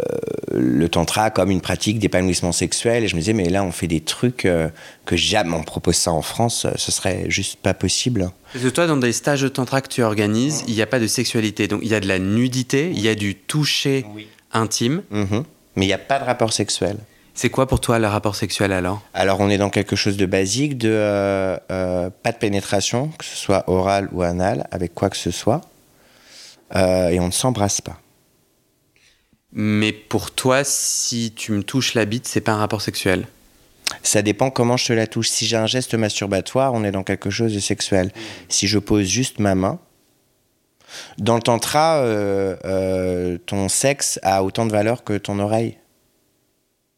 le 0.53 0.87
tantra 0.89 1.29
comme 1.29 1.51
une 1.51 1.61
pratique 1.61 1.99
d'épanouissement 1.99 2.51
sexuel. 2.51 3.03
Et 3.03 3.07
je 3.07 3.15
me 3.15 3.19
disais, 3.21 3.33
mais 3.33 3.49
là 3.49 3.63
on 3.63 3.71
fait 3.71 3.87
des 3.87 4.01
trucs 4.01 4.45
euh, 4.45 4.69
que 5.05 5.15
jamais 5.15 5.55
on 5.55 5.63
propose 5.63 5.95
ça 5.95 6.11
en 6.11 6.21
France, 6.21 6.67
ce 6.75 6.91
serait 6.91 7.25
juste 7.29 7.57
pas 7.57 7.73
possible. 7.73 8.31
Parce 8.53 8.65
que 8.65 8.69
toi, 8.69 8.87
dans 8.87 8.97
des 8.97 9.13
stages 9.13 9.41
de 9.41 9.47
tantra 9.49 9.81
que 9.81 9.89
tu 9.89 10.01
organises, 10.01 10.63
il 10.67 10.73
n'y 10.73 10.81
a 10.81 10.87
pas 10.87 10.99
de 10.99 11.07
sexualité. 11.07 11.67
Donc 11.67 11.81
il 11.83 11.89
y 11.89 11.95
a 11.95 11.99
de 11.99 12.07
la 12.07 12.19
nudité, 12.19 12.89
il 12.91 13.01
y 13.01 13.09
a 13.09 13.15
du 13.15 13.35
toucher 13.35 14.05
oui. 14.15 14.27
intime. 14.53 15.03
Mm 15.11 15.23
-hmm 15.23 15.43
mais 15.79 15.85
il 15.85 15.87
n'y 15.87 15.93
a 15.93 15.97
pas 15.97 16.19
de 16.19 16.25
rapport 16.25 16.51
sexuel. 16.51 16.97
C'est 17.33 17.49
quoi 17.49 17.65
pour 17.65 17.79
toi 17.79 17.99
le 17.99 18.07
rapport 18.07 18.35
sexuel 18.35 18.73
alors? 18.73 19.01
Alors 19.13 19.39
on 19.39 19.49
est 19.49 19.57
dans 19.57 19.69
quelque 19.69 19.95
chose 19.95 20.17
de 20.17 20.25
basique, 20.25 20.77
de 20.77 20.89
euh, 20.91 21.57
euh, 21.71 22.09
pas 22.21 22.33
de 22.33 22.37
pénétration, 22.37 23.07
que 23.17 23.23
ce 23.23 23.35
soit 23.35 23.63
oral 23.69 24.09
ou 24.11 24.21
anal, 24.21 24.67
avec 24.71 24.93
quoi 24.93 25.09
que 25.09 25.15
ce 25.15 25.31
soit, 25.31 25.61
euh, 26.75 27.07
et 27.07 27.19
on 27.21 27.27
ne 27.27 27.31
s'embrasse 27.31 27.79
pas. 27.79 27.97
Mais 29.51 29.91
pour 29.91 30.31
toi, 30.31 30.63
si 30.63 31.31
tu 31.35 31.51
me 31.51 31.63
touches 31.63 31.93
la 31.95 32.05
bite, 32.05 32.27
c'est 32.27 32.41
pas 32.41 32.51
un 32.51 32.57
rapport 32.57 32.81
sexuel 32.81 33.27
ça 34.03 34.21
dépend 34.21 34.49
comment 34.49 34.77
je 34.77 34.87
te 34.87 34.93
la 34.93 35.07
touche. 35.07 35.29
Si 35.29 35.45
j'ai 35.45 35.57
un 35.57 35.67
geste 35.67 35.93
masturbatoire, 35.93 36.73
on 36.73 36.83
est 36.83 36.91
dans 36.91 37.03
quelque 37.03 37.29
chose 37.29 37.53
de 37.53 37.59
sexuel. 37.59 38.11
Si 38.47 38.67
je 38.67 38.79
pose 38.79 39.07
juste 39.07 39.39
ma 39.39 39.55
main, 39.55 39.79
dans 41.17 41.35
le 41.35 41.41
tantra, 41.41 41.97
euh, 41.97 42.55
euh, 42.65 43.37
ton 43.45 43.69
sexe 43.69 44.19
a 44.23 44.43
autant 44.43 44.65
de 44.65 44.71
valeur 44.71 45.03
que 45.03 45.17
ton 45.17 45.39
oreille. 45.39 45.77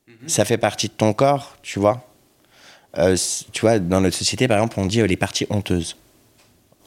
Mm 0.07 0.11
-hmm. 0.11 0.29
Ça 0.29 0.45
fait 0.45 0.57
partie 0.57 0.87
de 0.87 0.93
ton 0.93 1.13
corps, 1.13 1.57
tu 1.61 1.79
vois. 1.79 2.07
Euh, 2.97 3.17
tu 3.51 3.61
vois, 3.61 3.79
dans 3.79 4.01
notre 4.01 4.17
société, 4.17 4.47
par 4.47 4.57
exemple, 4.57 4.79
on 4.79 4.85
dit 4.85 5.01
les 5.07 5.17
parties 5.17 5.47
honteuses. 5.49 5.95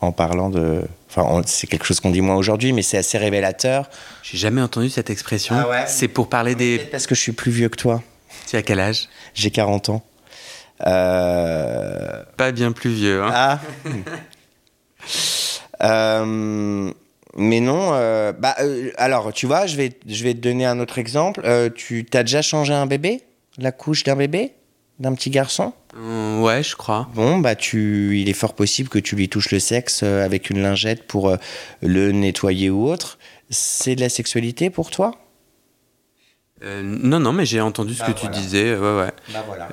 En 0.04 0.12
parlant 0.12 0.50
de. 0.50 0.82
Enfin, 1.08 1.40
c'est 1.46 1.66
quelque 1.66 1.86
chose 1.86 2.00
qu'on 2.00 2.10
dit 2.10 2.20
moins 2.20 2.36
aujourd'hui, 2.36 2.72
mais 2.72 2.82
c'est 2.82 2.98
assez 2.98 3.16
révélateur. 3.16 3.88
J'ai 4.22 4.36
jamais 4.36 4.60
entendu 4.60 4.90
cette 4.90 5.08
expression. 5.08 5.54
Ah 5.58 5.68
ouais? 5.68 5.84
C'est 5.86 6.08
pour 6.08 6.28
parler 6.28 6.54
des. 6.54 6.78
Parce 6.78 7.06
que 7.06 7.14
je 7.14 7.20
suis 7.20 7.32
plus 7.32 7.50
vieux 7.50 7.70
que 7.70 7.76
toi. 7.76 8.02
Tu 8.46 8.56
as 8.56 8.62
quel 8.62 8.80
âge? 8.80 9.08
J'ai 9.32 9.50
40 9.50 9.88
ans. 9.88 10.02
Euh... 10.86 12.22
Pas 12.36 12.52
bien 12.52 12.72
plus 12.72 12.90
vieux. 12.90 13.22
Hein. 13.22 13.30
Ah 13.32 13.60
Euh, 15.82 16.90
mais 17.36 17.60
non, 17.60 17.90
euh, 17.92 18.32
bah, 18.32 18.56
alors 18.96 19.32
tu 19.32 19.46
vois, 19.46 19.66
je 19.66 19.76
vais, 19.76 19.90
je 20.06 20.22
vais 20.22 20.34
te 20.34 20.38
donner 20.38 20.64
un 20.64 20.78
autre 20.78 20.98
exemple. 20.98 21.42
Tu 21.74 22.04
t'as 22.04 22.22
déjà 22.22 22.42
changé 22.42 22.72
un 22.72 22.86
bébé? 22.86 23.22
La 23.58 23.72
couche 23.72 24.04
d'un 24.04 24.16
bébé? 24.16 24.52
D'un 24.98 25.14
petit 25.14 25.30
garçon 25.30 25.72
mmh, 25.96 26.40
Ouais, 26.42 26.62
je 26.62 26.76
crois. 26.76 27.08
Bon, 27.14 27.38
bah, 27.38 27.56
tu, 27.56 28.20
il 28.20 28.28
est 28.28 28.34
fort 28.34 28.54
possible 28.54 28.88
que 28.88 28.98
tu 28.98 29.16
lui 29.16 29.28
touches 29.28 29.50
le 29.50 29.58
sexe 29.58 30.02
euh, 30.02 30.24
avec 30.24 30.50
une 30.50 30.62
lingette 30.62 31.06
pour 31.06 31.28
euh, 31.28 31.36
le 31.82 32.12
nettoyer 32.12 32.70
ou 32.70 32.88
autre. 32.88 33.18
C'est 33.50 33.96
de 33.96 34.00
la 34.00 34.08
sexualité 34.08 34.70
pour 34.70 34.90
toi? 34.90 35.12
Non, 36.62 37.20
non, 37.20 37.32
mais 37.32 37.44
j'ai 37.44 37.60
entendu 37.60 37.92
ce 37.92 37.98
bah, 37.98 38.12
que 38.12 38.18
voilà. 38.18 38.34
tu 38.34 38.40
disais. 38.40 38.74
Ouais, 38.74 38.96
ouais. 38.98 39.10
Bah, 39.34 39.44
voilà. 39.46 39.68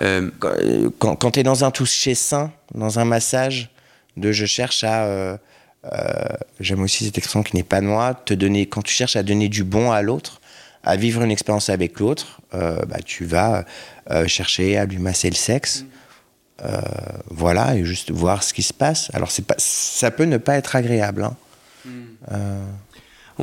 quand 0.99 1.15
quand 1.15 1.31
tu 1.31 1.39
es 1.39 1.43
dans 1.43 1.63
un 1.63 1.71
toucher 1.71 2.15
sain, 2.15 2.51
dans 2.73 2.99
un 2.99 3.05
massage, 3.05 3.69
de 4.17 4.33
je 4.33 4.45
cherche 4.45 4.83
à 4.83 5.37
euh, 5.85 6.35
j'aime 6.59 6.81
aussi 6.81 7.05
cette 7.05 7.17
expression 7.17 7.43
qui 7.43 7.55
n'est 7.55 7.63
pas 7.63 7.81
moi, 7.81 8.13
te 8.13 8.33
donner, 8.33 8.67
quand 8.67 8.81
tu 8.81 8.93
cherches 8.93 9.15
à 9.15 9.23
donner 9.23 9.49
du 9.49 9.63
bon 9.63 9.91
à 9.91 10.01
l'autre, 10.01 10.40
à 10.83 10.95
vivre 10.95 11.21
une 11.21 11.31
expérience 11.31 11.69
avec 11.69 11.99
l'autre, 11.99 12.41
euh, 12.53 12.83
bah, 12.85 12.97
tu 13.03 13.25
vas 13.25 13.65
euh, 14.09 14.27
chercher 14.27 14.77
à 14.77 14.85
lui 14.85 14.97
masser 14.97 15.29
le 15.29 15.35
sexe. 15.35 15.85
Euh, 16.63 16.79
voilà, 17.29 17.75
et 17.75 17.83
juste 17.85 18.11
voir 18.11 18.43
ce 18.43 18.53
qui 18.53 18.63
se 18.63 18.73
passe. 18.73 19.09
Alors, 19.13 19.29
pas, 19.47 19.55
ça 19.57 20.11
peut 20.11 20.25
ne 20.25 20.37
pas 20.37 20.55
être 20.57 20.75
agréable. 20.75 21.23
Hein. 21.23 21.35
Mm. 21.85 21.91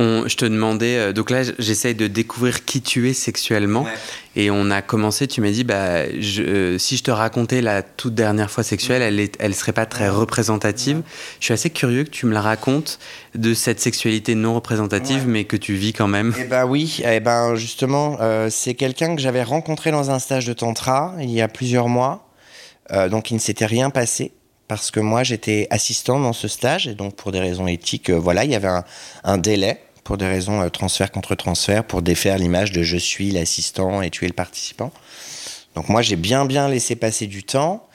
On, 0.00 0.28
je 0.28 0.36
te 0.36 0.44
demandais, 0.44 0.96
euh, 0.96 1.12
donc 1.12 1.28
là 1.28 1.42
j'essaye 1.58 1.96
de 1.96 2.06
découvrir 2.06 2.64
qui 2.64 2.80
tu 2.80 3.10
es 3.10 3.12
sexuellement 3.12 3.82
ouais. 3.82 3.90
et 4.36 4.48
on 4.48 4.70
a 4.70 4.80
commencé, 4.80 5.26
tu 5.26 5.40
m'as 5.40 5.50
dit, 5.50 5.64
bah, 5.64 6.08
je, 6.20 6.42
euh, 6.42 6.78
si 6.78 6.96
je 6.96 7.02
te 7.02 7.10
racontais 7.10 7.60
la 7.60 7.82
toute 7.82 8.14
dernière 8.14 8.48
fois 8.48 8.62
sexuelle, 8.62 9.02
elle, 9.02 9.18
est, 9.18 9.36
elle 9.40 9.56
serait 9.56 9.72
pas 9.72 9.86
très 9.86 10.08
représentative. 10.08 10.98
Ouais. 10.98 11.02
Je 11.40 11.46
suis 11.46 11.54
assez 11.54 11.70
curieux 11.70 12.04
que 12.04 12.10
tu 12.10 12.26
me 12.26 12.32
la 12.32 12.40
racontes 12.40 13.00
de 13.34 13.54
cette 13.54 13.80
sexualité 13.80 14.36
non 14.36 14.54
représentative 14.54 15.22
ouais. 15.22 15.32
mais 15.32 15.44
que 15.44 15.56
tu 15.56 15.74
vis 15.74 15.92
quand 15.92 16.06
même. 16.06 16.32
Eh 16.38 16.44
ben 16.44 16.64
oui, 16.64 17.00
eh 17.04 17.18
ben 17.18 17.56
justement, 17.56 18.18
euh, 18.20 18.48
c'est 18.50 18.74
quelqu'un 18.74 19.16
que 19.16 19.20
j'avais 19.20 19.42
rencontré 19.42 19.90
dans 19.90 20.12
un 20.12 20.20
stage 20.20 20.46
de 20.46 20.52
tantra 20.52 21.14
il 21.18 21.30
y 21.30 21.42
a 21.42 21.48
plusieurs 21.48 21.88
mois, 21.88 22.28
euh, 22.92 23.08
donc 23.08 23.32
il 23.32 23.34
ne 23.34 23.40
s'était 23.40 23.66
rien 23.66 23.90
passé 23.90 24.32
parce 24.68 24.90
que 24.90 25.00
moi 25.00 25.24
j'étais 25.24 25.66
assistant 25.70 26.20
dans 26.20 26.32
ce 26.34 26.46
stage 26.46 26.86
et 26.86 26.94
donc 26.94 27.16
pour 27.16 27.32
des 27.32 27.40
raisons 27.40 27.66
éthiques, 27.66 28.10
voilà, 28.10 28.44
il 28.44 28.52
y 28.52 28.54
avait 28.54 28.68
un, 28.68 28.84
un 29.24 29.38
délai 29.38 29.80
pour 30.08 30.16
des 30.16 30.26
raisons 30.26 30.62
euh, 30.62 30.70
transfert 30.70 31.12
contre 31.12 31.34
transfert 31.34 31.84
pour 31.84 32.00
défaire 32.00 32.38
l'image 32.38 32.72
de 32.72 32.82
je 32.82 32.96
suis 32.96 33.30
l'assistant 33.30 34.00
et 34.00 34.08
tu 34.08 34.24
es 34.24 34.28
le 34.28 34.32
participant. 34.32 34.90
Donc 35.74 35.90
moi, 35.90 36.00
j'ai 36.00 36.16
bien 36.16 36.46
bien 36.46 36.66
laissé 36.66 36.96
passer 36.96 37.26
du 37.26 37.42
temps. 37.42 37.86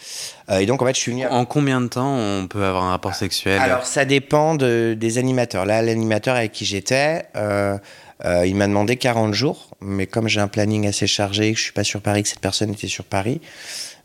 Euh, 0.49 0.59
et 0.59 0.67
donc 0.67 0.83
en 0.83 0.85
fait, 0.85 0.93
je 0.95 0.99
suis 0.99 1.11
venu. 1.11 1.25
En 1.25 1.45
combien 1.45 1.81
de 1.81 1.87
temps 1.87 2.15
on 2.15 2.47
peut 2.47 2.63
avoir 2.63 2.83
un 2.83 2.91
rapport 2.91 3.15
sexuel? 3.15 3.59
Alors 3.59 3.85
ça 3.87 4.05
dépend 4.05 4.53
de, 4.53 4.95
des 4.97 5.17
animateurs. 5.17 5.65
Là, 5.65 5.81
l'animateur 5.81 6.35
avec 6.35 6.51
qui 6.51 6.65
j'étais, 6.65 7.25
euh, 7.35 7.79
euh, 8.25 8.45
il 8.45 8.55
m'a 8.55 8.67
demandé 8.67 8.95
40 8.95 9.33
jours, 9.33 9.71
mais 9.81 10.05
comme 10.05 10.27
j'ai 10.27 10.39
un 10.39 10.47
planning 10.47 10.87
assez 10.87 11.07
chargé, 11.07 11.51
que 11.51 11.57
je 11.57 11.63
suis 11.63 11.73
pas 11.73 11.83
sur 11.83 11.99
Paris, 11.99 12.21
que 12.21 12.29
cette 12.29 12.41
personne 12.41 12.71
était 12.71 12.87
sur 12.87 13.05
Paris, 13.05 13.41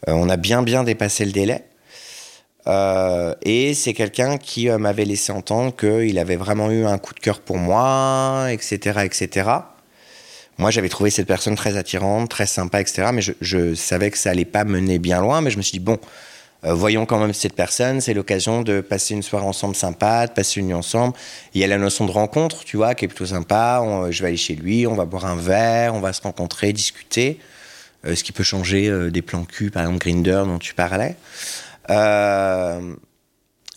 on 0.07 0.31
a 0.31 0.37
bien 0.39 0.63
bien 0.63 0.83
dépassé 0.83 1.27
le 1.27 1.33
délai. 1.33 1.63
Euh, 2.67 3.35
et 3.43 3.73
c'est 3.75 3.95
quelqu'un 3.95 4.37
qui 4.37 4.69
euh, 4.69 4.79
m'avait 4.79 5.05
laissé 5.05 5.33
entendre 5.33 5.75
qu'il 5.75 6.19
avait 6.19 6.37
vraiment 6.37 6.71
eu 6.71 6.85
un 6.85 6.99
coup 6.99 7.15
de 7.15 7.21
cœur 7.21 7.41
pour 7.41 7.57
moi, 7.57 8.49
etc., 8.51 9.01
etc. 9.05 9.51
Moi, 10.59 10.71
j'avais 10.71 10.89
trouvé 10.89 11.11
cette 11.11 11.29
personne 11.29 11.55
très 11.55 11.77
attirante, 11.77 12.29
très 12.29 12.47
sympa, 12.47 12.81
etc. 12.81 13.11
Mais 13.13 13.23
je, 13.23 13.75
savais 13.75 14.11
que 14.11 14.19
ça 14.19 14.31
allait 14.31 14.45
pas 14.45 14.65
mener 14.65 14.99
bien 14.99 15.21
loin. 15.21 15.41
Mais 15.41 15.51
je 15.51 15.57
me 15.57 15.63
suis 15.63 15.79
dit 15.79 15.85
bon, 15.85 15.99
euh, 16.65 16.75
voyons 16.75 17.07
quand 17.07 17.19
même 17.21 17.33
cette 17.33 17.55
personne. 17.55 18.01
C'est 18.01 18.13
l'occasion 18.13 18.63
de 18.63 18.81
passer 18.81 19.15
une 19.15 19.23
soirée 19.23 19.47
ensemble 19.47 19.77
sympa, 19.77 20.27
de 20.27 20.33
passer 20.33 20.59
une 20.61 20.67
nuit 20.67 20.75
ensemble. 20.75 21.15
Il 21.55 21.61
y 21.61 21.65
a 21.65 21.69
la 21.69 21.79
notion 21.79 22.07
de 22.07 22.11
rencontre, 22.11 22.65
tu 22.65 22.77
vois, 22.77 22.97
qui 22.97 23.05
est 23.05 23.09
plutôt 23.09 23.27
sympa. 23.27 23.81
On- 23.83 24.11
je 24.11 24.21
vais 24.21 24.29
aller 24.29 24.37
chez 24.37 24.57
lui, 24.57 24.87
on 24.87 24.97
va 24.97 25.05
boire 25.05 25.27
un 25.27 25.37
verre, 25.37 25.95
on 25.95 26.01
va 26.01 26.13
se 26.13 26.23
rencontrer, 26.23 26.73
discuter. 26.73 27.39
Ce 28.05 28.23
qui 28.23 28.33
peut 28.33 28.45
changer 28.45 29.11
des 29.11 29.23
plans 29.23 29.45
cul, 29.45 29.71
par 29.71 29.83
exemple 29.83 29.99
Grinder 29.99 30.43
dont 30.47 30.59
tu 30.59 30.73
parlais. 30.73 31.17
Euh, 31.91 32.95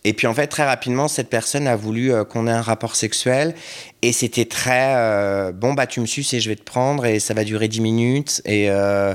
et 0.04 0.14
puis 0.14 0.26
en 0.26 0.34
fait, 0.34 0.48
très 0.48 0.64
rapidement, 0.64 1.06
cette 1.06 1.30
personne 1.30 1.68
a 1.68 1.76
voulu 1.76 2.12
euh, 2.12 2.24
qu'on 2.24 2.48
ait 2.48 2.52
un 2.52 2.62
rapport 2.62 2.96
sexuel. 2.96 3.54
Et 4.02 4.12
c'était 4.12 4.46
très... 4.46 4.94
euh, 4.96 5.52
bon, 5.52 5.74
bah 5.74 5.86
tu 5.86 6.00
me 6.00 6.06
suces 6.06 6.34
et 6.34 6.40
je 6.40 6.48
vais 6.48 6.56
te 6.56 6.64
prendre 6.64 7.06
et 7.06 7.20
ça 7.20 7.34
va 7.34 7.44
durer 7.44 7.68
10 7.68 7.80
minutes. 7.80 8.42
Et, 8.44 8.68
euh, 8.68 9.14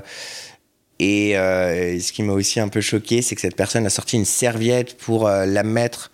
et 0.99 1.33
ce 1.33 2.11
qui 2.11 2.23
m'a 2.23 2.33
aussi 2.33 2.59
un 2.59 2.69
peu 2.69 2.81
choqué, 2.81 3.21
c'est 3.21 3.35
que 3.35 3.41
cette 3.41 3.55
personne 3.55 3.85
a 3.85 3.89
sorti 3.89 4.15
une 4.15 4.25
serviette 4.25 4.97
pour 4.97 5.29
la 5.29 5.63
mettre 5.63 6.11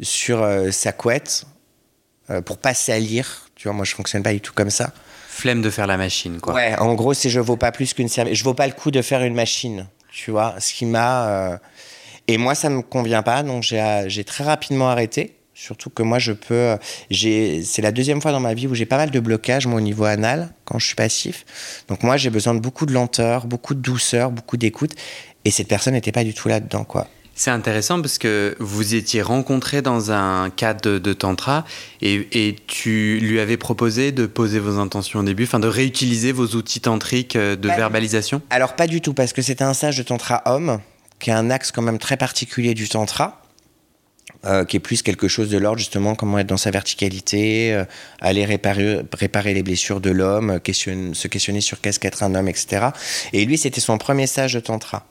sur 0.00 0.48
sa 0.70 0.92
couette 0.92 1.44
pour 2.46 2.56
pas 2.56 2.72
salir. 2.72 3.48
Tu 3.54 3.68
vois, 3.68 3.74
moi 3.74 3.84
je 3.84 3.94
fonctionne 3.94 4.22
pas 4.22 4.32
du 4.32 4.40
tout 4.40 4.54
comme 4.54 4.70
ça. 4.70 4.92
Flemme 5.28 5.60
de 5.60 5.68
faire 5.68 5.86
la 5.86 5.98
machine, 5.98 6.40
quoi. 6.40 6.54
Ouais, 6.54 6.74
en 6.78 6.94
gros, 6.94 7.12
c'est 7.12 7.28
je 7.28 7.38
vaux 7.38 7.58
pas 7.58 7.70
plus 7.70 7.92
qu'une 7.92 8.08
serviette. 8.08 8.34
Je 8.34 8.44
vaux 8.44 8.54
pas 8.54 8.66
le 8.66 8.72
coup 8.72 8.90
de 8.90 9.02
faire 9.02 9.22
une 9.22 9.34
machine, 9.34 9.86
tu 10.10 10.30
vois. 10.30 10.54
Ce 10.58 10.72
qui 10.72 10.86
m'a. 10.86 11.60
Euh, 12.28 12.32
Et 12.32 12.38
moi, 12.38 12.54
ça 12.54 12.68
me 12.70 12.82
convient 12.82 13.22
pas, 13.22 13.42
donc 13.42 13.62
j'ai 13.62 14.04
j'ai 14.08 14.24
très 14.24 14.44
rapidement 14.44 14.88
arrêté. 14.90 15.34
Surtout 15.54 15.90
que 15.90 16.04
moi, 16.04 16.20
je 16.20 16.30
peux. 16.32 16.76
j'ai 17.10 17.64
C'est 17.64 17.82
la 17.82 17.90
deuxième 17.90 18.20
fois 18.22 18.30
dans 18.30 18.38
ma 18.38 18.54
vie 18.54 18.68
où 18.68 18.74
j'ai 18.76 18.86
pas 18.86 18.96
mal 18.96 19.10
de 19.10 19.18
blocages, 19.20 19.66
moi, 19.66 19.78
au 19.78 19.80
niveau 19.82 20.04
anal, 20.04 20.50
quand 20.64 20.78
je 20.78 20.86
suis 20.86 20.94
passif. 20.94 21.44
Donc, 21.88 22.04
moi, 22.04 22.16
j'ai 22.16 22.30
besoin 22.30 22.54
de 22.54 22.60
beaucoup 22.60 22.86
de 22.86 22.92
lenteur, 22.92 23.46
beaucoup 23.46 23.74
de 23.74 23.80
douceur, 23.80 24.30
beaucoup 24.30 24.56
d'écoute. 24.56 24.92
Et 25.44 25.50
cette 25.50 25.66
personne 25.66 25.94
n'était 25.94 26.12
pas 26.12 26.22
du 26.22 26.32
tout 26.32 26.46
là-dedans, 26.46 26.84
quoi. 26.84 27.08
C'est 27.34 27.50
intéressant 27.50 28.00
parce 28.00 28.18
que 28.18 28.56
vous 28.60 28.94
étiez 28.96 29.20
rencontrés 29.22 29.80
dans 29.82 30.10
un 30.12 30.50
cadre 30.50 30.80
de, 30.80 30.98
de 30.98 31.12
tantra 31.12 31.64
et, 32.02 32.26
et 32.32 32.56
tu 32.66 33.18
lui 33.20 33.38
avais 33.38 33.56
proposé 33.56 34.10
de 34.10 34.26
poser 34.26 34.58
vos 34.58 34.78
intentions 34.80 35.20
au 35.20 35.22
début, 35.22 35.44
enfin 35.44 35.60
de 35.60 35.68
réutiliser 35.68 36.32
vos 36.32 36.46
outils 36.56 36.80
tantriques 36.80 37.36
euh, 37.36 37.54
de 37.54 37.68
Pas 37.68 37.74
du- 37.74 37.80
verbalisation? 37.80 38.42
Alors 38.50 38.74
pas 38.74 38.88
du 38.88 39.00
tout, 39.00 39.14
parce 39.14 39.32
que 39.32 39.40
c'était 39.42 39.62
un 39.62 39.72
stage 39.72 39.96
de 39.96 40.02
tantra 40.02 40.42
homme, 40.46 40.80
qui 41.18 41.30
est 41.30 41.34
un 41.34 41.50
axe 41.50 41.72
quand 41.72 41.82
même 41.82 41.98
très 41.98 42.16
particulier 42.16 42.74
du 42.74 42.88
tantra, 42.88 43.42
euh, 44.44 44.64
qui 44.64 44.76
est 44.76 44.80
plus 44.80 45.02
quelque 45.02 45.26
chose 45.26 45.50
de 45.50 45.58
l'ordre 45.58 45.78
justement 45.78 46.14
comment 46.14 46.38
être 46.38 46.46
dans 46.46 46.56
sa 46.56 46.70
verticalité, 46.70 47.72
euh, 47.72 47.84
aller 48.20 48.44
réparer, 48.44 49.54
les 49.54 49.62
blessures 49.62 50.00
de 50.00 50.10
l'homme, 50.10 50.50
euh, 50.50 51.12
se 51.12 51.26
questionner 51.26 51.60
sur 51.60 51.80
qu'est-ce 51.80 51.98
qu'être 51.98 52.22
un 52.22 52.34
homme, 52.34 52.48
etc. 52.48 52.88
Et 53.32 53.44
lui, 53.44 53.58
c'était 53.58 53.80
son 53.80 53.98
premier 53.98 54.26
stage 54.26 54.54
de 54.54 54.60
tantra. 54.60 55.06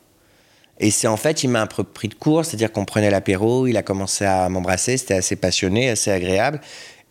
Et 0.80 0.91
c'est 0.91 1.08
en 1.08 1.18
fait, 1.18 1.43
il 1.43 1.49
m'a 1.49 1.62
un 1.62 1.68
pris 1.68 2.08
de 2.08 2.14
court, 2.14 2.45
c'est-à-dire 2.45 2.72
qu'on 2.72 2.86
prenait 2.86 3.10
l'apéro, 3.10 3.68
il 3.68 3.76
a 3.78 3.84
commencé 3.84 4.24
à 4.24 4.47
m'embrasser, 4.47 4.97
c'était 4.97 5.16
assez 5.16 5.36
passionné, 5.36 5.89
assez 5.89 6.12
agréable. 6.12 6.62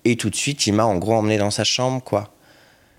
Et 0.04 0.16
tout 0.16 0.30
de 0.30 0.36
suite, 0.36 0.66
il 0.66 0.72
m'a 0.72 0.84
en 0.84 0.96
gros 0.96 1.14
emmené 1.14 1.36
dans 1.36 1.50
sa 1.50 1.64
chambre, 1.64 2.02
quoi. 2.02 2.35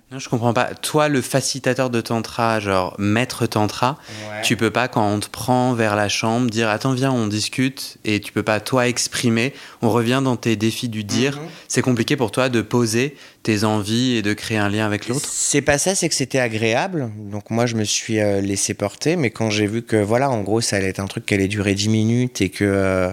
Non, 0.09 0.19
je 0.19 0.29
comprends 0.29 0.53
pas. 0.53 0.73
Toi, 0.73 1.09
le 1.09 1.21
facilitateur 1.21 1.89
de 1.89 1.99
tantra, 1.99 2.61
genre 2.61 2.95
maître 2.97 3.45
tantra, 3.45 3.97
tu 4.41 4.55
peux 4.55 4.71
pas 4.71 4.87
quand 4.87 5.05
on 5.05 5.19
te 5.19 5.27
prend 5.27 5.73
vers 5.73 5.97
la 5.97 6.07
chambre 6.07 6.49
dire 6.49 6.69
attends 6.69 6.93
viens 6.93 7.11
on 7.11 7.27
discute 7.27 7.97
et 8.05 8.21
tu 8.21 8.31
peux 8.31 8.43
pas 8.43 8.61
toi 8.61 8.87
exprimer. 8.87 9.53
On 9.81 9.89
revient 9.89 10.21
dans 10.23 10.37
tes 10.37 10.55
défis 10.55 10.87
du 10.87 11.03
dire. 11.03 11.35
Mhm. 11.35 11.47
C'est 11.67 11.81
compliqué 11.81 12.15
pour 12.15 12.31
toi 12.31 12.47
de 12.47 12.61
poser 12.61 13.17
tes 13.43 13.65
envies 13.65 14.15
et 14.15 14.21
de 14.21 14.33
créer 14.33 14.57
un 14.57 14.69
lien 14.69 14.85
avec 14.85 15.09
l'autre? 15.09 15.27
C'est 15.29 15.61
pas 15.61 15.77
ça, 15.77 15.93
c'est 15.93 16.07
que 16.07 16.15
c'était 16.15 16.39
agréable. 16.39 17.09
Donc 17.17 17.49
moi, 17.49 17.65
je 17.65 17.75
me 17.75 17.83
suis 17.83 18.19
euh, 18.19 18.39
laissé 18.39 18.73
porter. 18.73 19.17
Mais 19.17 19.29
quand 19.29 19.49
j'ai 19.49 19.67
vu 19.67 19.81
que, 19.81 19.97
voilà, 19.97 20.29
en 20.29 20.41
gros, 20.41 20.61
ça 20.61 20.77
allait 20.77 20.87
être 20.87 20.99
un 20.99 21.07
truc 21.07 21.25
qui 21.25 21.33
allait 21.33 21.47
durer 21.47 21.73
10 21.73 21.89
minutes 21.89 22.41
et 22.41 22.49
que, 22.49 22.65
euh, 22.65 23.11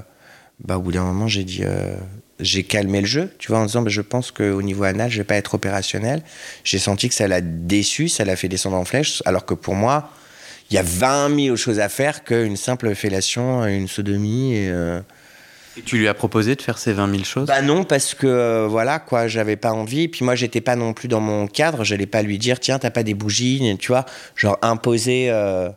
bah, 0.65 0.79
au 0.79 0.81
bout 0.81 0.93
d'un 0.93 1.05
moment, 1.05 1.29
j'ai 1.29 1.45
dit, 1.45 1.63
euh, 1.63 1.97
j'ai 2.41 2.65
calmé 2.65 3.01
le 3.01 3.07
jeu, 3.07 3.31
tu 3.39 3.49
vois, 3.53 3.61
en 3.61 3.67
disant, 3.67 3.83
bah, 3.83 3.91
je 3.91 4.01
pense 4.01 4.31
qu'au 4.31 4.63
niveau 4.63 4.85
anal, 4.85 5.11
je 5.11 5.19
vais 5.19 5.25
pas 5.25 5.37
être 5.37 5.55
opérationnel. 5.55 6.23
J'ai 6.65 6.79
senti 6.79 7.09
que 7.09 7.15
ça 7.15 7.29
l'a 7.29 7.41
déçu, 7.41 8.09
ça 8.09 8.25
l'a 8.25 8.37
fait 8.37 8.49
descendre 8.49 8.77
en 8.77 8.85
flèche, 8.85 9.23
alors 9.25 9.45
que 9.47 9.55
pour 9.55 9.75
moi, 9.75 10.11
il 10.71 10.75
y 10.75 10.79
a 10.79 10.83
20 10.83 11.37
000 11.45 11.57
choses 11.57 11.79
à 11.79 11.89
faire 11.89 12.25
qu'une 12.25 12.57
simple 12.57 12.95
fellation, 12.95 13.65
une 13.67 13.87
sodomie 13.87 14.55
et... 14.55 14.69
euh, 14.71 15.01
Et 15.77 15.83
tu 15.83 15.99
lui 15.99 16.09
as 16.09 16.15
proposé 16.15 16.57
de 16.57 16.63
faire 16.63 16.79
ces 16.79 16.93
20 16.93 17.11
000 17.11 17.25
choses? 17.25 17.47
Bah 17.49 17.63
non, 17.63 17.85
parce 17.85 18.15
que 18.15 18.27
euh, 18.27 18.67
voilà, 18.69 18.99
quoi, 18.99 19.29
j'avais 19.29 19.57
pas 19.57 19.73
envie. 19.73 20.09
Puis 20.09 20.25
moi, 20.25 20.35
j'étais 20.35 20.61
pas 20.63 20.75
non 20.75 20.93
plus 20.95 21.07
dans 21.07 21.21
mon 21.21 21.47
cadre. 21.47 21.85
J'allais 21.85 22.07
pas 22.07 22.23
lui 22.23 22.39
dire, 22.39 22.59
tiens, 22.61 22.79
t'as 22.79 22.91
pas 22.91 23.03
des 23.03 23.15
bougies, 23.15 23.77
tu 23.79 23.89
vois, 23.89 24.07
genre 24.35 24.59
imposer 24.63 25.29
euh, 25.31 25.69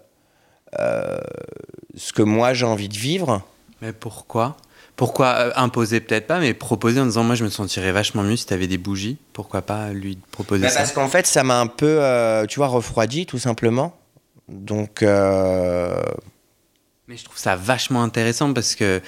ce 1.96 2.14
que 2.14 2.22
moi 2.22 2.54
j'ai 2.54 2.66
envie 2.66 2.90
de 2.90 2.98
vivre. 2.98 3.42
Mais 3.82 3.94
pourquoi? 3.94 4.58
Pourquoi 4.98 5.28
euh, 5.38 5.52
imposer 5.56 6.02
peut-être 6.02 6.28
pas, 6.28 6.40
mais 6.40 6.54
proposer 6.54 7.00
en 7.00 7.06
disant 7.06 7.24
moi 7.24 7.36
je 7.36 7.44
me 7.46 7.50
sentirais 7.50 7.92
vachement 7.94 8.24
mieux 8.24 8.36
si 8.36 8.46
t'avais 8.48 8.68
des 8.68 8.78
bougies. 8.80 9.18
Pourquoi 9.32 9.62
pas 9.62 9.94
lui 9.94 10.18
proposer 10.32 10.64
Bah, 10.64 10.70
ça 10.70 10.80
parce 10.80 10.92
qu'en 10.92 11.08
fait, 11.08 11.26
ça 11.28 11.44
m'a 11.44 11.60
un 11.62 11.68
peu, 11.68 11.86
euh, 12.02 12.46
tu 12.48 12.58
vois, 12.60 12.68
refroidi, 12.68 13.26
tout 13.26 13.38
simplement. 13.40 13.96
Donc, 14.50 15.04
euh, 15.04 16.02
Mais 17.08 17.16
je 17.16 17.24
trouve 17.24 17.38
ça 17.38 17.56
vachement 17.56 18.04
intéressant 18.04 18.54
parce 18.54 18.76
que 18.76 19.02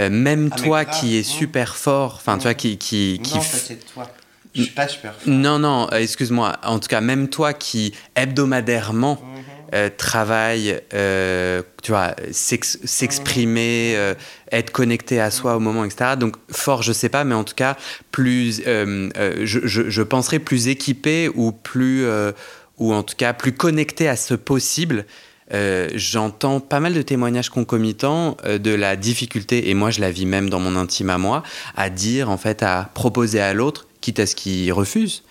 euh, 0.00 0.10
même 0.10 0.48
Ah, 0.52 0.56
toi 0.56 0.84
grave, 0.84 0.98
qui 0.98 1.16
est 1.16 1.22
non. 1.28 1.36
super 1.38 1.76
fort, 1.76 2.14
enfin 2.16 2.36
tu 2.38 2.44
vois 2.44 2.54
qui 2.54 2.78
qui, 2.78 3.20
qui 3.22 3.38
f- 3.38 3.42
c'est 3.42 3.76
de 3.84 3.88
toi. 3.92 4.10
Je 4.54 4.62
suis 4.62 4.70
pas 4.72 4.86
super. 4.88 5.14
non 5.26 5.58
non 5.58 5.88
euh, 5.92 5.96
excuse-moi 5.98 6.56
en 6.62 6.78
tout 6.78 6.86
cas 6.88 7.00
même 7.00 7.28
toi 7.28 7.52
qui 7.52 7.92
hebdomadairement 8.16 9.18
Mhm. 9.20 9.33
Euh, 9.72 9.88
travaille 9.96 10.80
euh, 10.92 11.62
tu 11.82 11.92
vois 11.92 12.14
s'ex- 12.32 12.78
s'exprimer 12.84 13.94
euh, 13.96 14.14
être 14.52 14.70
connecté 14.70 15.20
à 15.20 15.30
soi 15.30 15.56
au 15.56 15.60
moment 15.60 15.84
etc 15.84 16.16
donc 16.18 16.36
fort 16.50 16.82
je 16.82 16.92
sais 16.92 17.08
pas 17.08 17.24
mais 17.24 17.34
en 17.34 17.44
tout 17.44 17.54
cas 17.54 17.76
plus 18.10 18.62
je, 18.64 19.40
je, 19.42 19.90
je 19.90 20.02
penserais 20.02 20.38
plus 20.38 20.68
équipé 20.68 21.30
ou 21.34 21.52
plus 21.52 22.04
ou 22.78 22.92
en 22.92 23.02
tout 23.02 23.16
cas 23.16 23.32
plus 23.32 23.52
connecté 23.52 24.08
à 24.08 24.16
ce 24.16 24.34
possible 24.34 25.06
j'entends 25.94 26.60
pas 26.60 26.80
mal 26.80 26.94
de 26.94 27.02
témoignages 27.02 27.50
concomitants 27.50 28.36
de 28.44 28.70
la 28.74 28.96
difficulté, 28.96 29.70
et 29.70 29.74
moi 29.74 29.90
je 29.90 30.00
la 30.00 30.10
vis 30.10 30.26
même 30.26 30.50
dans 30.50 30.58
mon 30.58 30.74
intime 30.74 31.10
à 31.10 31.18
moi, 31.18 31.42
à 31.76 31.90
dire, 31.90 32.30
en 32.30 32.38
fait, 32.38 32.62
à 32.62 32.90
proposer 32.94 33.40
à 33.40 33.54
l'autre, 33.54 33.86
quitte 34.00 34.18
à 34.20 34.26
ce 34.26 34.34
qu'il 34.34 34.72
refuse. 34.72 35.22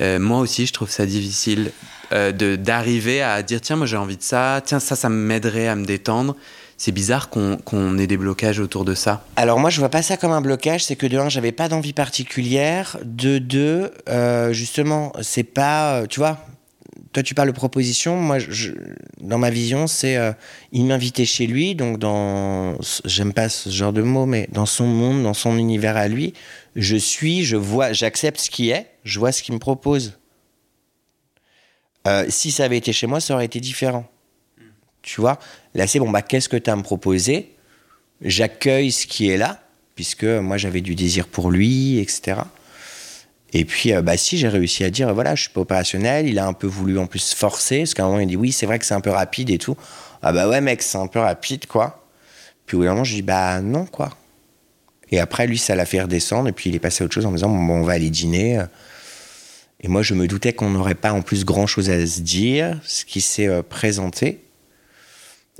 Euh, 0.00 0.18
moi 0.18 0.40
aussi, 0.40 0.66
je 0.66 0.72
trouve 0.72 0.90
ça 0.90 1.06
difficile 1.06 1.72
euh, 2.12 2.32
d'arriver 2.56 3.22
à 3.22 3.42
dire, 3.42 3.60
tiens, 3.60 3.76
moi 3.76 3.86
j'ai 3.86 3.96
envie 3.96 4.16
de 4.16 4.22
ça, 4.22 4.60
tiens, 4.64 4.80
ça, 4.80 4.96
ça 4.96 5.08
m'aiderait 5.08 5.68
à 5.68 5.74
me 5.74 5.84
détendre. 5.84 6.36
C'est 6.78 6.92
bizarre 6.92 7.30
qu'on 7.30 7.98
ait 7.98 8.06
des 8.06 8.18
blocages 8.18 8.60
autour 8.60 8.84
de 8.84 8.94
ça. 8.94 9.24
Alors 9.36 9.58
moi 9.58 9.70
je 9.70 9.80
vois 9.80 9.88
pas 9.88 10.02
ça 10.02 10.18
comme 10.18 10.32
un 10.32 10.42
blocage, 10.42 10.84
c'est 10.84 10.94
que 10.94 11.06
de 11.06 11.16
un 11.16 11.30
j'avais 11.30 11.52
pas 11.52 11.70
d'envie 11.70 11.94
particulière, 11.94 12.98
de 13.02 13.38
deux 13.38 13.90
euh, 14.10 14.52
justement 14.52 15.12
c'est 15.22 15.42
pas, 15.42 16.06
tu 16.06 16.20
vois, 16.20 16.38
toi 17.14 17.22
tu 17.22 17.34
parles 17.34 17.48
de 17.48 17.54
proposition, 17.54 18.16
moi 18.16 18.36
dans 19.22 19.38
ma 19.38 19.48
vision 19.48 19.86
c'est 19.86 20.18
il 20.70 20.84
m'invitait 20.84 21.24
chez 21.24 21.46
lui 21.46 21.74
donc 21.74 21.98
dans 21.98 22.76
j'aime 23.06 23.32
pas 23.32 23.48
ce 23.48 23.70
genre 23.70 23.94
de 23.94 24.02
mot 24.02 24.26
mais 24.26 24.46
dans 24.52 24.66
son 24.66 24.86
monde, 24.86 25.22
dans 25.22 25.32
son 25.32 25.56
univers 25.56 25.96
à 25.96 26.08
lui, 26.08 26.34
je 26.74 26.96
suis, 26.96 27.46
je 27.46 27.56
vois, 27.56 27.94
j'accepte 27.94 28.38
ce 28.38 28.50
qui 28.50 28.68
est, 28.68 28.86
je 29.06 29.18
vois 29.18 29.32
ce 29.32 29.42
qu'il 29.42 29.54
me 29.54 29.58
propose. 29.58 30.18
Euh, 32.06 32.26
si 32.28 32.50
ça 32.50 32.64
avait 32.64 32.76
été 32.76 32.92
chez 32.92 33.06
moi 33.06 33.20
ça 33.20 33.34
aurait 33.34 33.46
été 33.46 33.60
différent. 33.60 34.06
Tu 35.02 35.20
vois, 35.20 35.38
là 35.74 35.86
c'est 35.86 35.98
bon 35.98 36.10
bah 36.10 36.22
qu'est-ce 36.22 36.48
que 36.48 36.56
tu 36.56 36.68
as 36.68 36.74
à 36.74 36.76
me 36.76 36.82
proposer? 36.82 37.54
J'accueille 38.20 38.92
ce 38.92 39.06
qui 39.06 39.30
est 39.30 39.36
là, 39.36 39.62
puisque 39.94 40.24
moi 40.24 40.56
j'avais 40.56 40.80
du 40.80 40.94
désir 40.94 41.26
pour 41.28 41.50
lui, 41.50 41.98
etc. 41.98 42.42
Et 43.52 43.64
puis, 43.64 43.92
euh, 43.92 44.02
bah 44.02 44.16
si, 44.16 44.36
j'ai 44.36 44.48
réussi 44.48 44.84
à 44.84 44.90
dire, 44.90 45.14
voilà, 45.14 45.34
je 45.34 45.42
suis 45.42 45.50
pas 45.50 45.60
opérationnel. 45.60 46.28
Il 46.28 46.38
a 46.38 46.46
un 46.46 46.52
peu 46.52 46.66
voulu 46.66 46.98
en 46.98 47.06
plus 47.06 47.32
forcer, 47.32 47.78
parce 47.78 47.94
qu'à 47.94 48.04
un 48.04 48.08
moment 48.08 48.20
il 48.20 48.26
dit, 48.26 48.36
oui, 48.36 48.52
c'est 48.52 48.66
vrai 48.66 48.78
que 48.78 48.84
c'est 48.84 48.94
un 48.94 49.00
peu 49.00 49.10
rapide 49.10 49.50
et 49.50 49.58
tout. 49.58 49.76
Ah 50.22 50.32
bah 50.32 50.48
ouais, 50.48 50.60
mec, 50.60 50.82
c'est 50.82 50.98
un 50.98 51.06
peu 51.06 51.20
rapide, 51.20 51.66
quoi. 51.66 52.06
Puis 52.66 52.76
au 52.76 52.80
bout 52.80 52.84
d'un 52.84 52.92
moment, 52.92 53.04
je 53.04 53.14
dis, 53.14 53.22
bah 53.22 53.60
non, 53.60 53.86
quoi. 53.86 54.10
Et 55.10 55.20
après, 55.20 55.46
lui, 55.46 55.58
ça 55.58 55.74
l'a 55.74 55.86
fait 55.86 56.00
redescendre, 56.02 56.48
et 56.48 56.52
puis 56.52 56.70
il 56.70 56.76
est 56.76 56.80
passé 56.80 57.02
à 57.02 57.06
autre 57.06 57.14
chose 57.14 57.26
en 57.26 57.30
me 57.30 57.36
disant, 57.36 57.48
bon, 57.48 57.80
on 57.80 57.82
va 57.82 57.94
aller 57.94 58.10
dîner. 58.10 58.60
Et 59.86 59.88
moi, 59.88 60.02
je 60.02 60.14
me 60.14 60.26
doutais 60.26 60.52
qu'on 60.52 60.70
n'aurait 60.70 60.96
pas 60.96 61.12
en 61.12 61.22
plus 61.22 61.44
grand 61.44 61.68
chose 61.68 61.90
à 61.90 62.06
se 62.08 62.20
dire, 62.20 62.76
ce 62.84 63.04
qui 63.04 63.20
s'est 63.20 63.46
euh, 63.46 63.62
présenté. 63.62 64.42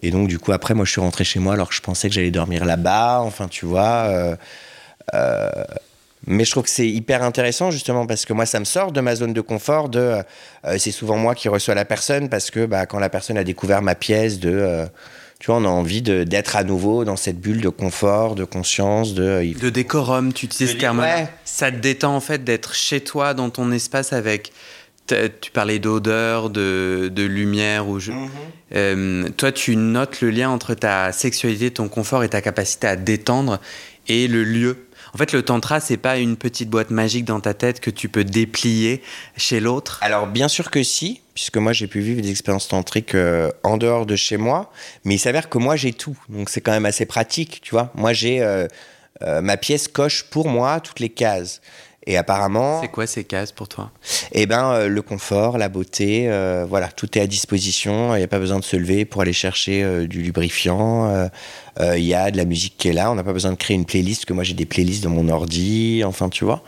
Et 0.02 0.10
donc, 0.10 0.26
du 0.26 0.40
coup, 0.40 0.50
après, 0.50 0.74
moi, 0.74 0.84
je 0.84 0.90
suis 0.90 1.00
rentré 1.00 1.22
chez 1.22 1.38
moi 1.38 1.52
alors 1.52 1.68
que 1.68 1.76
je 1.76 1.80
pensais 1.80 2.08
que 2.08 2.14
j'allais 2.16 2.32
dormir 2.32 2.64
là-bas. 2.64 3.20
Enfin, 3.20 3.46
tu 3.46 3.66
vois. 3.66 4.08
euh, 4.08 4.36
euh, 5.14 5.48
mais 6.26 6.44
je 6.44 6.50
trouve 6.50 6.64
que 6.64 6.70
c'est 6.70 6.88
hyper 6.88 7.22
intéressant 7.22 7.70
justement 7.70 8.04
parce 8.04 8.24
que 8.24 8.32
moi 8.32 8.46
ça 8.46 8.58
me 8.58 8.64
sort 8.64 8.90
de 8.90 9.00
ma 9.00 9.14
zone 9.14 9.32
de 9.32 9.40
confort 9.40 9.88
de 9.88 10.16
c'est 10.76 10.90
souvent 10.90 11.16
moi 11.16 11.36
qui 11.36 11.48
reçois 11.48 11.76
la 11.76 11.84
personne 11.84 12.28
parce 12.28 12.50
que 12.50 12.66
bah, 12.66 12.84
quand 12.86 12.98
la 12.98 13.10
personne 13.10 13.38
a 13.38 13.44
découvert 13.44 13.80
ma 13.80 13.94
pièce 13.94 14.40
de 14.40 14.88
tu 15.38 15.46
vois 15.48 15.56
on 15.56 15.64
a 15.64 15.68
envie 15.68 16.02
de- 16.02 16.24
d'être 16.24 16.56
à 16.56 16.64
nouveau 16.64 17.04
dans 17.04 17.16
cette 17.16 17.38
bulle 17.40 17.60
de 17.60 17.68
confort 17.68 18.34
de 18.34 18.44
conscience 18.44 19.14
de 19.14 19.22
euh, 19.22 19.52
De 19.60 19.70
décorum, 19.70 20.32
tu 20.32 20.46
utilises 20.46 20.72
ce 20.72 20.76
terme. 20.78 21.00
ouais. 21.00 21.28
Ça 21.44 21.70
te 21.70 21.76
détend 21.76 22.14
en 22.16 22.20
fait 22.20 22.42
d'être 22.44 22.74
chez 22.74 23.00
toi, 23.00 23.34
dans 23.34 23.50
ton 23.50 23.70
espace 23.72 24.12
avec. 24.12 24.52
Tu 25.06 25.52
parlais 25.52 25.78
d'odeur, 25.78 26.50
de, 26.50 27.12
de 27.14 27.22
lumière. 27.22 27.86
Ou 27.88 28.00
je- 28.00 28.10
Euh, 28.74 29.28
toi, 29.36 29.52
tu 29.52 29.76
notes 29.76 30.20
le 30.20 30.30
lien 30.30 30.50
entre 30.50 30.74
ta 30.74 31.12
sexualité, 31.12 31.70
ton 31.70 31.88
confort 31.88 32.24
et 32.24 32.28
ta 32.28 32.40
capacité 32.40 32.88
à 32.88 32.96
détendre 32.96 33.60
et 34.08 34.26
le 34.26 34.42
lieu. 34.42 34.85
En 35.16 35.18
fait, 35.18 35.32
le 35.32 35.42
tantra, 35.42 35.80
c'est 35.80 35.96
pas 35.96 36.18
une 36.18 36.36
petite 36.36 36.68
boîte 36.68 36.90
magique 36.90 37.24
dans 37.24 37.40
ta 37.40 37.54
tête 37.54 37.80
que 37.80 37.88
tu 37.88 38.10
peux 38.10 38.22
déplier 38.22 39.00
chez 39.38 39.60
l'autre. 39.60 39.98
Alors 40.02 40.26
bien 40.26 40.46
sûr 40.46 40.70
que 40.70 40.82
si, 40.82 41.22
puisque 41.32 41.56
moi 41.56 41.72
j'ai 41.72 41.86
pu 41.86 42.00
vivre 42.00 42.20
des 42.20 42.30
expériences 42.30 42.68
tantriques 42.68 43.14
euh, 43.14 43.50
en 43.62 43.78
dehors 43.78 44.04
de 44.04 44.14
chez 44.14 44.36
moi, 44.36 44.70
mais 45.06 45.14
il 45.14 45.18
s'avère 45.18 45.48
que 45.48 45.56
moi 45.56 45.74
j'ai 45.74 45.94
tout, 45.94 46.18
donc 46.28 46.50
c'est 46.50 46.60
quand 46.60 46.72
même 46.72 46.84
assez 46.84 47.06
pratique, 47.06 47.62
tu 47.62 47.70
vois. 47.70 47.90
Moi 47.94 48.12
j'ai 48.12 48.42
euh, 48.42 48.68
euh, 49.22 49.40
ma 49.40 49.56
pièce 49.56 49.88
coche 49.88 50.24
pour 50.24 50.50
moi 50.50 50.80
toutes 50.80 51.00
les 51.00 51.08
cases. 51.08 51.62
Et 52.08 52.16
apparemment, 52.16 52.80
C'est 52.80 52.88
quoi 52.88 53.06
ces 53.06 53.24
cases 53.24 53.50
pour 53.50 53.66
toi? 53.68 53.90
eh 54.32 54.46
ben, 54.46 54.70
euh, 54.72 54.88
le 54.88 55.02
confort, 55.02 55.58
la 55.58 55.68
beauté, 55.68 56.26
euh, 56.28 56.64
voilà, 56.68 56.86
tout 56.88 57.18
est 57.18 57.20
à 57.20 57.26
disposition. 57.26 58.14
Il 58.14 58.18
n'y 58.18 58.24
a 58.24 58.28
pas 58.28 58.38
besoin 58.38 58.60
de 58.60 58.64
se 58.64 58.76
lever 58.76 59.04
pour 59.04 59.22
aller 59.22 59.32
chercher 59.32 59.82
euh, 59.82 60.06
du 60.06 60.22
lubrifiant. 60.22 61.08
Euh, 61.10 61.26
euh, 61.80 61.98
Il 61.98 62.04
y 62.04 62.14
a 62.14 62.30
de 62.30 62.36
la 62.36 62.44
musique 62.44 62.76
qui 62.78 62.88
est 62.88 62.92
là. 62.92 63.10
On 63.10 63.16
n'a 63.16 63.24
pas 63.24 63.32
besoin 63.32 63.50
de 63.50 63.56
créer 63.56 63.74
une 63.76 63.86
playlist, 63.86 64.24
que 64.24 64.32
moi 64.32 64.44
j'ai 64.44 64.54
des 64.54 64.66
playlists 64.66 65.02
dans 65.02 65.10
mon 65.10 65.28
ordi. 65.28 66.02
Enfin, 66.04 66.28
tu 66.28 66.44
vois. 66.44 66.62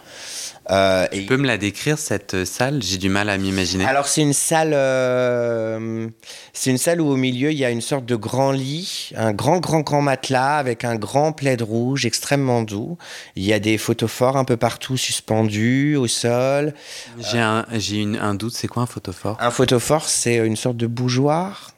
Euh, 0.70 1.06
et- 1.12 1.20
Tu 1.20 1.26
peux 1.26 1.36
me 1.38 1.46
la 1.46 1.56
décrire, 1.56 1.98
cette 1.98 2.34
euh, 2.34 2.44
salle? 2.44 2.82
J'ai 2.82 2.98
du 2.98 3.08
mal 3.08 3.28
à 3.30 3.38
m'imaginer. 3.38 3.84
alors 3.86 4.06
c'est 4.06 4.20
une 4.20 4.32
salle, 4.34 4.72
euh, 4.74 6.08
c'est 6.52 6.70
une 6.70 6.78
salle 6.78 7.00
où 7.00 7.08
au 7.08 7.16
milieu 7.16 7.50
il 7.50 7.58
y 7.58 7.64
a 7.64 7.70
une 7.70 7.80
sorte 7.80 8.04
de 8.04 8.16
grand 8.16 8.52
lit, 8.52 9.10
un 9.16 9.32
grand 9.32 9.58
grand 9.60 9.80
grand 9.80 10.02
matelas 10.02 10.56
avec 10.56 10.84
un 10.84 10.96
grand 10.96 11.32
plaid 11.32 11.62
rouge 11.62 12.06
extrêmement 12.06 12.62
doux. 12.62 12.98
Il 13.36 13.44
y 13.44 13.52
a 13.52 13.58
des 13.58 13.78
photophores 13.78 14.36
un 14.36 14.44
peu 14.44 14.56
partout 14.56 14.96
suspendus 14.96 15.96
au 15.96 16.06
sol. 16.06 16.74
J'ai 17.18 17.38
un, 17.40 17.64
j'ai 17.74 17.96
une- 18.02 18.16
un 18.16 18.34
doute, 18.34 18.54
c'est 18.54 18.68
quoi 18.68 18.82
un 18.82 18.86
photophore? 18.86 19.36
Un 19.40 19.50
photophore 19.50 20.04
c'est 20.08 20.36
une 20.36 20.56
sorte 20.56 20.76
de 20.76 20.86
bougeoir, 20.86 21.72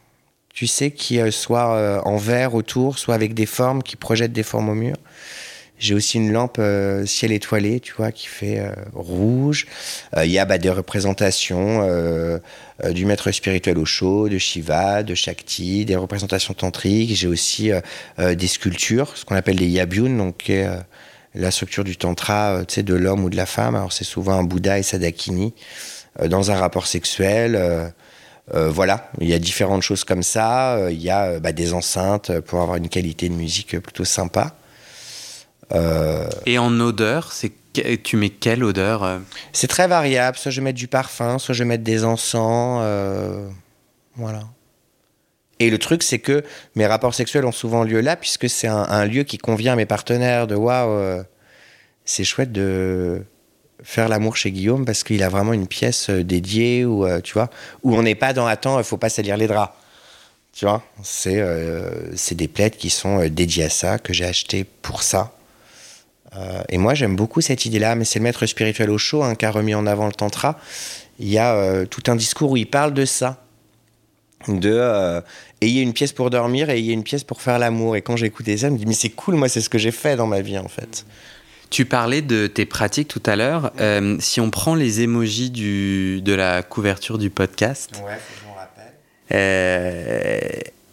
tu 0.53 0.67
sais, 0.67 0.91
qui 0.91 1.21
soit 1.31 2.03
en 2.05 2.17
verre 2.17 2.55
autour, 2.55 2.99
soit 2.99 3.15
avec 3.15 3.35
des 3.35 3.47
formes 3.47 3.83
qui 3.83 3.97
projettent 3.97 4.33
des 4.33 4.43
formes 4.43 4.69
au 4.69 4.75
mur. 4.75 4.97
J'ai 5.81 5.95
aussi 5.95 6.19
une 6.19 6.31
lampe 6.31 6.59
euh, 6.59 7.07
ciel 7.07 7.33
étoilé, 7.33 7.81
tu 7.81 7.95
vois, 7.97 8.13
qui 8.13 8.27
fait 8.27 8.61
euh, 8.61 8.71
rouge. 8.93 9.67
Euh, 10.15 10.27
Il 10.27 10.31
y 10.31 10.39
a 10.39 10.45
bah, 10.45 10.59
des 10.59 10.69
représentations 10.69 11.81
du 12.91 13.05
maître 13.07 13.31
spirituel 13.31 13.79
au 13.79 13.85
chaud, 13.87 14.29
de 14.29 14.39
Shiva, 14.39 15.03
de 15.03 15.15
Shakti, 15.15 15.85
des 15.87 15.97
représentations 15.97 16.55
tantriques. 16.55 17.15
J'ai 17.15 17.27
aussi 17.27 17.71
des 18.19 18.47
sculptures, 18.47 19.17
ce 19.17 19.25
qu'on 19.25 19.37
appelle 19.37 19.57
des 19.57 19.69
yabyun, 19.69 20.17
donc 20.17 20.53
la 21.35 21.51
structure 21.51 21.85
du 21.85 21.97
tantra, 21.97 22.63
tu 22.67 22.75
sais, 22.75 22.83
de 22.83 22.95
l'homme 22.95 23.25
ou 23.25 23.31
de 23.31 23.37
la 23.37 23.47
femme. 23.47 23.75
Alors 23.75 23.93
c'est 23.93 24.05
souvent 24.05 24.33
un 24.33 24.45
Bouddha 24.45 24.79
et 24.79 24.83
sa 24.83 24.99
Dakini 24.99 25.55
euh, 26.21 26.29
dans 26.29 26.51
un 26.51 26.57
rapport 26.57 26.87
sexuel. 26.87 27.59
voilà, 28.53 29.11
il 29.21 29.29
y 29.29 29.35
a 29.35 29.39
différentes 29.39 29.83
choses 29.83 30.05
comme 30.05 30.23
ça. 30.23 30.89
Il 30.91 31.01
y 31.01 31.11
a 31.11 31.39
bah, 31.41 31.53
des 31.53 31.73
enceintes 31.73 32.41
pour 32.41 32.61
avoir 32.61 32.77
une 32.77 32.89
qualité 32.89 33.29
de 33.29 33.35
musique 33.35 33.79
plutôt 33.79 34.05
sympa. 34.05 34.55
Euh, 35.73 36.29
Et 36.47 36.59
en 36.59 36.79
odeur, 36.81 37.33
c'est 37.33 37.53
tu 38.03 38.17
mets 38.17 38.31
quelle 38.31 38.65
odeur 38.65 39.05
euh 39.05 39.19
c'est 39.53 39.69
très 39.69 39.87
variable. 39.87 40.37
Soit 40.37 40.51
je 40.51 40.61
mettre 40.61 40.79
du 40.79 40.89
parfum, 40.89 41.39
soit 41.39 41.55
je 41.55 41.63
mettre 41.63 41.85
des 41.85 42.05
encens. 42.05 42.81
euh, 42.83 43.49
voilà. 44.17 44.43
Et 45.61 45.71
le 45.71 45.79
truc, 45.79 46.03
c'est 46.03 46.19
que 46.19 46.43
mes 46.75 46.87
rapports 46.87 47.15
sexuels 47.15 47.45
ont 47.45 47.53
souvent 47.53 47.85
lieu 47.85 48.01
là, 48.01 48.17
puisque 48.17 48.49
c'est 48.49 48.67
un, 48.67 48.83
un 48.89 49.05
lieu 49.05 49.23
qui 49.23 49.39
convient 49.39 49.75
à 49.75 49.77
mes 49.77 49.87
partenaires. 49.87 50.47
De 50.49 50.57
waouh, 50.57 51.23
c'est 52.05 52.25
chouette 52.25 52.51
de 52.51 53.23
faire 53.83 54.09
l'amour 54.09 54.37
chez 54.37 54.51
Guillaume 54.51 54.85
parce 54.85 55.05
qu'il 55.05 55.23
a 55.23 55.29
vraiment 55.29 55.53
une 55.53 55.67
pièce 55.67 56.11
dédiée 56.11 56.85
où, 56.85 57.07
euh, 57.07 57.21
tu 57.21 57.35
vois, 57.35 57.51
où 57.83 57.95
on 57.97 58.03
n'est 58.03 58.15
pas 58.15 58.33
dans 58.33 58.47
attends, 58.47 58.79
il 58.79 58.85
faut 58.85 58.97
pas 58.97 59.09
salir 59.09 59.37
les 59.37 59.47
draps. 59.47 59.75
Tu 60.53 60.65
vois, 60.65 60.83
c'est 61.03 61.39
euh, 61.39 61.91
des 62.33 62.49
plaids 62.49 62.71
qui 62.73 62.91
sont 62.91 63.25
dédiés 63.29 63.65
à 63.65 63.71
ça, 63.71 63.99
que 63.99 64.13
j'ai 64.13 64.25
acheté 64.25 64.65
pour 64.65 65.03
ça. 65.03 65.33
Euh, 66.37 66.63
et 66.69 66.79
moi, 66.79 66.95
j'aime 66.95 67.17
beaucoup 67.17 67.41
cette 67.41 67.67
idée-là, 67.67 67.95
mais 67.95 68.05
c'est 68.05 68.19
le 68.19 68.25
maître 68.25 68.45
spirituel 68.47 68.91
au 68.91 68.99
chaud 68.99 69.23
hein, 69.23 69.35
qui 69.35 69.47
a 69.47 69.51
remis 69.51 69.75
en 69.75 69.87
avant 69.87 70.07
le 70.07 70.13
tantra. 70.13 70.59
Il 71.19 71.29
y 71.29 71.39
a 71.39 71.55
euh, 71.55 71.87
tout 71.87 72.03
un 72.11 72.17
discours 72.17 72.53
où 72.53 72.57
il 72.57 72.69
parle 72.69 72.95
de 72.95 73.05
ça. 73.05 73.45
De 74.49 74.71
euh, 74.73 75.21
ayez 75.61 75.83
une 75.83 75.93
pièce 75.93 76.13
pour 76.13 76.31
dormir 76.31 76.71
et 76.71 76.79
ayez 76.79 76.95
une 76.95 77.03
pièce 77.03 77.25
pour 77.25 77.43
faire 77.43 77.59
l'amour. 77.59 77.97
Et 77.97 78.03
quand 78.03 78.17
j'ai 78.17 78.27
écouté 78.27 78.57
ça, 78.57 78.69
je 78.69 78.73
me 78.73 78.79
dis, 78.79 78.87
mais 78.87 78.95
c'est 78.95 79.11
cool, 79.11 79.35
moi, 79.35 79.49
c'est 79.49 79.61
ce 79.61 79.69
que 79.69 79.79
j'ai 79.79 79.91
fait 79.91 80.17
dans 80.17 80.27
ma 80.27 80.41
vie, 80.41 80.59
en 80.59 80.69
fait. 80.69 81.05
Tu 81.69 81.85
parlais 81.85 82.23
de 82.23 82.47
tes 82.47 82.67
pratiques 82.67 83.09
tout 83.09 83.23
à 83.27 83.37
l'heure. 83.37 83.71
Si 84.19 84.41
on 84.41 84.51
prend 84.51 84.75
les 84.75 85.03
émojis 85.03 85.51
du, 85.51 86.21
de 86.23 86.33
la 86.33 86.63
couverture 86.63 87.17
du 87.17 87.31
podcast, 87.31 87.91
Ouais, 88.05 88.15
faut 88.15 88.35
que 88.35 88.41
je 88.41 88.47
m'en 88.49 88.55
rappelle. 88.55 88.93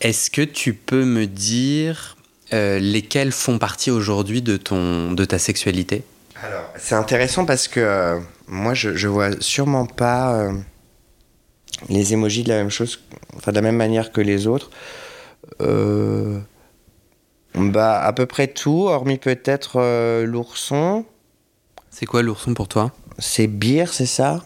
est-ce 0.01 0.29
que 0.29 0.43
tu 0.43 0.75
peux 0.75 1.03
me 1.03 1.25
dire 1.25 2.16
euh, 2.53 2.79
lesquels 2.79 3.31
font 3.31 3.57
partie 3.59 3.91
aujourd'hui 3.91 4.41
de, 4.41 4.57
ton, 4.57 5.11
de 5.11 5.25
ta 5.25 5.39
sexualité? 5.39 6.03
Alors, 6.43 6.71
c'est 6.77 6.95
intéressant 6.95 7.45
parce 7.45 7.67
que 7.67 7.79
euh, 7.79 8.19
moi, 8.47 8.73
je, 8.73 8.95
je 8.95 9.07
vois 9.07 9.31
sûrement 9.39 9.85
pas 9.85 10.35
euh, 10.35 10.53
les 11.89 12.13
émojis 12.13 12.43
de 12.43 12.49
la 12.49 12.55
même 12.55 12.69
chose, 12.69 12.99
enfin 13.35 13.51
de 13.51 13.55
la 13.55 13.61
même 13.61 13.77
manière 13.77 14.11
que 14.11 14.21
les 14.21 14.47
autres. 14.47 14.69
Bah, 17.55 18.03
à 18.03 18.13
peu 18.13 18.27
près 18.27 18.47
tout, 18.47 18.87
hormis 18.87 19.17
peut-être 19.17 20.23
l'ourson. 20.23 21.05
C'est 21.89 22.05
quoi 22.05 22.21
l'ourson 22.21 22.53
pour 22.53 22.67
toi? 22.67 22.91
C'est 23.17 23.47
bière, 23.47 23.91
c'est 23.93 24.05
ça? 24.05 24.43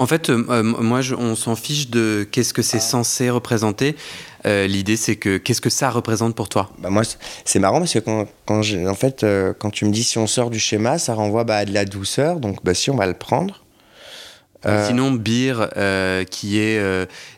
En 0.00 0.06
fait, 0.06 0.30
euh, 0.30 0.42
euh, 0.48 0.62
moi, 0.62 1.02
je- 1.02 1.14
on 1.14 1.36
s'en 1.36 1.54
fiche 1.56 1.90
de 1.90 2.26
qu'est-ce 2.32 2.54
que 2.54 2.62
c'est 2.62 2.80
censé 2.80 3.28
représenter. 3.28 3.96
Euh, 4.46 4.66
L'idée, 4.66 4.96
c'est 4.96 5.16
que 5.16 5.36
qu'est-ce 5.36 5.60
que 5.60 5.68
ça 5.68 5.90
représente 5.90 6.34
pour 6.34 6.48
toi? 6.48 6.70
Bah 6.78 6.88
moi, 6.88 7.02
c'est- 7.44 7.58
marrant 7.58 7.80
parce 7.80 7.92
que 7.92 7.98
quand, 7.98 8.26
en 8.48 8.94
fait, 8.94 9.24
euh, 9.24 9.52
quand 9.58 9.68
tu 9.68 9.84
me 9.84 9.92
dis 9.92 10.02
si 10.02 10.16
on 10.16 10.26
sort 10.26 10.48
du 10.48 10.58
schéma, 10.58 10.98
ça 10.98 11.12
renvoie 11.12 11.44
bah, 11.44 11.58
à 11.58 11.64
de 11.66 11.74
la 11.74 11.84
douceur. 11.84 12.40
Donc, 12.40 12.64
bah, 12.64 12.72
si 12.72 12.88
on 12.88 12.96
va 12.96 13.06
le 13.06 13.12
prendre. 13.12 13.62
Sinon, 14.86 15.12
beer, 15.12 15.68
qui 16.30 16.58
est 16.58 16.80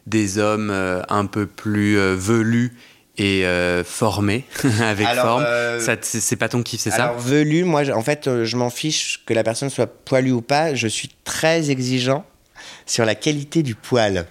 des 0.07 0.39
hommes 0.39 0.71
un 1.09 1.27
peu 1.27 1.47
plus 1.47 1.97
velus 1.97 2.77
et 3.19 3.45
euh, 3.45 3.83
formés, 3.85 4.45
avec 4.81 5.07
Alors, 5.09 5.25
forme, 5.27 5.45
euh, 5.47 5.97
c'est 6.03 6.37
pas 6.37 6.49
ton 6.49 6.63
kiff, 6.63 6.81
c'est 6.81 6.91
ça? 6.91 7.05
Alors 7.07 7.19
velu, 7.19 7.65
moi, 7.65 7.83
en 7.93 8.03
fait, 8.03 8.45
je 8.45 8.57
m'en 8.57 8.71
fiche 8.71 9.23
que 9.27 9.35
la 9.35 9.43
personne 9.45 9.69
soit 9.71 9.87
poilue 9.89 10.31
ou 10.33 10.43
pas. 10.43 10.75
Je 10.77 10.87
suis 10.89 11.11
très 11.25 11.71
exigeant 11.71 12.25
sur 12.93 13.07
la 13.07 13.15
qualité 13.15 13.63
du 13.63 13.75
poil. 13.75 14.27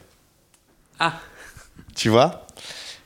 Ah. 1.00 1.20
Tu 1.96 2.10
vois? 2.10 2.46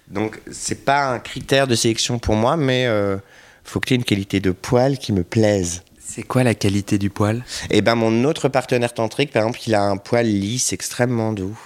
Donc, 0.10 0.42
c'est 0.52 0.84
pas 0.84 1.06
un 1.06 1.20
critère 1.20 1.66
de 1.66 1.76
sélection 1.76 2.20
pour 2.20 2.36
moi, 2.36 2.58
mais 2.58 2.88
euh, 2.88 3.16
faut 3.64 3.80
que 3.80 3.88
tu 3.88 3.94
aies 3.94 3.96
une 3.96 4.04
qualité 4.04 4.42
de 4.42 4.52
poil 4.52 4.98
qui 4.98 5.14
me 5.14 5.24
plaise. 5.24 5.84
C'est 5.98 6.24
quoi 6.24 6.44
la 6.44 6.56
qualité 6.56 6.98
du 6.98 7.10
poil? 7.10 7.46
Et 7.70 7.82
ben, 7.82 7.96
mon 7.96 8.26
autre 8.26 8.50
partenaire 8.50 8.94
tantrique, 8.94 9.32
par 9.32 9.44
exemple, 9.44 9.62
il 9.66 9.76
a 9.76 9.84
un 9.84 9.96
poil 9.96 10.26
lisse, 10.26 10.74
extrêmement 10.74 11.32
doux. 11.32 11.58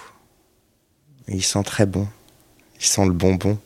Il 1.26 1.42
sent 1.42 1.64
très 1.64 1.84
bon. 1.84 2.06
Il 2.78 2.86
sent 2.86 3.06
le 3.06 3.12
bonbon. 3.12 3.58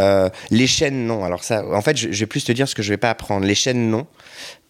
Euh, 0.00 0.30
les 0.50 0.66
chaînes, 0.66 1.06
non. 1.06 1.26
Alors 1.26 1.44
ça, 1.44 1.62
en 1.66 1.82
fait, 1.82 1.94
je, 1.94 2.10
je 2.10 2.20
vais 2.20 2.26
plus 2.26 2.44
te 2.44 2.52
dire 2.52 2.66
ce 2.66 2.74
que 2.74 2.82
je 2.82 2.88
vais 2.88 2.96
pas 2.96 3.10
apprendre. 3.10 3.44
Les 3.44 3.54
chaînes, 3.54 3.90
non, 3.90 4.06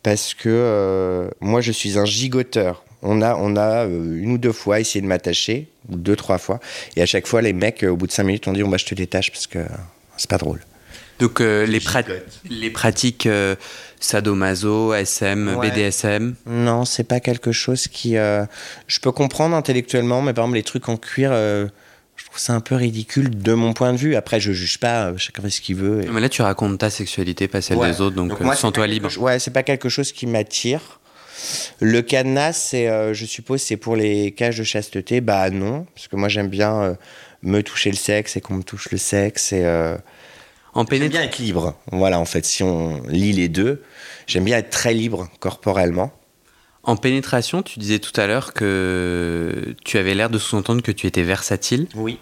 parce 0.03 0.35
que 0.35 0.49
euh, 0.49 1.31
moi, 1.41 1.61
je 1.61 1.71
suis 1.71 2.01
un 2.01 2.05
gigoteur. 2.05 2.83
On 3.03 3.23
a, 3.23 3.35
on 3.37 3.57
a 3.57 3.87
euh, 3.87 4.19
une 4.21 4.33
ou 4.33 4.39
deux 4.39 4.53
fois 4.53 4.79
essayé 4.81 5.01
de 5.01 5.07
m'attacher, 5.07 5.69
ou 5.89 5.97
deux, 5.97 6.17
trois 6.17 6.39
fois, 6.39 6.61
et 6.97 7.03
à 7.03 7.07
chaque 7.07 7.27
fois, 7.27 7.41
les 7.43 7.53
mecs, 7.55 7.83
euh, 7.83 7.89
au 7.91 7.97
bout 7.97 8.07
de 8.07 8.13
cinq 8.13 8.25
minutes, 8.25 8.47
ont 8.49 8.53
dit, 8.53 8.63
on 8.63 8.69
bah, 8.69 8.77
je 8.77 8.85
te 8.85 8.95
détache 8.95 9.31
parce 9.31 9.47
que 9.47 9.59
euh, 9.59 9.67
c'est 10.17 10.29
pas 10.29 10.37
drôle. 10.39 10.61
Donc, 11.19 11.41
euh, 11.41 11.67
les, 11.67 11.81
prat- 11.81 12.03
gigote. 12.03 12.41
les 12.49 12.71
pratiques 12.71 13.27
euh, 13.27 13.55
sadomaso, 14.01 14.93
SM, 14.95 15.57
Ouais. 15.57 15.71
BDSM, 15.71 16.35
Non, 16.47 16.85
c'est 16.85 17.05
pas 17.05 17.21
quelque 17.21 17.53
chose 17.53 17.89
qui. 17.89 18.17
euh, 18.17 18.45
je 18.87 18.99
peux 19.01 19.13
comprendre 19.13 19.55
intellectuellement, 19.57 20.23
mais 20.23 20.33
par 20.33 20.45
exemple, 20.45 20.57
les 20.57 20.63
trucs 20.63 20.89
en 20.89 20.97
cuir, 20.97 21.31
euh, 21.33 21.67
je 22.17 22.25
trouve 22.27 22.39
ça 22.39 22.55
un 22.55 22.61
peu 22.61 22.75
ridicule 22.75 23.31
de 23.39 23.53
mon 23.55 23.73
point 23.73 23.93
de 23.93 23.99
vue. 23.99 24.15
Après, 24.17 24.41
je 24.41 24.53
juge 24.53 24.79
pas, 24.79 25.13
chacun 25.17 25.43
fait 25.43 25.51
ce 25.51 25.61
qu'il 25.61 25.77
veut. 25.77 26.03
et- 26.05 26.09
mais 26.09 26.21
là, 26.21 26.29
tu 26.29 26.43
racontes 26.43 26.79
ta 26.79 26.91
sexualité, 26.91 27.49
pas 27.49 27.61
celle 27.63 27.79
Ouais. 27.79 27.91
des 27.93 28.01
autres, 28.01 28.17
donc, 28.17 28.29
Donc 28.31 28.41
euh, 28.41 28.45
moi, 28.45 28.55
c'est 28.55 28.63
sens-toi 28.63 28.87
libre. 28.87 29.11
Ouais, 29.19 29.39
c'est 29.39 29.51
pas 29.53 29.63
quelque 29.63 29.89
chose 29.89 30.13
qui 30.13 30.27
m'attire. 30.27 31.00
Le 31.81 32.03
cadenas, 32.03 32.53
c'est, 32.53 32.89
euh, 32.89 33.15
je 33.15 33.25
suppose, 33.27 33.61
c'est 33.63 33.77
pour 33.77 33.97
les 33.97 34.33
cages 34.33 34.59
de 34.59 34.65
chasteté. 34.65 35.21
Bah 35.21 35.51
non, 35.51 35.87
parce 35.95 36.09
que 36.09 36.17
moi 36.17 36.29
j'aime 36.29 36.49
bien 36.49 36.83
euh, 36.83 36.95
me 37.43 37.63
toucher 37.63 37.91
le 37.91 37.97
sexe 37.97 38.37
et 38.37 38.41
qu'on 38.41 38.55
me 38.55 38.63
touche 38.63 38.91
le 38.91 38.99
sexe. 38.99 39.53
Et, 39.53 39.65
euh, 39.65 39.97
En 40.75 40.81
j'aime 40.83 40.89
pénétration. 40.89 41.21
bien 41.21 41.29
être 41.29 41.39
libre. 41.39 41.75
Voilà, 41.93 42.19
en 42.21 42.25
fait, 42.25 42.45
si 42.45 42.63
on 42.63 43.03
lit 43.09 43.33
les 43.33 43.49
deux, 43.49 43.83
j'aime 44.27 44.45
bien 44.45 44.59
être 44.59 44.71
très 44.71 44.95
libre 44.95 45.29
corporellement. 45.41 46.13
En 46.83 46.97
pénétration, 46.97 47.63
tu 47.63 47.79
disais 47.79 47.99
tout 47.99 48.19
à 48.19 48.27
l'heure 48.27 48.55
que 48.55 49.75
tu 49.85 49.99
avais 49.99 50.15
l'air 50.15 50.31
de 50.31 50.39
sous-entendre 50.39 50.83
que 50.83 50.93
tu 50.93 51.07
étais 51.07 51.23
versatile 51.23 51.87
Oui. 51.95 52.19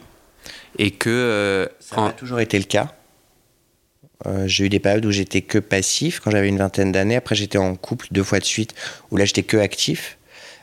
et 0.78 0.90
que 0.90 1.68
Ça 1.78 2.00
en- 2.00 2.06
a 2.06 2.12
toujours 2.12 2.40
été 2.40 2.58
le 2.58 2.64
cas. 2.64 2.92
Euh, 4.26 4.46
j'ai 4.46 4.64
eu 4.64 4.68
des 4.68 4.80
périodes 4.80 5.06
où 5.06 5.10
j'étais 5.12 5.42
que 5.42 5.58
passif 5.58 6.20
quand 6.20 6.30
j'avais 6.30 6.48
une 6.48 6.58
vingtaine 6.58 6.90
d'années. 6.92 7.16
Après, 7.16 7.34
j'étais 7.34 7.58
en 7.58 7.74
couple 7.76 8.08
deux 8.10 8.24
fois 8.24 8.40
de 8.40 8.44
suite 8.44 8.74
où 9.10 9.16
là, 9.16 9.24
j'étais 9.24 9.44
que 9.44 9.56
actif. 9.56 10.16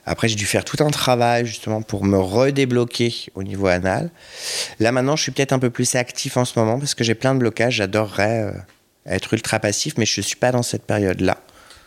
Après, 0.06 0.28
j'ai 0.28 0.36
dû 0.36 0.46
faire 0.46 0.66
tout 0.66 0.84
un 0.84 0.92
travail 0.92 1.46
justement 1.46 1.82
pour 1.82 2.04
me 2.06 2.18
redébloquer 2.20 3.14
au 3.34 3.44
niveau 3.44 3.68
anal. 3.68 4.12
Là, 4.80 4.92
maintenant, 4.92 5.16
je 5.16 5.24
suis 5.24 5.32
peut-être 5.32 5.54
un 5.54 5.60
peu 5.60 5.70
plus 5.72 5.96
actif 5.96 6.38
en 6.38 6.46
ce 6.46 6.60
moment 6.60 6.78
parce 6.80 6.94
que 6.94 7.04
j'ai 7.04 7.16
plein 7.16 7.34
de 7.34 7.40
blocages. 7.40 7.76
J'adorerais 7.76 8.42
euh, 8.44 8.52
être 9.08 9.34
ultra 9.34 9.60
passif, 9.60 9.94
mais 9.98 10.06
je 10.06 10.20
ne 10.20 10.24
suis 10.24 10.36
pas 10.36 10.52
dans 10.52 10.62
cette 10.64 10.84
période-là. 10.84 11.38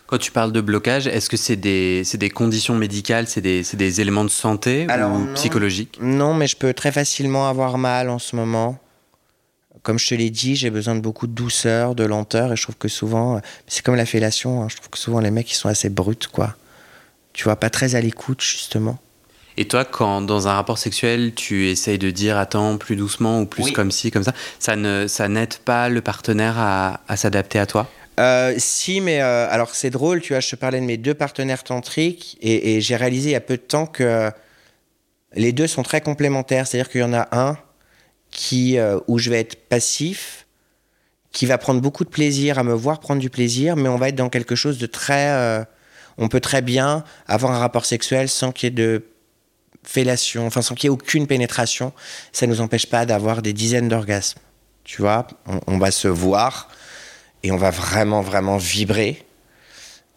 quand 0.06 0.18
tu 0.18 0.32
parles 0.32 0.52
de 0.52 0.60
blocage, 0.62 1.06
est-ce 1.06 1.28
que 1.28 1.36
c'est 1.36 1.54
des, 1.56 2.02
c'est 2.04 2.18
des 2.18 2.30
conditions 2.30 2.74
médicales, 2.74 3.28
c'est 3.28 3.42
des, 3.42 3.62
c'est 3.62 3.76
des 3.76 4.00
éléments 4.00 4.24
de 4.24 4.30
santé 4.30 4.86
Alors, 4.88 5.12
ou 5.12 5.18
non. 5.26 5.34
psychologiques? 5.34 5.98
Non, 6.00 6.32
mais 6.34 6.46
je 6.48 6.56
peux 6.56 6.72
très 6.72 6.90
facilement 6.92 7.46
avoir 7.48 7.76
mal 7.78 8.08
en 8.08 8.18
ce 8.18 8.34
moment. 8.34 8.78
Comme 9.82 9.98
je 9.98 10.08
te 10.08 10.14
l'ai 10.14 10.30
dit, 10.30 10.56
j'ai 10.56 10.70
besoin 10.70 10.94
de 10.94 11.00
beaucoup 11.00 11.26
de 11.26 11.32
douceur, 11.32 11.94
de 11.94 12.04
lenteur, 12.04 12.52
et 12.52 12.56
je 12.56 12.62
trouve 12.62 12.76
que 12.76 12.88
souvent, 12.88 13.36
euh, 13.36 13.40
c'est 13.66 13.84
comme 13.84 13.94
la 13.96 14.06
fellation, 14.06 14.62
hein, 14.62 14.68
je 14.68 14.76
trouve 14.76 14.90
que 14.90 14.98
souvent 14.98 15.20
les 15.20 15.30
mecs, 15.30 15.50
ils 15.50 15.54
sont 15.56 15.68
assez 15.68 15.88
bruts, 15.88 16.16
quoi. 16.32 16.56
Tu 17.32 17.44
vois, 17.44 17.56
pas 17.56 17.70
très 17.70 17.94
à 17.94 18.00
l'écoute, 18.00 18.40
justement. 18.42 18.98
Et 19.56 19.66
toi, 19.66 19.84
quand 19.84 20.20
dans 20.22 20.46
un 20.46 20.52
rapport 20.54 20.78
sexuel, 20.78 21.34
tu 21.34 21.68
essayes 21.68 21.98
de 21.98 22.10
dire 22.10 22.36
attends 22.38 22.76
plus 22.78 22.94
doucement 22.94 23.40
ou 23.40 23.46
plus 23.46 23.64
Oui. 23.64 23.72
comme 23.72 23.90
ci, 23.90 24.10
comme 24.12 24.22
ça, 24.22 24.32
ça 24.60 24.76
ne 24.76 25.06
ça 25.08 25.26
n'aide 25.28 25.54
pas 25.58 25.88
le 25.88 26.00
partenaire 26.00 26.56
à, 26.58 27.00
à 27.08 27.16
s'adapter 27.16 27.58
à 27.58 27.66
toi? 27.66 27.90
Euh, 28.20 28.54
si, 28.58 29.00
mais 29.00 29.20
euh, 29.20 29.48
alors 29.50 29.74
c'est 29.74 29.90
drôle, 29.90 30.20
tu 30.20 30.32
vois, 30.32 30.40
je 30.40 30.50
te 30.50 30.56
parlais 30.56 30.80
de 30.80 30.84
mes 30.84 30.96
deux 30.96 31.14
partenaires 31.14 31.64
tantriques, 31.64 32.36
et, 32.40 32.76
et 32.76 32.80
j'ai 32.80 32.94
réalisé 32.96 33.30
il 33.30 33.32
y 33.32 33.36
a 33.36 33.40
peu 33.40 33.56
de 33.56 33.62
temps 33.62 33.86
que 33.86 34.30
les 35.34 35.52
deux 35.52 35.66
sont 35.66 35.82
très 35.82 36.00
complémentaires. 36.00 36.66
C'est-à-dire 36.66 36.88
qu'il 36.90 37.00
y 37.00 37.04
en 37.04 37.12
a 37.14 37.28
un 37.32 37.56
euh, 38.52 39.00
où 39.06 39.18
je 39.18 39.30
vais 39.30 39.40
être 39.40 39.68
passif, 39.68 40.46
qui 41.32 41.46
va 41.46 41.58
prendre 41.58 41.80
beaucoup 41.80 42.04
de 42.04 42.08
plaisir 42.08 42.58
à 42.58 42.64
me 42.64 42.72
voir 42.72 43.00
prendre 43.00 43.20
du 43.20 43.30
plaisir, 43.30 43.76
mais 43.76 43.88
on 43.88 43.96
va 43.96 44.08
être 44.08 44.16
dans 44.16 44.28
quelque 44.28 44.54
chose 44.54 44.78
de 44.78 44.86
très. 44.86 45.30
euh, 45.30 45.64
on 46.20 46.28
peut 46.28 46.40
très 46.40 46.62
bien 46.62 47.04
avoir 47.26 47.52
un 47.52 47.58
rapport 47.58 47.84
sexuel 47.84 48.28
sans 48.28 48.50
qu'il 48.50 48.66
y 48.66 48.68
ait 48.68 48.74
de 48.74 49.04
fellation, 49.84 50.46
enfin 50.46 50.62
sans 50.62 50.74
qu'il 50.74 50.84
y 50.84 50.88
ait 50.88 50.90
aucune 50.90 51.26
pénétration. 51.26 51.92
Ça 52.32 52.46
ne 52.46 52.52
nous 52.52 52.60
empêche 52.60 52.86
pas 52.86 53.06
d'avoir 53.06 53.40
des 53.40 53.52
dizaines 53.52 53.88
d'orgasmes. 53.88 54.40
Tu 54.82 55.02
vois, 55.02 55.26
on, 55.66 55.78
va 55.78 55.90
se 55.90 56.08
voir 56.08 56.68
et 57.42 57.52
on 57.52 57.56
va 57.56 57.70
vraiment, 57.70 58.22
vraiment 58.22 58.56
vibrer. 58.56 59.24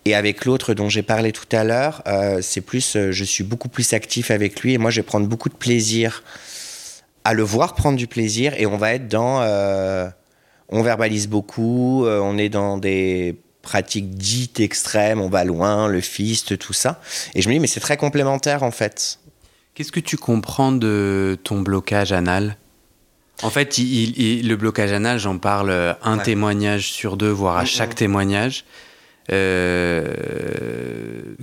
Et 0.05 0.15
avec 0.15 0.45
l'autre 0.45 0.73
dont 0.73 0.89
j'ai 0.89 1.03
parlé 1.03 1.31
tout 1.31 1.55
à 1.55 1.63
l'heure, 1.63 2.01
euh, 2.07 2.39
c'est 2.41 2.61
plus, 2.61 2.97
je 3.11 3.23
suis 3.23 3.43
beaucoup 3.43 3.69
plus 3.69 3.93
actif 3.93 4.31
avec 4.31 4.61
lui 4.61 4.73
et 4.73 4.77
moi 4.79 4.89
je 4.89 5.01
vais 5.01 5.05
prendre 5.05 5.27
beaucoup 5.27 5.49
de 5.49 5.55
plaisir 5.55 6.23
à 7.23 7.33
le 7.33 7.43
voir 7.43 7.75
prendre 7.75 7.97
du 7.97 8.07
plaisir 8.07 8.53
et 8.57 8.65
on 8.65 8.77
va 8.77 8.93
être 8.93 9.07
dans, 9.07 9.41
euh, 9.41 10.07
on 10.69 10.81
verbalise 10.81 11.27
beaucoup, 11.27 12.05
euh, 12.05 12.19
on 12.19 12.37
est 12.37 12.49
dans 12.49 12.77
des 12.77 13.39
pratiques 13.61 14.09
dites 14.11 14.59
extrêmes, 14.59 15.21
on 15.21 15.29
va 15.29 15.43
loin, 15.43 15.87
le 15.87 16.01
fist, 16.01 16.57
tout 16.57 16.73
ça. 16.73 16.99
Et 17.35 17.41
je 17.41 17.47
me 17.49 17.53
dis 17.53 17.59
mais 17.59 17.67
c'est 17.67 17.79
très 17.79 17.97
complémentaire 17.97 18.63
en 18.63 18.71
fait. 18.71 19.19
Qu'est-ce 19.75 19.91
que 19.91 19.99
tu 19.99 20.17
comprends 20.17 20.71
de 20.71 21.37
ton 21.43 21.61
blocage 21.61 22.11
anal? 22.11 22.57
En 23.43 23.49
fait, 23.49 23.77
il- 23.77 23.93
il- 24.17 24.21
il- 24.39 24.47
le 24.47 24.55
blocage 24.55 24.91
anal, 24.91 25.17
j'en 25.19 25.37
parle 25.37 25.95
un 26.03 26.17
Ouais. 26.17 26.23
témoignage 26.23 26.91
sur 26.91 27.17
deux, 27.17 27.29
voire 27.29 27.57
à 27.57 27.65
chaque 27.65 27.95
témoignage. 27.95 28.65
Euh, 29.31 30.13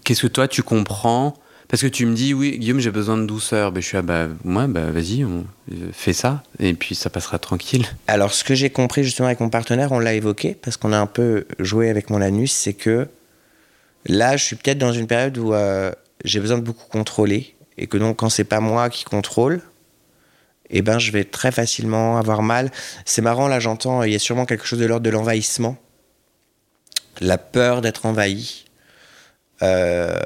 Qu'est-ce 0.05 0.23
que 0.23 0.27
toi 0.27 0.49
tu 0.49 0.63
comprends 0.63 1.35
Parce 1.69 1.83
que 1.83 1.87
tu 1.87 2.07
me 2.07 2.15
dis, 2.15 2.33
oui, 2.33 2.59
Guillaume, 2.59 2.81
j'ai 2.81 2.91
besoin 2.91 3.19
de 3.19 3.27
douceur. 3.27 3.73
Ben, 3.73 3.83
je 3.83 3.87
suis, 3.87 3.97
ah 3.99 4.03
bah, 4.03 4.27
ouais, 4.45 4.67
bah, 4.67 4.91
vas-y, 4.91 5.25
on 5.25 5.45
euh, 5.73 5.91
fais 5.93 6.15
ça, 6.15 6.43
et 6.59 6.73
puis 6.73 6.95
ça 6.95 7.11
passera 7.11 7.39
tranquille. 7.39 7.85
Alors, 8.07 8.33
ce 8.33 8.43
que 8.43 8.55
j'ai 8.55 8.71
compris 8.71 9.05
justement 9.05 9.27
avec 9.27 9.41
mon 9.41 9.51
partenaire, 9.51 9.93
on 9.93 9.99
l'a 9.99 10.15
évoqué 10.15 10.55
parce 10.55 10.79
qu'on 10.79 10.95
a 10.95 10.99
un 10.99 11.07
peu 11.07 11.47
joué 11.59 11.91
avec 11.91 12.09
mon 12.09 12.23
anus, 12.23 12.53
c'est 12.53 12.73
que 12.73 13.07
là, 14.07 14.39
je 14.39 14.45
suis 14.45 14.57
peut-être 14.57 14.79
dans 14.79 14.93
une 14.93 15.07
période 15.07 15.37
où 15.37 15.53
euh, 15.53 15.93
j'ai 16.25 16.41
besoin 16.41 16.57
de 16.57 16.63
beaucoup 16.63 16.89
contrôler 16.89 17.55
et 17.77 17.87
que 17.87 17.99
donc, 17.99 18.17
quand 18.17 18.31
c'est 18.31 18.45
pas 18.45 18.61
moi 18.61 18.89
qui 18.89 19.05
contrôle, 19.05 19.61
eh 20.71 20.81
ben, 20.81 20.99
je 20.99 21.13
vais 21.13 21.25
très 21.25 21.53
facilement 21.53 22.17
avoir 22.17 22.41
mal. 22.41 22.71
C'est 23.05 23.23
marrant, 23.23 23.47
là, 23.47 23.61
j'entends, 23.61 24.03
il 24.05 24.13
y 24.13 24.17
a 24.17 24.19
sûrement 24.19 24.47
quelque 24.47 24.65
chose 24.65 24.79
de 24.79 24.87
l'ordre 24.87 25.05
de 25.05 25.11
l'envahissement, 25.11 25.77
la 27.21 27.37
peur 27.37 27.83
d'être 27.83 28.07
envahi. 28.07 28.65
Euh, 29.61 30.19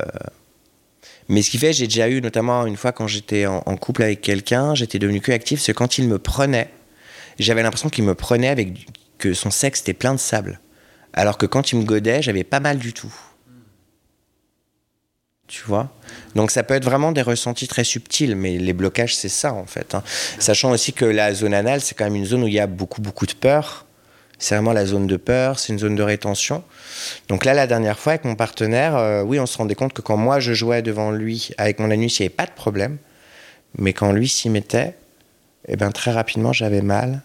Mais 1.29 1.43
ce 1.43 1.51
qui 1.51 1.59
fait, 1.59 1.73
j'ai 1.73 1.87
déjà 1.87 2.09
eu, 2.09 2.21
notamment 2.21 2.67
une 2.67 2.77
fois 2.77 2.93
quand 2.93 3.07
j'étais 3.07 3.47
en, 3.47 3.61
couple 3.77 4.03
avec 4.03 4.21
quelqu'un, 4.21 4.75
j'étais 4.75 4.99
devenu 4.99 5.21
que 5.21 5.33
actif, 5.33 5.61
c'est 5.61 5.73
quand 5.73 5.99
il 5.99 6.09
me 6.09 6.19
prenait, 6.19 6.71
j'avais 7.39 7.63
l'impression 7.63 7.89
qu'il 7.89 8.05
me 8.05 8.15
prenait 8.15 8.49
avec 8.49 8.87
que 9.19 9.35
son 9.35 9.51
sexe 9.51 9.81
était 9.81 9.95
plein 9.95 10.15
de 10.15 10.19
sable. 10.19 10.61
Alors 11.13 11.39
que 11.39 11.47
quand 11.47 11.73
il 11.73 11.79
me 11.79 11.85
godait, 11.85 12.23
j'avais 12.23 12.45
pas 12.45 12.61
mal 12.61 12.79
du 12.79 12.93
tout. 12.93 13.13
Tu 15.47 15.63
vois? 15.67 15.93
Donc 16.35 16.51
ça 16.51 16.63
peut 16.63 16.75
être 16.75 16.85
vraiment 16.85 17.13
des 17.13 17.21
ressentis 17.21 17.69
très 17.69 17.85
subtils, 17.85 18.35
mais 18.35 18.57
les 18.57 18.73
blocages, 18.73 19.15
c'est 19.15 19.29
ça 19.29 19.53
en 19.53 19.67
fait. 19.67 19.95
hein. 19.95 20.03
Sachant 20.39 20.71
aussi 20.71 20.93
que 20.93 21.05
la 21.05 21.35
zone 21.35 21.53
anale, 21.53 21.83
c'est 21.83 21.95
quand 21.95 22.05
même 22.05 22.17
une 22.17 22.25
zone 22.25 22.45
où 22.45 22.49
il 22.49 22.55
y 22.55 22.61
a 22.61 22.67
beaucoup, 22.67 23.03
beaucoup 23.03 23.27
de 23.27 23.35
peur. 23.35 23.85
C'est 24.43 24.57
vraiment 24.57 24.73
la 24.73 24.87
zone 24.87 25.07
de 25.07 25.17
peur, 25.17 25.61
c'est 25.61 25.73
une 25.73 25.79
zone 25.79 25.95
de 25.95 26.03
rétention. 26.03 26.65
Donc 27.29 27.45
là, 27.45 27.55
la 27.55 27.69
dernière 27.69 27.97
fois, 27.97 28.15
avec 28.15 28.25
mon 28.25 28.35
partenaire, 28.35 28.97
euh, 28.97 29.23
oui, 29.23 29.39
on 29.39 29.47
se 29.47 29.57
rendait 29.57 29.77
compte 29.77 29.93
que 29.93 30.03
quand 30.03 30.17
moi 30.17 30.41
je 30.41 30.53
jouais 30.53 30.83
devant 30.83 31.13
lui 31.13 31.51
avec 31.59 31.79
mon 31.79 31.93
anus, 31.93 32.19
il 32.19 32.23
n'y 32.23 32.27
avait 32.27 32.35
pas 32.35 32.47
de 32.47 32.51
problème. 32.51 32.99
Mais 33.79 33.93
quand 33.93 34.11
lui 34.11 34.29
s'y 34.29 34.51
mettait, 34.51 34.97
eh 35.69 35.77
ben, 35.77 35.93
très 35.93 36.11
rapidement, 36.11 36.53
j'avais 36.53 36.83
mal. 36.83 37.23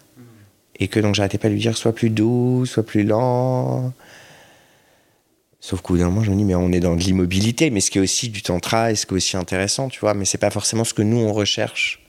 Et 0.78 0.86
que 0.86 1.00
donc, 1.00 1.16
j'arrêtais 1.16 1.38
pas 1.38 1.48
de 1.48 1.54
lui 1.54 1.60
dire 1.60 1.76
soit 1.76 1.92
plus 1.92 2.10
doux, 2.10 2.64
soit 2.66 2.86
plus 2.86 3.02
lent. 3.02 3.92
Sauf 5.58 5.80
qu'au 5.80 5.94
bout 5.94 5.98
d'un 5.98 6.04
moment, 6.04 6.22
je 6.22 6.30
me 6.30 6.36
dis, 6.36 6.44
mais 6.44 6.54
on 6.54 6.70
est 6.70 6.78
dans 6.78 6.94
de 6.94 7.00
l'immobilité, 7.00 7.70
mais 7.70 7.80
ce 7.80 7.90
qui 7.90 7.98
est 7.98 8.00
aussi 8.00 8.28
du 8.28 8.42
tantra 8.42 8.92
et 8.92 8.94
ce 8.94 9.06
qui 9.06 9.14
est 9.14 9.16
aussi 9.16 9.36
intéressant, 9.36 9.88
tu 9.88 9.98
vois, 9.98 10.14
mais 10.14 10.24
c'est 10.24 10.38
pas 10.38 10.50
forcément 10.50 10.84
ce 10.84 10.94
que 10.94 11.02
nous, 11.02 11.18
on 11.18 11.32
recherche. 11.32 12.07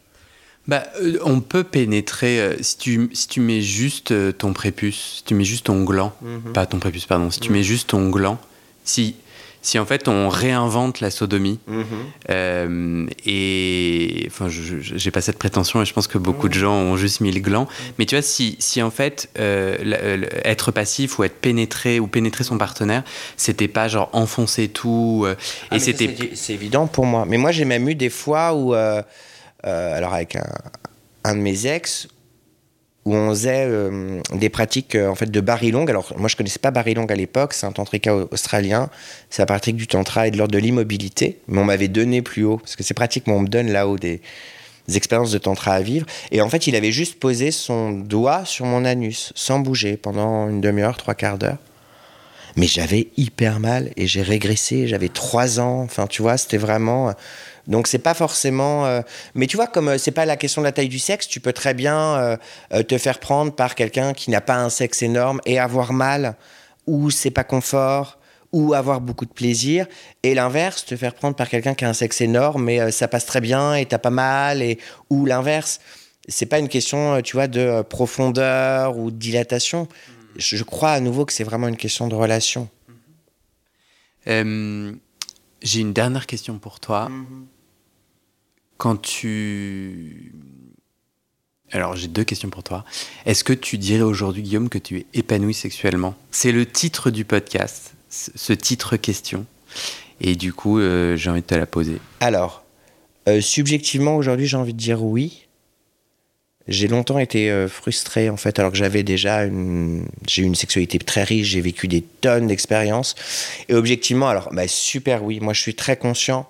Bah, 0.70 0.84
euh, 1.02 1.18
on 1.24 1.40
peut 1.42 1.64
pénétrer 1.64 2.40
euh, 2.40 2.56
si 2.62 2.78
tu, 2.78 3.10
si 3.14 3.28
tu 3.28 3.40
mets 3.42 3.62
juste 3.62 4.12
euh, 4.12 4.32
ton 4.32 4.54
prépuce, 4.54 5.16
si 5.18 5.24
tu 5.24 5.34
mets 5.34 5.44
juste 5.44 5.66
ton 5.66 5.84
gland, 5.84 6.14
pas 6.54 6.66
ton 6.68 6.78
prépuce, 6.78 7.06
pardon, 7.08 7.32
si 7.32 7.40
tu 7.40 7.52
mets 7.52 7.64
juste 7.64 7.90
ton 7.90 8.10
gland, 8.10 8.38
si, 8.84 9.16
si 9.64 9.80
en 9.80 9.86
fait 9.86 10.08
on 10.08 10.30
réinvente 10.30 11.00
la 11.02 11.10
sodomie, 11.10 11.60
euh, 12.30 13.06
et 13.26 14.26
enfin, 14.28 14.48
j'ai 14.50 15.12
pas 15.12 15.22
cette 15.22 15.38
prétention 15.40 15.82
et 15.82 15.86
je 15.86 15.94
pense 15.94 16.08
que 16.08 16.18
beaucoup 16.18 16.50
de 16.50 16.54
gens 16.54 16.74
ont 16.74 16.98
juste 16.98 17.22
mis 17.22 17.32
le 17.32 17.40
gland, 17.40 17.68
mais 17.98 18.06
tu 18.06 18.16
vois, 18.16 18.22
si, 18.22 18.56
si 18.60 18.82
en 18.82 18.92
fait 18.92 19.30
la- 19.36 20.18
la- 20.18 20.48
être 20.48 20.72
passif 20.72 21.20
ou 21.20 21.24
être 21.24 21.40
pénétré 21.42 22.00
ou 22.00 22.08
pénétrer 22.08 22.44
son 22.44 22.58
partenaire, 22.58 23.04
c'était 23.38 23.68
pas 23.68 23.88
genre 23.88 24.10
enfoncer 24.14 24.68
tout, 24.68 25.26
Ah, 25.72 25.76
et 25.76 25.80
ça, 25.80 25.86
c'était. 25.86 26.32
C'est 26.36 26.54
évident 26.54 26.88
pour 26.88 27.06
moi. 27.06 27.26
Mais 27.28 27.38
moi, 27.38 27.52
j'ai 27.52 27.66
même 27.66 27.90
eu 27.90 27.96
des 27.96 28.10
fois 28.10 28.54
où, 28.54 28.74
euh, 29.66 29.98
alors 29.98 30.14
avec 30.14 30.38
un, 31.24 31.36
de 31.36 31.40
mes 31.40 31.68
ex, 31.68 32.08
où 33.06 33.16
on 33.16 33.30
faisait 33.30 33.66
euh, 33.66 34.22
des 34.34 34.50
pratiques 34.50 34.96
euh, 34.96 35.08
en 35.10 35.16
fait 35.16 35.32
de 35.32 35.42
barilong. 35.42 35.88
Alors 35.90 36.14
moi, 36.18 36.28
je 36.28 36.36
connaissais 36.36 36.60
pas 36.60 36.70
barilong 36.70 37.06
à 37.08 37.16
l'époque. 37.16 37.54
C'est 37.54 37.66
un 37.66 37.72
tantrika 37.72 38.16
au- 38.16 38.28
australien. 38.32 38.90
C'est 39.30 39.42
la 39.42 39.46
pratique 39.46 39.78
du 39.78 39.88
tantra 39.88 40.28
et 40.28 40.32
de 40.32 40.38
l'ordre 40.38 40.54
de 40.54 40.60
l'immobilité. 40.60 41.40
Mais 41.48 41.60
on 41.60 41.66
m'avait 41.66 41.88
donné 41.88 42.22
plus 42.22 42.44
haut 42.44 42.58
parce 42.58 42.76
que 42.76 42.84
ces 42.84 42.94
pratiques, 42.94 43.26
moi, 43.26 43.38
on 43.38 43.42
me 43.42 43.48
donne 43.48 43.72
là-haut 43.72 43.98
des, 43.98 44.22
des 44.88 44.98
expériences 44.98 45.32
de 45.32 45.38
tantra 45.38 45.74
à 45.74 45.82
vivre. 45.82 46.06
Et 46.32 46.42
en 46.42 46.50
fait, 46.50 46.68
il 46.68 46.76
avait 46.76 46.92
juste 46.92 47.20
posé 47.20 47.52
son 47.52 47.92
doigt 47.92 48.44
sur 48.46 48.66
mon 48.66 48.84
anus 48.86 49.32
sans 49.34 49.60
bouger 49.60 49.96
pendant 49.96 50.50
une 50.50 50.62
demi-heure, 50.62 50.98
trois 50.98 51.16
quarts 51.16 51.38
d'heure. 51.38 51.58
Mais 52.58 52.68
j'avais 52.68 53.08
hyper 53.16 53.60
mal 53.60 53.92
et 53.96 54.08
j'ai 54.08 54.22
régressé. 54.22 54.88
J'avais 54.88 55.10
trois 55.10 55.60
ans. 55.60 55.82
Enfin, 55.84 56.06
tu 56.06 56.22
vois, 56.22 56.38
c'était 56.38 56.58
vraiment. 56.58 57.14
Donc, 57.70 57.88
c'est 57.88 58.00
pas 58.00 58.14
forcément. 58.16 58.86
euh, 58.86 59.02
Mais 59.36 59.48
tu 59.48 59.56
vois, 59.56 59.68
comme 59.68 59.88
euh, 59.90 59.98
c'est 59.98 60.12
pas 60.12 60.26
la 60.26 60.36
question 60.36 60.62
de 60.62 60.66
la 60.66 60.72
taille 60.74 60.90
du 60.90 61.00
sexe, 61.00 61.28
tu 61.28 61.40
peux 61.40 61.54
très 61.54 61.74
bien 61.74 62.38
euh, 62.74 62.84
te 62.84 62.98
faire 62.98 63.20
prendre 63.20 63.54
par 63.54 63.76
quelqu'un 63.76 64.14
qui 64.14 64.32
n'a 64.32 64.42
pas 64.42 64.58
un 64.58 64.70
sexe 64.70 65.02
énorme 65.04 65.40
et 65.46 65.60
avoir 65.60 65.94
mal, 65.94 66.36
ou 66.88 67.12
c'est 67.12 67.32
pas 67.32 67.44
confort, 67.46 68.18
ou 68.52 68.74
avoir 68.74 69.00
beaucoup 69.00 69.26
de 69.26 69.32
plaisir. 69.32 69.86
Et 70.24 70.34
l'inverse, 70.34 70.84
te 70.84 70.96
faire 70.98 71.14
prendre 71.14 71.36
par 71.36 71.48
quelqu'un 71.48 71.76
qui 71.76 71.86
a 71.86 71.90
un 71.90 71.94
sexe 71.94 72.20
énorme, 72.22 72.64
mais 72.64 72.80
euh, 72.82 72.92
ça 72.92 73.08
passe 73.08 73.26
très 73.28 73.40
bien 73.42 73.76
et 73.76 73.86
t'as 73.86 74.00
pas 74.00 74.10
mal, 74.10 74.62
et 74.64 74.80
ou 75.12 75.26
l'inverse. 75.26 75.80
C'est 76.28 76.48
pas 76.48 76.60
une 76.60 76.70
question, 76.70 77.22
tu 77.22 77.36
vois, 77.38 77.48
de 77.48 77.84
profondeur 77.84 78.98
ou 78.98 79.12
de 79.12 79.16
dilatation. 79.18 79.88
Je 80.38 80.56
je 80.58 80.64
crois 80.64 80.92
à 80.92 81.00
nouveau 81.00 81.26
que 81.26 81.34
c'est 81.34 81.44
vraiment 81.44 81.68
une 81.68 81.78
question 81.78 82.08
de 82.08 82.16
relation. 82.16 82.68
Euh, 84.28 84.92
J'ai 85.62 85.82
une 85.82 85.94
dernière 85.94 86.26
question 86.26 86.58
pour 86.60 86.80
toi. 86.80 87.10
Mhm. 87.10 87.46
Quand 88.80 88.96
tu... 88.96 90.32
Alors 91.74 91.98
j'ai 91.98 92.08
deux 92.08 92.24
questions 92.24 92.50
pour 92.50 92.64
toi. 92.64 92.86
Est-ce 93.26 93.44
que 93.44 93.52
tu 93.52 93.78
dirais 93.78 94.04
aujourd'hui, 94.04 94.42
Guillaume, 94.42 94.70
que 94.70 94.78
tu 94.78 95.00
es 95.00 95.06
épanoui 95.14 95.54
sexuellement? 95.54 96.16
C'est 96.32 96.54
le 96.54 96.66
titre 96.66 97.12
du 97.12 97.26
podcast, 97.26 97.94
ce 98.10 98.54
titre 98.54 98.96
question. 98.96 99.46
Et 100.22 100.38
du 100.38 100.54
coup, 100.54 100.80
euh, 100.80 101.18
j'ai 101.18 101.30
envie 101.30 101.42
de 101.42 101.46
te 101.46 101.56
la 101.56 101.66
poser. 101.66 101.98
Alors, 102.22 102.64
euh, 103.28 103.42
subjectivement, 103.42 104.16
aujourd'hui, 104.16 104.48
j'ai 104.48 104.56
envie 104.56 104.74
de 104.74 104.80
dire 104.80 105.04
oui. 105.04 105.46
J'ai 106.70 106.88
longtemps 106.88 107.20
été 107.20 107.52
euh, 107.52 107.68
frustré, 107.68 108.30
en 108.30 108.38
fait, 108.38 108.60
alors 108.60 108.72
que 108.72 108.78
j'avais 108.78 109.04
déjà 109.04 109.44
une... 109.44 110.06
J'ai 110.26 110.44
eu 110.44 110.46
une 110.46 110.56
sexualité 110.56 111.00
très 111.00 111.24
riche, 111.24 111.48
j'ai 111.48 111.62
vécu 111.62 111.90
des 111.90 112.02
tonnes 112.02 112.48
d'expériences. 112.48 113.16
Et 113.68 113.74
objectivement, 113.74 114.30
alors, 114.30 114.54
bah, 114.54 114.70
super 114.70 115.26
oui. 115.26 115.42
Moi, 115.42 115.52
je 115.52 115.62
suis 115.62 115.76
très 115.76 115.98
conscient 115.98 116.48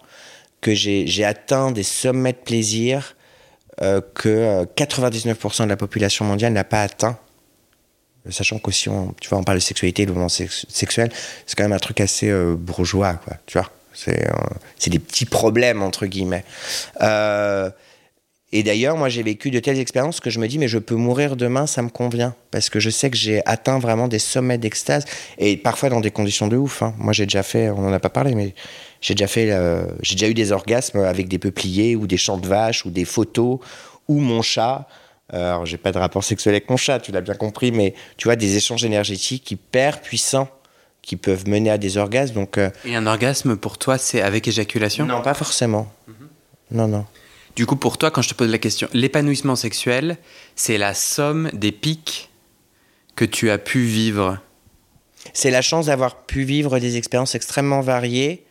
que 0.61 0.73
j'ai 0.73 1.23
atteint 1.25 1.71
des 1.71 1.83
sommets 1.83 2.33
de 2.33 2.37
plaisir 2.37 3.15
euh, 3.81 4.01
que 4.13 4.29
euh, 4.29 4.65
99% 4.75 5.63
de 5.63 5.69
la 5.69 5.77
population 5.77 6.25
mondiale 6.25 6.53
n'a 6.53 6.63
pas 6.63 6.81
atteint. 6.83 7.17
Sachant 8.29 8.59
qu'aussi, 8.59 8.89
tu 9.21 9.29
vois, 9.29 9.37
on 9.39 9.43
parle 9.43 9.57
de 9.57 9.63
sexualité, 9.63 10.05
de 10.05 10.11
moment 10.11 10.29
sex- 10.29 10.65
sexuel, 10.69 11.09
c'est 11.45 11.55
quand 11.57 11.63
même 11.63 11.73
un 11.73 11.79
truc 11.79 12.01
assez 12.01 12.29
euh, 12.29 12.55
bourgeois, 12.55 13.13
quoi. 13.13 13.37
Tu 13.45 13.57
vois, 13.57 13.71
c'est 13.93 14.27
euh, 14.29 14.33
des 14.87 14.99
petits 14.99 15.25
problèmes 15.25 15.81
entre 15.81 16.05
guillemets. 16.05 16.43
Euh, 17.01 17.69
et 18.51 18.61
d'ailleurs, 18.63 18.97
moi, 18.97 19.09
j'ai 19.09 19.23
vécu 19.23 19.51
de 19.51 19.59
telles 19.59 19.79
expériences 19.79 20.19
que 20.19 20.29
je 20.29 20.39
me 20.39 20.47
dis, 20.47 20.57
mais 20.57 20.67
je 20.67 20.79
peux 20.79 20.95
mourir 20.95 21.35
demain, 21.35 21.65
ça 21.65 21.81
me 21.81 21.89
convient, 21.89 22.35
parce 22.51 22.69
que 22.69 22.79
je 22.79 22.89
sais 22.89 23.09
que 23.09 23.17
j'ai 23.17 23.41
atteint 23.47 23.79
vraiment 23.79 24.07
des 24.07 24.19
sommets 24.19 24.57
d'extase 24.57 25.05
et 25.37 25.55
parfois 25.55 25.89
dans 25.89 26.01
des 26.01 26.11
conditions 26.11 26.47
de 26.47 26.57
ouf. 26.57 26.81
hein. 26.81 26.93
Moi, 26.97 27.13
j'ai 27.13 27.25
déjà 27.25 27.43
fait, 27.43 27.69
on 27.69 27.87
en 27.87 27.93
a 27.93 27.99
pas 27.99 28.09
parlé, 28.09 28.35
mais 28.35 28.53
j'ai 29.01 29.15
déjà 29.15 29.27
fait, 29.27 29.51
euh, 29.51 29.85
j'ai 30.01 30.15
déjà 30.15 30.29
eu 30.29 30.33
des 30.33 30.51
orgasmes 30.51 30.99
avec 30.99 31.27
des 31.27 31.39
peupliers 31.39 31.95
ou 31.95 32.07
des 32.07 32.17
champs 32.17 32.37
de 32.37 32.47
vaches 32.47 32.85
ou 32.85 32.89
des 32.89 33.05
photos 33.05 33.59
ou 34.07 34.19
mon 34.19 34.41
chat. 34.41 34.87
Euh, 35.33 35.51
Alors, 35.53 35.65
j'ai 35.65 35.77
pas 35.77 35.91
de 35.91 35.97
rapport 35.97 36.23
sexuel 36.23 36.55
avec 36.55 36.69
mon 36.69 36.77
chat, 36.77 36.99
tu 36.99 37.11
l'as 37.11 37.21
bien 37.21 37.35
compris, 37.35 37.71
mais 37.71 37.93
tu 38.17 38.27
vois, 38.27 38.35
des 38.35 38.57
échanges 38.57 38.83
énergétiques 38.83 39.49
hyper 39.51 40.01
puissants 40.01 40.49
qui 41.01 41.15
peuvent 41.15 41.47
mener 41.47 41.69
à 41.69 41.77
des 41.77 41.97
orgasmes. 41.97 42.35
Donc, 42.35 42.57
euh, 42.57 42.69
Et 42.85 42.95
un 42.95 43.07
orgasme 43.07 43.55
pour 43.55 43.77
toi, 43.77 43.97
c'est 43.97 44.21
avec 44.21 44.47
éjaculation? 44.47 45.05
Non, 45.05 45.21
pas 45.21 45.33
forcément. 45.33 45.91
Non, 46.71 46.87
non. 46.87 47.05
Du 47.55 47.65
coup, 47.65 47.75
pour 47.75 47.97
toi, 47.97 48.11
quand 48.11 48.21
je 48.21 48.29
te 48.29 48.33
pose 48.33 48.49
la 48.49 48.57
question, 48.57 48.87
l'épanouissement 48.93 49.55
sexuel, 49.55 50.17
c'est 50.55 50.77
la 50.77 50.93
somme 50.93 51.49
des 51.53 51.71
pics 51.71 52.29
que 53.15 53.25
tu 53.25 53.49
as 53.49 53.57
pu 53.57 53.81
vivre? 53.83 54.39
C'est 55.33 55.51
la 55.51 55.61
chance 55.61 55.87
d'avoir 55.87 56.15
pu 56.25 56.43
vivre 56.43 56.79
des 56.79 56.95
expériences 56.97 57.35
extrêmement 57.35 57.81
variées 57.81 58.45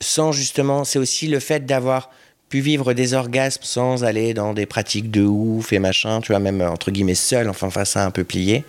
sans 0.00 0.32
justement, 0.32 0.84
c'est 0.84 0.98
aussi 0.98 1.26
le 1.28 1.40
fait 1.40 1.66
d'avoir 1.66 2.10
pu 2.48 2.60
vivre 2.60 2.94
des 2.94 3.14
orgasmes 3.14 3.62
sans 3.62 4.04
aller 4.04 4.32
dans 4.32 4.54
des 4.54 4.66
pratiques 4.66 5.10
de 5.10 5.22
ouf 5.22 5.72
et 5.72 5.78
machin, 5.78 6.20
tu 6.20 6.32
vois, 6.32 6.38
même 6.38 6.60
euh, 6.60 6.70
entre 6.70 6.90
guillemets 6.90 7.14
seul, 7.14 7.48
enfin 7.48 7.70
face 7.70 7.96
à 7.96 8.04
un 8.04 8.10
peu 8.10 8.24
plié. 8.24 8.64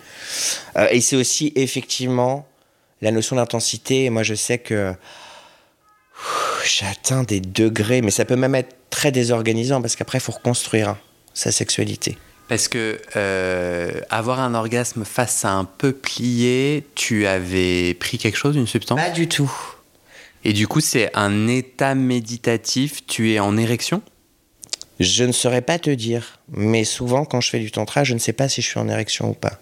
Euh, 0.76 0.88
et 0.90 1.00
c'est 1.00 1.16
aussi 1.16 1.52
effectivement 1.56 2.46
la 3.00 3.10
notion 3.10 3.36
d'intensité. 3.36 4.10
Moi, 4.10 4.22
je 4.22 4.34
sais 4.34 4.58
que 4.58 4.92
j'atteins 6.64 7.22
des 7.22 7.40
degrés, 7.40 8.02
mais 8.02 8.10
ça 8.10 8.24
peut 8.24 8.36
même 8.36 8.54
être 8.54 8.76
très 8.90 9.12
désorganisant 9.12 9.80
parce 9.80 9.96
qu'après, 9.96 10.18
il 10.18 10.22
faut 10.22 10.32
reconstruire 10.32 10.90
hein, 10.90 10.98
sa 11.32 11.50
sexualité. 11.50 12.18
Parce 12.48 12.68
que 12.68 13.00
euh, 13.14 14.00
avoir 14.10 14.40
un 14.40 14.54
orgasme 14.54 15.04
face 15.04 15.44
à 15.44 15.52
un 15.52 15.64
peuplier, 15.64 16.84
tu 16.96 17.26
avais 17.26 17.94
pris 17.94 18.18
quelque 18.18 18.36
chose, 18.36 18.56
une 18.56 18.66
substance? 18.66 19.00
Pas 19.00 19.10
du 19.10 19.28
tout. 19.28 19.50
Et 20.44 20.52
du 20.52 20.66
coup, 20.66 20.80
c'est 20.80 21.10
un 21.16 21.48
état 21.48 21.94
méditatif. 21.94 23.06
Tu 23.06 23.32
es 23.32 23.38
en 23.40 23.56
érection? 23.56 24.02
Je 24.98 25.24
ne 25.24 25.32
saurais 25.32 25.62
pas 25.62 25.78
te 25.78 25.88
dire, 25.90 26.40
mais 26.50 26.84
souvent 26.84 27.24
quand 27.24 27.40
je 27.40 27.48
fais 27.48 27.58
du 27.58 27.70
tantra, 27.70 28.04
je 28.04 28.12
ne 28.12 28.18
sais 28.18 28.34
pas 28.34 28.48
si 28.50 28.60
je 28.60 28.68
suis 28.68 28.78
en 28.78 28.88
érection 28.88 29.30
ou 29.30 29.34
pas. 29.34 29.58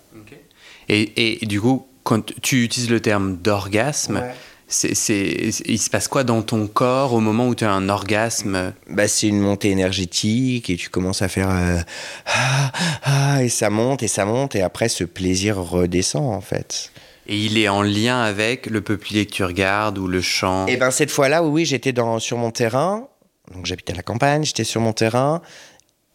et, 0.89 1.43
et 1.43 1.47
du 1.47 1.61
coup, 1.61 1.87
quand 2.03 2.33
tu 2.43 2.65
utilises 2.65 2.91
le 2.91 2.99
terme 3.01 3.37
d'orgasme, 3.37 4.23
c'est, 4.67 4.95
c'est- 4.97 5.51
c'est- 5.53 5.65
il 5.69 5.79
se 5.79 5.91
passe 5.91 6.09
quoi 6.09 6.25
dans 6.25 6.43
ton 6.43 6.67
corps 6.67 7.13
au 7.13 7.21
moment 7.21 7.47
où 7.47 7.55
tu 7.55 7.65
as 7.65 7.71
un 7.71 7.89
orgasme? 7.89 8.73
Bah, 8.89 9.07
c'est 9.07 9.29
une 9.29 9.39
montée 9.41 9.71
énergétique 9.71 10.71
et 10.71 10.77
tu 10.77 10.89
commences 10.91 11.23
à 11.23 11.29
faire 11.29 11.51
euh, 11.51 11.79
ah, 12.27 12.73
ah, 13.05 13.43
et 13.45 13.49
ça 13.49 13.71
monte 13.71 14.03
et 14.03 14.09
ça 14.09 14.25
monte 14.25 14.57
et 14.57 14.63
après 14.63 14.89
ce 14.89 15.05
plaisir 15.05 15.57
redescend 15.59 16.35
en 16.35 16.41
fait. 16.41 16.91
Et 17.29 17.37
il 17.37 17.59
est 17.59 17.69
en 17.69 17.83
lien 17.83 18.21
avec 18.21 18.67
le 18.67 18.81
peuplier 18.81 19.27
que 19.27 19.33
tu 19.33 19.45
regardes 19.45 19.99
ou 19.99 20.07
le 20.07 20.23
champ 20.23 20.67
Et 20.67 20.79
ben 20.79 20.91
cette 20.91 21.11
fois-là, 21.11 21.43
oui, 21.43 21.51
oui, 21.51 21.65
j'étais 21.67 21.93
sur 22.21 22.39
mon 22.39 22.51
terrain, 22.51 23.07
donc 23.55 23.67
j'habitais 23.67 23.93
à 23.93 23.97
la 23.97 24.03
campagne, 24.03 24.45
j'étais 24.45 24.65
sur 24.65 24.81
mon 24.81 24.95
terrain 24.95 25.43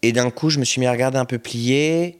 et 0.01 0.11
d'un 0.11 0.31
coup 0.31 0.49
je 0.49 0.59
me 0.59 0.65
suis 0.65 0.79
mis 0.79 0.87
à 0.87 0.91
regarder 0.91 1.19
un 1.19 1.25
peu 1.25 1.37
plié 1.37 2.19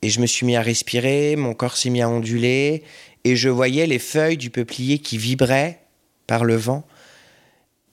et 0.00 0.08
je 0.08 0.20
me 0.20 0.26
suis 0.26 0.46
mis 0.46 0.56
à 0.56 0.62
respirer, 0.62 1.36
mon 1.36 1.52
corps 1.52 1.76
s'est 1.76 1.90
mis 1.90 2.00
à 2.00 2.08
onduler 2.08 2.84
et 3.24 3.36
je 3.36 3.50
voyais 3.50 3.86
les 3.86 3.98
feuilles 3.98 4.38
du 4.38 4.48
peuplier 4.48 4.98
qui 4.98 5.18
vibraient 5.18 5.80
par 6.26 6.44
le 6.44 6.56
vent. 6.56 6.84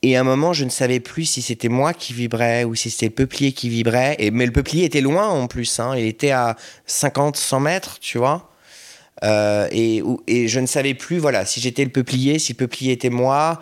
Et 0.01 0.15
à 0.15 0.19
un 0.19 0.23
moment, 0.23 0.53
je 0.53 0.65
ne 0.65 0.69
savais 0.69 0.99
plus 0.99 1.26
si 1.26 1.41
c'était 1.41 1.67
moi 1.67 1.91
qui 1.93 2.13
vibrais 2.13 2.63
ou 2.63 2.76
si 2.76 2.91
c'était 2.91 3.07
le 3.07 3.13
peuplier 3.13 3.53
qui 3.53 3.69
vibrait. 3.69 4.15
Et, 4.19 4.30
mais 4.30 4.45
le 4.45 4.51
peuplier 4.51 4.86
était 4.86 5.01
loin 5.01 5.28
en 5.28 5.47
plus. 5.47 5.80
Hein. 5.80 5.95
Il 5.97 6.05
était 6.05 6.30
à 6.30 6.57
50, 6.86 7.36
100 7.38 7.59
mètres, 7.59 7.97
tu 7.99 8.19
vois. 8.19 8.51
Euh, 9.24 9.68
et, 9.72 10.03
et 10.28 10.47
je 10.47 10.59
ne 10.59 10.66
savais 10.66 10.93
plus, 10.93 11.18
voilà, 11.18 11.45
si 11.45 11.61
j'étais 11.61 11.84
le 11.86 11.91
peuplier, 11.91 12.38
si 12.39 12.53
le 12.53 12.57
peuplier 12.57 12.91
était 12.93 13.09
moi. 13.09 13.61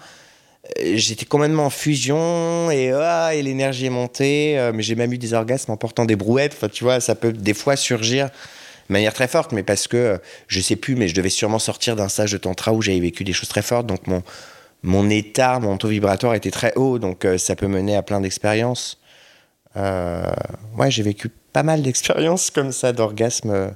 Euh, 0.80 0.94
J'étais 0.96 1.26
complètement 1.26 1.66
en 1.66 1.70
fusion 1.70 2.72
et, 2.72 2.92
ah, 2.92 3.36
et 3.36 3.42
l'énergie 3.42 3.86
est 3.86 3.92
montée. 3.92 4.58
euh, 4.58 4.72
mais 4.74 4.82
j'ai 4.82 4.96
même 4.96 5.14
eu 5.14 5.18
des 5.18 5.34
orgasmes 5.34 5.72
en 5.72 5.78
portant 5.78 6.06
des 6.06 6.16
brouettes. 6.16 6.54
Enfin, 6.56 6.70
tu 6.70 6.84
vois, 6.84 7.00
ça 7.00 7.16
peut 7.16 7.34
des 7.34 7.54
fois 7.54 7.76
surgir 7.76 8.28
de 8.90 8.94
manière 8.94 9.14
très 9.14 9.28
forte, 9.28 9.52
mais 9.52 9.64
parce 9.64 9.88
que 9.88 10.20
je 10.48 10.60
sais 10.60 10.76
plus, 10.76 10.96
mais 10.96 11.08
je 11.08 11.16
devais 11.16 11.30
sûrement 11.30 11.60
sortir 11.60 11.96
d'un 11.96 12.10
stage 12.10 12.32
de 12.32 12.38
tantra 12.38 12.74
où 12.74 12.82
j'avais 12.82 13.00
vécu 13.00 13.24
des 13.24 13.34
choses 13.34 13.50
très 13.50 13.62
fortes. 13.62 13.88
Donc 13.88 14.08
mon, 14.08 14.24
mon 14.82 15.10
état, 15.10 15.60
mon 15.60 15.78
taux 15.78 15.88
vibratoire 15.88 16.34
était 16.34 16.52
très 16.52 16.74
haut. 16.76 16.98
Donc 17.00 17.28
ça 17.38 17.56
peut 17.56 17.68
mener 17.68 17.96
à 17.96 18.02
plein 18.02 18.20
d'expériences. 18.20 19.00
Ouais, 19.76 20.90
j'ai 20.90 21.04
vécu 21.04 21.30
pas 21.54 21.64
mal 21.64 21.82
d'expériences 21.82 22.50
comme 22.50 22.72
ça, 22.72 22.92
d'orgasmes 22.92 23.76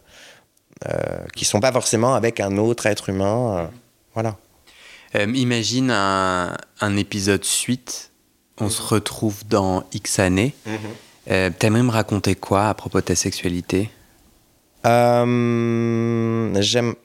qui 1.36 1.45
sont 1.45 1.59
pas 1.59 1.71
forcément 1.71 2.13
avec 2.15 2.39
un 2.39 2.57
autre 2.57 2.86
être 2.86 3.09
humain. 3.09 3.57
euh, 3.57 3.67
voilà. 4.13 4.38
Euh, 5.15 5.32
imagine 5.36 5.89
un, 5.91 6.55
un 6.82 6.97
épisode 6.97 7.43
suite. 7.43 8.11
On 8.59 8.69
se 8.69 8.82
retrouve 8.82 9.47
dans 9.47 9.84
X 9.93 10.19
années. 10.19 10.53
Euh, 11.30 11.49
T'aimerais 11.57 11.84
me 11.84 11.91
raconter 11.91 12.36
quoi 12.36 12.69
à 12.69 12.73
propos 12.73 12.99
de 12.99 13.05
ta 13.05 13.15
sexualité? 13.15 13.89
Euh, 14.86 16.61
j'aime 16.61 16.95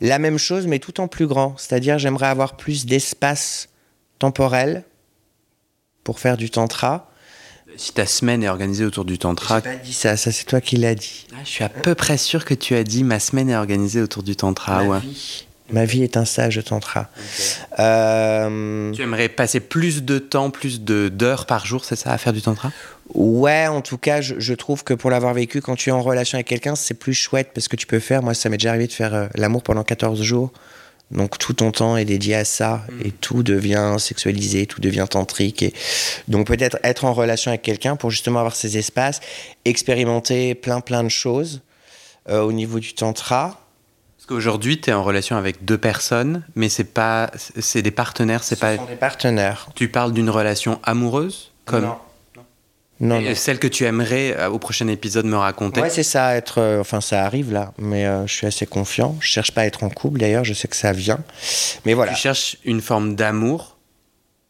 la 0.00 0.18
même 0.18 0.38
chose, 0.38 0.66
mais 0.66 0.78
tout 0.80 1.00
en 1.00 1.08
plus 1.08 1.26
grand. 1.26 1.56
C'est-à-dire, 1.56 1.98
j'aimerais 1.98 2.26
avoir 2.26 2.56
plus 2.56 2.84
d'espace 2.86 3.68
temporel 4.18 4.84
pour 6.02 6.20
faire 6.20 6.36
du 6.36 6.50
tantra. 6.50 7.10
Si 7.76 7.92
ta 7.92 8.06
semaine 8.06 8.42
est 8.42 8.48
organisée 8.48 8.84
autour 8.84 9.04
du 9.04 9.18
tantra, 9.18 9.56
J'ai 9.56 9.70
pas 9.70 9.76
dit 9.76 9.92
ça, 9.92 10.16
ça 10.16 10.30
c'est 10.32 10.44
toi 10.44 10.60
qui 10.60 10.76
l'as 10.76 10.94
dit. 10.94 11.26
Ah, 11.32 11.36
je 11.44 11.48
suis 11.50 11.64
à 11.64 11.68
peu 11.68 11.94
près 11.94 12.16
sûr 12.16 12.44
que 12.44 12.54
tu 12.54 12.74
as 12.74 12.84
dit 12.84 13.04
ma 13.04 13.18
semaine 13.20 13.50
est 13.50 13.56
organisée 13.56 14.00
autour 14.00 14.22
du 14.22 14.36
tantra. 14.36 14.82
Ma 14.82 14.88
ouais. 14.88 15.00
vie. 15.00 15.46
Ma 15.70 15.86
vie 15.86 16.02
est 16.02 16.18
un 16.18 16.26
stage 16.26 16.56
de 16.56 16.60
tantra. 16.60 17.08
Euh, 17.78 18.92
Tu 18.92 19.02
aimerais 19.02 19.28
passer 19.30 19.60
plus 19.60 20.02
de 20.02 20.18
temps, 20.18 20.50
plus 20.50 20.82
de 20.82 21.08
d'heures 21.08 21.46
par 21.46 21.64
jour, 21.64 21.84
c'est 21.84 21.96
ça, 21.96 22.12
à 22.12 22.18
faire 22.18 22.32
du 22.34 22.42
tantra? 22.42 22.70
Ouais, 23.14 23.66
en 23.66 23.80
tout 23.80 23.96
cas, 23.98 24.20
je, 24.20 24.34
je 24.38 24.54
trouve 24.54 24.84
que 24.84 24.92
pour 24.94 25.10
l'avoir 25.10 25.32
vécu, 25.34 25.60
quand 25.62 25.74
tu 25.74 25.88
es 25.88 25.92
en 25.92 26.02
relation 26.02 26.36
avec 26.36 26.46
quelqu'un, 26.46 26.74
c'est 26.74 26.94
plus 26.94 27.14
chouette 27.14 27.50
parce 27.54 27.68
que 27.68 27.76
tu 27.76 27.86
peux 27.86 27.98
faire. 27.98 28.22
Moi, 28.22 28.34
ça 28.34 28.48
m'est 28.50 28.56
déjà 28.58 28.70
arrivé 28.70 28.86
de 28.86 28.92
faire 28.92 29.14
euh, 29.14 29.26
l'amour 29.34 29.62
pendant 29.62 29.84
14 29.84 30.20
jours. 30.22 30.52
Donc 31.14 31.38
tout 31.38 31.52
ton 31.54 31.70
temps 31.70 31.96
est 31.96 32.04
dédié 32.04 32.34
à 32.34 32.44
ça 32.44 32.82
et 33.04 33.10
tout 33.12 33.42
devient 33.42 33.96
sexualisé, 33.98 34.66
tout 34.66 34.80
devient 34.80 35.06
tantrique. 35.08 35.62
Et... 35.62 35.72
Donc 36.28 36.46
peut-être 36.48 36.78
être 36.82 37.04
en 37.04 37.12
relation 37.14 37.50
avec 37.50 37.62
quelqu'un 37.62 37.96
pour 37.96 38.10
justement 38.10 38.40
avoir 38.40 38.56
ces 38.56 38.76
espaces, 38.78 39.20
expérimenter 39.64 40.54
plein 40.54 40.80
plein 40.80 41.04
de 41.04 41.08
choses 41.08 41.62
euh, 42.28 42.40
au 42.42 42.52
niveau 42.52 42.80
du 42.80 42.94
tantra. 42.94 43.60
Parce 44.16 44.26
qu'aujourd'hui, 44.26 44.80
tu 44.80 44.88
es 44.90 44.92
en 44.94 45.02
relation 45.04 45.36
avec 45.36 45.64
deux 45.66 45.76
personnes, 45.76 46.42
mais 46.54 46.70
c'est 46.70 46.84
pas, 46.84 47.30
c'est 47.58 47.82
des 47.82 47.90
partenaires, 47.90 48.42
c'est 48.42 48.54
Ce 48.54 48.60
pas. 48.60 48.76
sont 48.76 48.86
des 48.86 48.96
partenaires. 48.96 49.68
Tu 49.74 49.88
parles 49.88 50.12
d'une 50.14 50.30
relation 50.30 50.80
amoureuse, 50.82 51.52
comme 51.66 51.84
Non. 51.84 51.96
Non, 53.00 53.18
Et 53.20 53.30
non. 53.30 53.34
celle 53.34 53.58
que 53.58 53.66
tu 53.66 53.84
aimerais 53.84 54.36
euh, 54.38 54.48
au 54.50 54.58
prochain 54.60 54.86
épisode 54.86 55.26
me 55.26 55.36
raconter. 55.36 55.80
Ouais, 55.80 55.90
c'est 55.90 56.04
ça, 56.04 56.36
être. 56.36 56.60
euh, 56.60 56.80
enfin, 56.80 57.00
ça 57.00 57.24
arrive 57.24 57.52
là, 57.52 57.72
mais 57.76 58.06
euh, 58.06 58.24
je 58.26 58.32
suis 58.32 58.46
assez 58.46 58.66
confiant. 58.66 59.16
Je 59.20 59.26
cherche 59.28 59.50
pas 59.50 59.62
à 59.62 59.64
être 59.66 59.82
en 59.82 59.90
couple 59.90 60.20
d'ailleurs, 60.20 60.44
je 60.44 60.54
sais 60.54 60.68
que 60.68 60.76
ça 60.76 60.92
vient. 60.92 61.18
Mais 61.84 61.94
voilà. 61.94 62.12
Tu 62.12 62.18
cherches 62.20 62.56
une 62.64 62.80
forme 62.80 63.16
d'amour, 63.16 63.76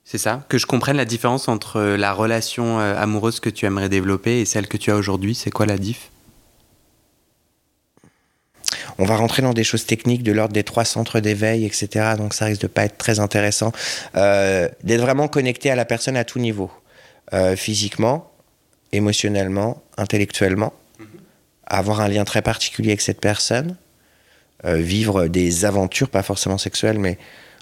c'est 0.05 0.18
ça? 0.18 0.45
Que 0.51 0.59
je 0.59 0.66
comprenne 0.66 0.99
la 0.99 1.07
différence 1.07 1.49
entre 1.49 1.80
la 1.80 2.12
relation 2.12 2.78
amoureuse 2.78 3.40
que 3.40 3.49
tu 3.49 3.64
aimerais 3.64 3.88
développer 3.88 4.40
et 4.40 4.45
celle 4.45 4.68
que 4.68 4.76
tu 4.76 4.90
as 4.90 4.97
aujourd'hui, 4.97 5.34
c'est 5.34 5.51
quoi 5.51 5.64
la 5.64 5.78
diff? 5.78 6.11
On 8.99 9.07
va 9.07 9.16
rentrer 9.16 9.40
dans 9.42 9.55
des 9.55 9.64
choses 9.64 9.86
techniques 9.86 10.22
de 10.22 10.32
l'ordre 10.32 10.53
des 10.53 10.62
trois 10.64 10.84
centres 10.84 11.18
d'éveil, 11.20 11.64
etc. 11.64 12.12
Donc 12.18 12.34
ça 12.34 12.45
risque 12.45 12.61
de 12.61 12.66
pas 12.66 12.84
être 12.84 12.99
très 12.99 13.18
intéressant. 13.18 13.72
D'être 14.14 15.01
vraiment 15.01 15.26
connecté 15.28 15.70
à 15.70 15.74
la 15.76 15.84
personne 15.86 16.16
à 16.18 16.24
tout 16.24 16.38
niveau, 16.38 16.70
physiquement, 17.57 18.30
émotionnellement, 18.97 19.82
intellectuellement, 19.97 20.72
avoir 21.66 22.01
un 22.01 22.09
lien 22.09 22.24
très 22.24 22.42
particulier 22.42 22.90
avec 22.90 23.01
cette 23.01 23.20
personne, 23.20 23.76
euh, 24.64 24.76
vivre 24.76 25.26
des 25.26 25.64
aventures, 25.64 26.09
pas 26.09 26.22
forcément 26.22 26.59
sexuelles, 26.59 26.99
mais 26.99 27.18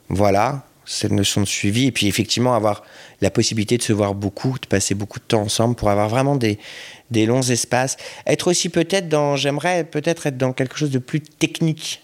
voilà, 0.09 0.65
cette 0.85 1.13
notion 1.13 1.41
de 1.41 1.47
suivi. 1.47 1.87
Et 1.87 1.93
puis 1.93 2.07
effectivement, 2.07 2.55
avoir 2.55 2.85
la 3.21 3.31
possibilité 3.31 3.79
de 3.79 3.83
se 3.83 3.93
voir 3.93 4.15
beaucoup, 4.15 4.59
de 4.61 4.67
passer 4.67 4.95
beaucoup 4.95 5.19
de 5.19 5.25
temps 5.25 5.43
ensemble 5.43 5.75
pour 5.75 5.91
avoir 5.91 6.09
vraiment 6.09 6.37
des, 6.37 6.59
des 7.11 7.27
longs 7.27 7.43
espaces. 7.43 7.97
Être 8.27 8.49
aussi 8.49 8.69
peut-être 8.69 9.09
dans, 9.09 9.37
j'aimerais 9.37 9.85
peut-être 9.85 10.27
être 10.27 10.37
dans 10.37 10.53
quelque 10.53 10.77
chose 10.77 10.91
de 10.91 10.99
plus 10.99 11.21
technique 11.21 12.03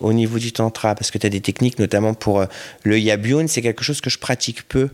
au 0.00 0.12
niveau 0.12 0.38
du 0.38 0.52
tantra, 0.52 0.94
parce 0.94 1.10
que 1.10 1.18
tu 1.18 1.26
as 1.26 1.30
des 1.30 1.40
techniques, 1.40 1.78
notamment 1.78 2.14
pour 2.14 2.40
euh, 2.40 2.46
le 2.84 2.98
yabyun, 3.00 3.48
c'est 3.48 3.62
quelque 3.62 3.82
chose 3.82 4.00
que 4.00 4.10
je 4.10 4.18
pratique 4.18 4.68
peu, 4.68 4.90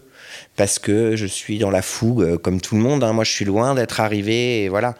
parce 0.56 0.78
que 0.78 1.16
je 1.16 1.26
suis 1.26 1.58
dans 1.58 1.70
la 1.70 1.82
fougue, 1.82 2.22
euh, 2.22 2.38
comme 2.38 2.60
tout 2.60 2.74
le 2.76 2.82
monde. 2.82 3.04
hein. 3.04 3.12
Moi, 3.12 3.24
je 3.24 3.30
suis 3.30 3.44
loin 3.44 3.74
d'être 3.74 4.00
arrivé, 4.00 4.64
et 4.64 4.68
voilà. 4.68 4.94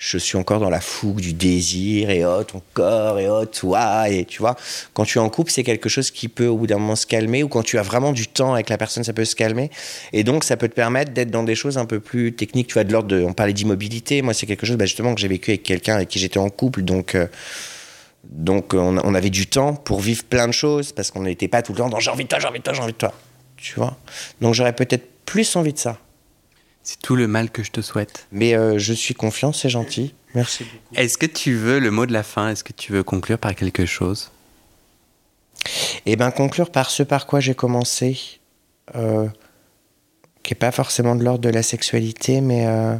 Je 0.00 0.16
suis 0.16 0.36
encore 0.36 0.60
dans 0.60 0.70
la 0.70 0.80
fougue 0.80 1.20
du 1.20 1.32
désir, 1.32 2.10
et 2.10 2.24
oh, 2.24 2.44
ton 2.44 2.62
corps, 2.72 3.18
et 3.18 3.28
oh, 3.28 3.44
toi, 3.46 4.08
et 4.08 4.24
tu 4.24 4.38
vois. 4.38 4.56
Quand 4.94 5.04
tu 5.04 5.18
es 5.18 5.20
en 5.20 5.28
couple, 5.28 5.50
c'est 5.50 5.64
quelque 5.64 5.88
chose 5.88 6.12
qui 6.12 6.28
peut, 6.28 6.46
au 6.46 6.56
bout 6.56 6.68
d'un 6.68 6.78
moment, 6.78 6.94
se 6.94 7.04
calmer, 7.06 7.42
ou 7.42 7.48
quand 7.48 7.64
tu 7.64 7.78
as 7.78 7.82
vraiment 7.82 8.12
du 8.12 8.28
temps 8.28 8.54
avec 8.54 8.68
la 8.68 8.78
personne, 8.78 9.02
ça 9.02 9.12
peut 9.12 9.24
se 9.24 9.34
calmer. 9.34 9.70
Et 10.12 10.22
donc, 10.22 10.44
ça 10.44 10.56
peut 10.56 10.68
te 10.68 10.74
permettre 10.74 11.12
d'être 11.12 11.30
dans 11.32 11.42
des 11.42 11.56
choses 11.56 11.78
un 11.78 11.84
peu 11.86 11.98
plus 11.98 12.32
techniques, 12.32 12.68
tu 12.68 12.74
vois, 12.74 12.84
de 12.84 12.92
l'ordre 12.92 13.08
de. 13.08 13.22
On 13.22 13.32
parlait 13.32 13.52
d'immobilité. 13.52 14.22
Moi, 14.22 14.34
c'est 14.34 14.46
quelque 14.46 14.66
chose, 14.66 14.76
bah, 14.76 14.86
justement, 14.86 15.14
que 15.14 15.20
j'ai 15.20 15.28
vécu 15.28 15.50
avec 15.50 15.64
quelqu'un 15.64 15.96
avec 15.96 16.08
qui 16.08 16.20
j'étais 16.20 16.38
en 16.38 16.48
couple, 16.48 16.82
donc. 16.82 17.14
euh, 17.14 17.26
donc 18.24 18.74
on, 18.74 19.14
avait 19.14 19.30
du 19.30 19.46
temps 19.46 19.74
pour 19.74 20.00
vivre 20.00 20.24
plein 20.24 20.46
de 20.46 20.52
choses 20.52 20.92
parce 20.92 21.10
qu'on 21.10 21.22
n'était 21.22 21.48
pas 21.48 21.62
tout 21.62 21.72
le 21.72 21.78
temps 21.78 21.88
dans 21.88 22.00
j'ai 22.00 22.10
envie 22.10 22.24
de 22.24 22.28
toi, 22.28 22.38
j'ai 22.38 22.48
envie 22.48 22.58
de 22.58 22.64
toi, 22.64 22.72
j'ai 22.74 22.82
envie 22.82 22.92
de 22.92 22.98
toi. 22.98 23.12
Tu 23.58 23.74
vois 23.74 23.98
Donc 24.40 24.54
j'aurais 24.54 24.74
peut-être 24.74 25.24
plus 25.26 25.56
envie 25.56 25.72
de 25.72 25.78
ça. 25.78 25.98
C'est 26.82 27.02
tout 27.02 27.16
le 27.16 27.26
mal 27.26 27.50
que 27.50 27.62
je 27.62 27.70
te 27.70 27.82
souhaite. 27.82 28.26
Mais 28.32 28.54
euh, 28.54 28.78
je 28.78 28.94
suis 28.94 29.12
confiant, 29.12 29.52
c'est 29.52 29.68
gentil. 29.68 30.14
Merci 30.34 30.64
beaucoup. 30.64 30.94
Est-ce 30.94 31.18
que 31.18 31.26
tu 31.26 31.54
veux 31.54 31.80
le 31.80 31.90
mot 31.90 32.06
de 32.06 32.12
la 32.12 32.22
fin? 32.22 32.48
Est-ce 32.48 32.64
que 32.64 32.72
tu 32.72 32.92
veux 32.92 33.02
conclure 33.02 33.38
par 33.38 33.54
quelque 33.54 33.84
chose? 33.84 34.30
Et 36.06 36.16
bien 36.16 36.30
conclure 36.30 36.70
par 36.70 36.88
ce 36.88 37.02
par 37.02 37.26
quoi 37.26 37.40
j'ai 37.40 37.54
commencé, 37.54 38.40
euh, 38.94 39.28
qui 40.42 40.54
n'est 40.54 40.58
pas 40.58 40.72
forcément 40.72 41.14
de 41.14 41.24
l'ordre 41.24 41.40
de 41.40 41.50
la 41.50 41.62
sexualité, 41.62 42.40
mais 42.40 42.66
euh, 42.66 42.96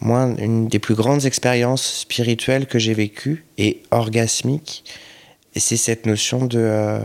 moi, 0.00 0.34
une 0.38 0.66
des 0.66 0.78
plus 0.78 0.94
grandes 0.94 1.26
expériences 1.26 2.00
spirituelles 2.00 2.66
que 2.66 2.78
j'ai 2.78 2.94
vécues 2.94 3.44
et 3.58 3.82
orgasmiques, 3.90 4.84
c'est 5.54 5.76
cette 5.76 6.06
notion 6.06 6.46
de 6.46 7.00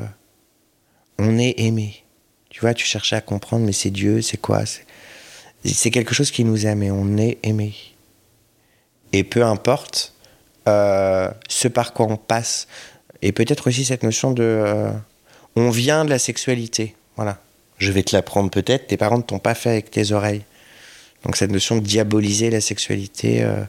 on 1.18 1.38
est 1.38 1.56
aimé. 1.60 2.04
Tu 2.50 2.62
vois, 2.62 2.74
tu 2.74 2.86
cherchais 2.86 3.16
à 3.16 3.22
comprendre, 3.22 3.66
mais 3.66 3.74
c'est 3.74 3.90
Dieu, 3.90 4.22
c'est 4.22 4.38
quoi 4.38 4.64
C'est 5.66 5.92
quelque 5.92 6.14
chose 6.14 6.32
qui 6.32 6.44
nous 6.44 6.66
aime 6.66 6.84
et 6.84 6.92
on 6.92 7.18
est 7.18 7.38
aimé. 7.44 7.76
Et 9.14 9.24
peu 9.24 9.44
importe 9.44 10.14
euh, 10.68 11.30
ce 11.48 11.68
par 11.68 11.94
quoi 11.94 12.08
on 12.08 12.18
passe, 12.18 12.68
et 13.22 13.32
peut-être 13.32 13.68
aussi 13.68 13.86
cette 13.86 14.04
notion 14.04 14.32
de 14.32 14.44
euh, 14.44 14.92
on 15.56 15.70
vient 15.70 16.06
de 16.06 16.10
la 16.10 16.20
sexualité. 16.20 16.96
Voilà. 17.16 17.40
Je 17.78 17.92
vais 17.92 18.04
te 18.04 18.16
l'apprendre 18.16 18.50
peut-être, 18.50 18.88
tes 18.88 18.98
parents 18.98 19.18
ne 19.18 19.24
t'ont 19.24 19.40
pas 19.40 19.56
fait 19.56 19.70
avec 19.70 19.92
tes 19.92 20.12
oreilles. 20.12 20.44
Donc 21.24 21.36
cette 21.36 21.52
notion 21.52 21.76
de 21.78 21.82
diaboliser 21.82 22.50
la 22.50 22.62
sexualité 22.62 23.44
euh, 23.44 23.64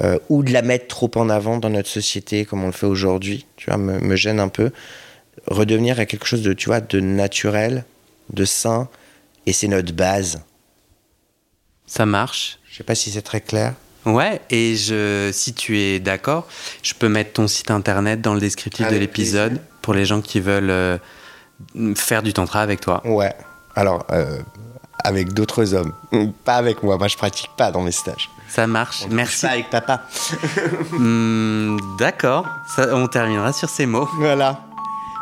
euh, 0.00 0.18
ou 0.28 0.42
de 0.42 0.52
la 0.52 0.62
mettre 0.62 0.86
trop 0.88 1.10
en 1.16 1.28
avant 1.28 1.58
dans 1.58 1.70
notre 1.70 1.88
société 1.88 2.44
comme 2.44 2.62
on 2.62 2.66
le 2.66 2.72
fait 2.72 2.86
aujourd'hui, 2.86 3.46
tu 3.56 3.66
vois, 3.66 3.76
me, 3.76 3.98
me 3.98 4.16
gêne 4.16 4.40
un 4.40 4.48
peu. 4.48 4.70
Redevenir 5.46 5.98
à 6.00 6.06
quelque 6.06 6.26
chose 6.26 6.42
de, 6.42 6.52
tu 6.52 6.66
vois, 6.66 6.80
de 6.80 7.00
naturel, 7.00 7.84
de 8.32 8.44
sain, 8.44 8.88
et 9.46 9.52
c'est 9.52 9.68
notre 9.68 9.92
base. 9.92 10.42
Ça 11.86 12.06
marche 12.06 12.58
Je 12.70 12.76
sais 12.78 12.84
pas 12.84 12.94
si 12.94 13.10
c'est 13.10 13.22
très 13.22 13.40
clair. 13.40 13.74
Ouais, 14.06 14.40
et 14.50 14.76
je, 14.76 15.30
si 15.32 15.54
tu 15.54 15.78
es 15.78 15.98
d'accord, 15.98 16.46
je 16.82 16.92
peux 16.94 17.08
mettre 17.08 17.32
ton 17.34 17.48
site 17.48 17.70
internet 17.70 18.20
dans 18.20 18.34
le 18.34 18.40
descriptif 18.40 18.88
de 18.90 18.96
l'épisode 18.96 19.60
pour 19.80 19.94
les 19.94 20.04
gens 20.04 20.20
qui 20.20 20.40
veulent 20.40 20.70
euh, 20.70 20.98
faire 21.94 22.22
du 22.22 22.32
tantra 22.34 22.60
avec 22.60 22.80
toi. 22.80 23.00
Ouais. 23.06 23.34
Alors, 23.74 24.04
euh, 24.10 24.40
avec 25.02 25.32
d'autres 25.32 25.74
hommes. 25.74 25.92
Pas 26.44 26.56
avec 26.56 26.82
moi. 26.82 26.98
Moi, 26.98 27.08
je 27.08 27.16
pratique 27.16 27.50
pas 27.56 27.70
dans 27.70 27.82
mes 27.82 27.92
stages. 27.92 28.28
Ça 28.48 28.66
marche, 28.66 29.06
merci. 29.10 29.46
Pas 29.46 29.52
avec 29.52 29.70
papa. 29.70 30.02
Hmm, 30.92 31.76
D'accord, 31.98 32.46
Ça, 32.76 32.94
on 32.94 33.06
terminera 33.08 33.52
sur 33.52 33.68
ces 33.68 33.86
mots. 33.86 34.08
Voilà. 34.18 34.60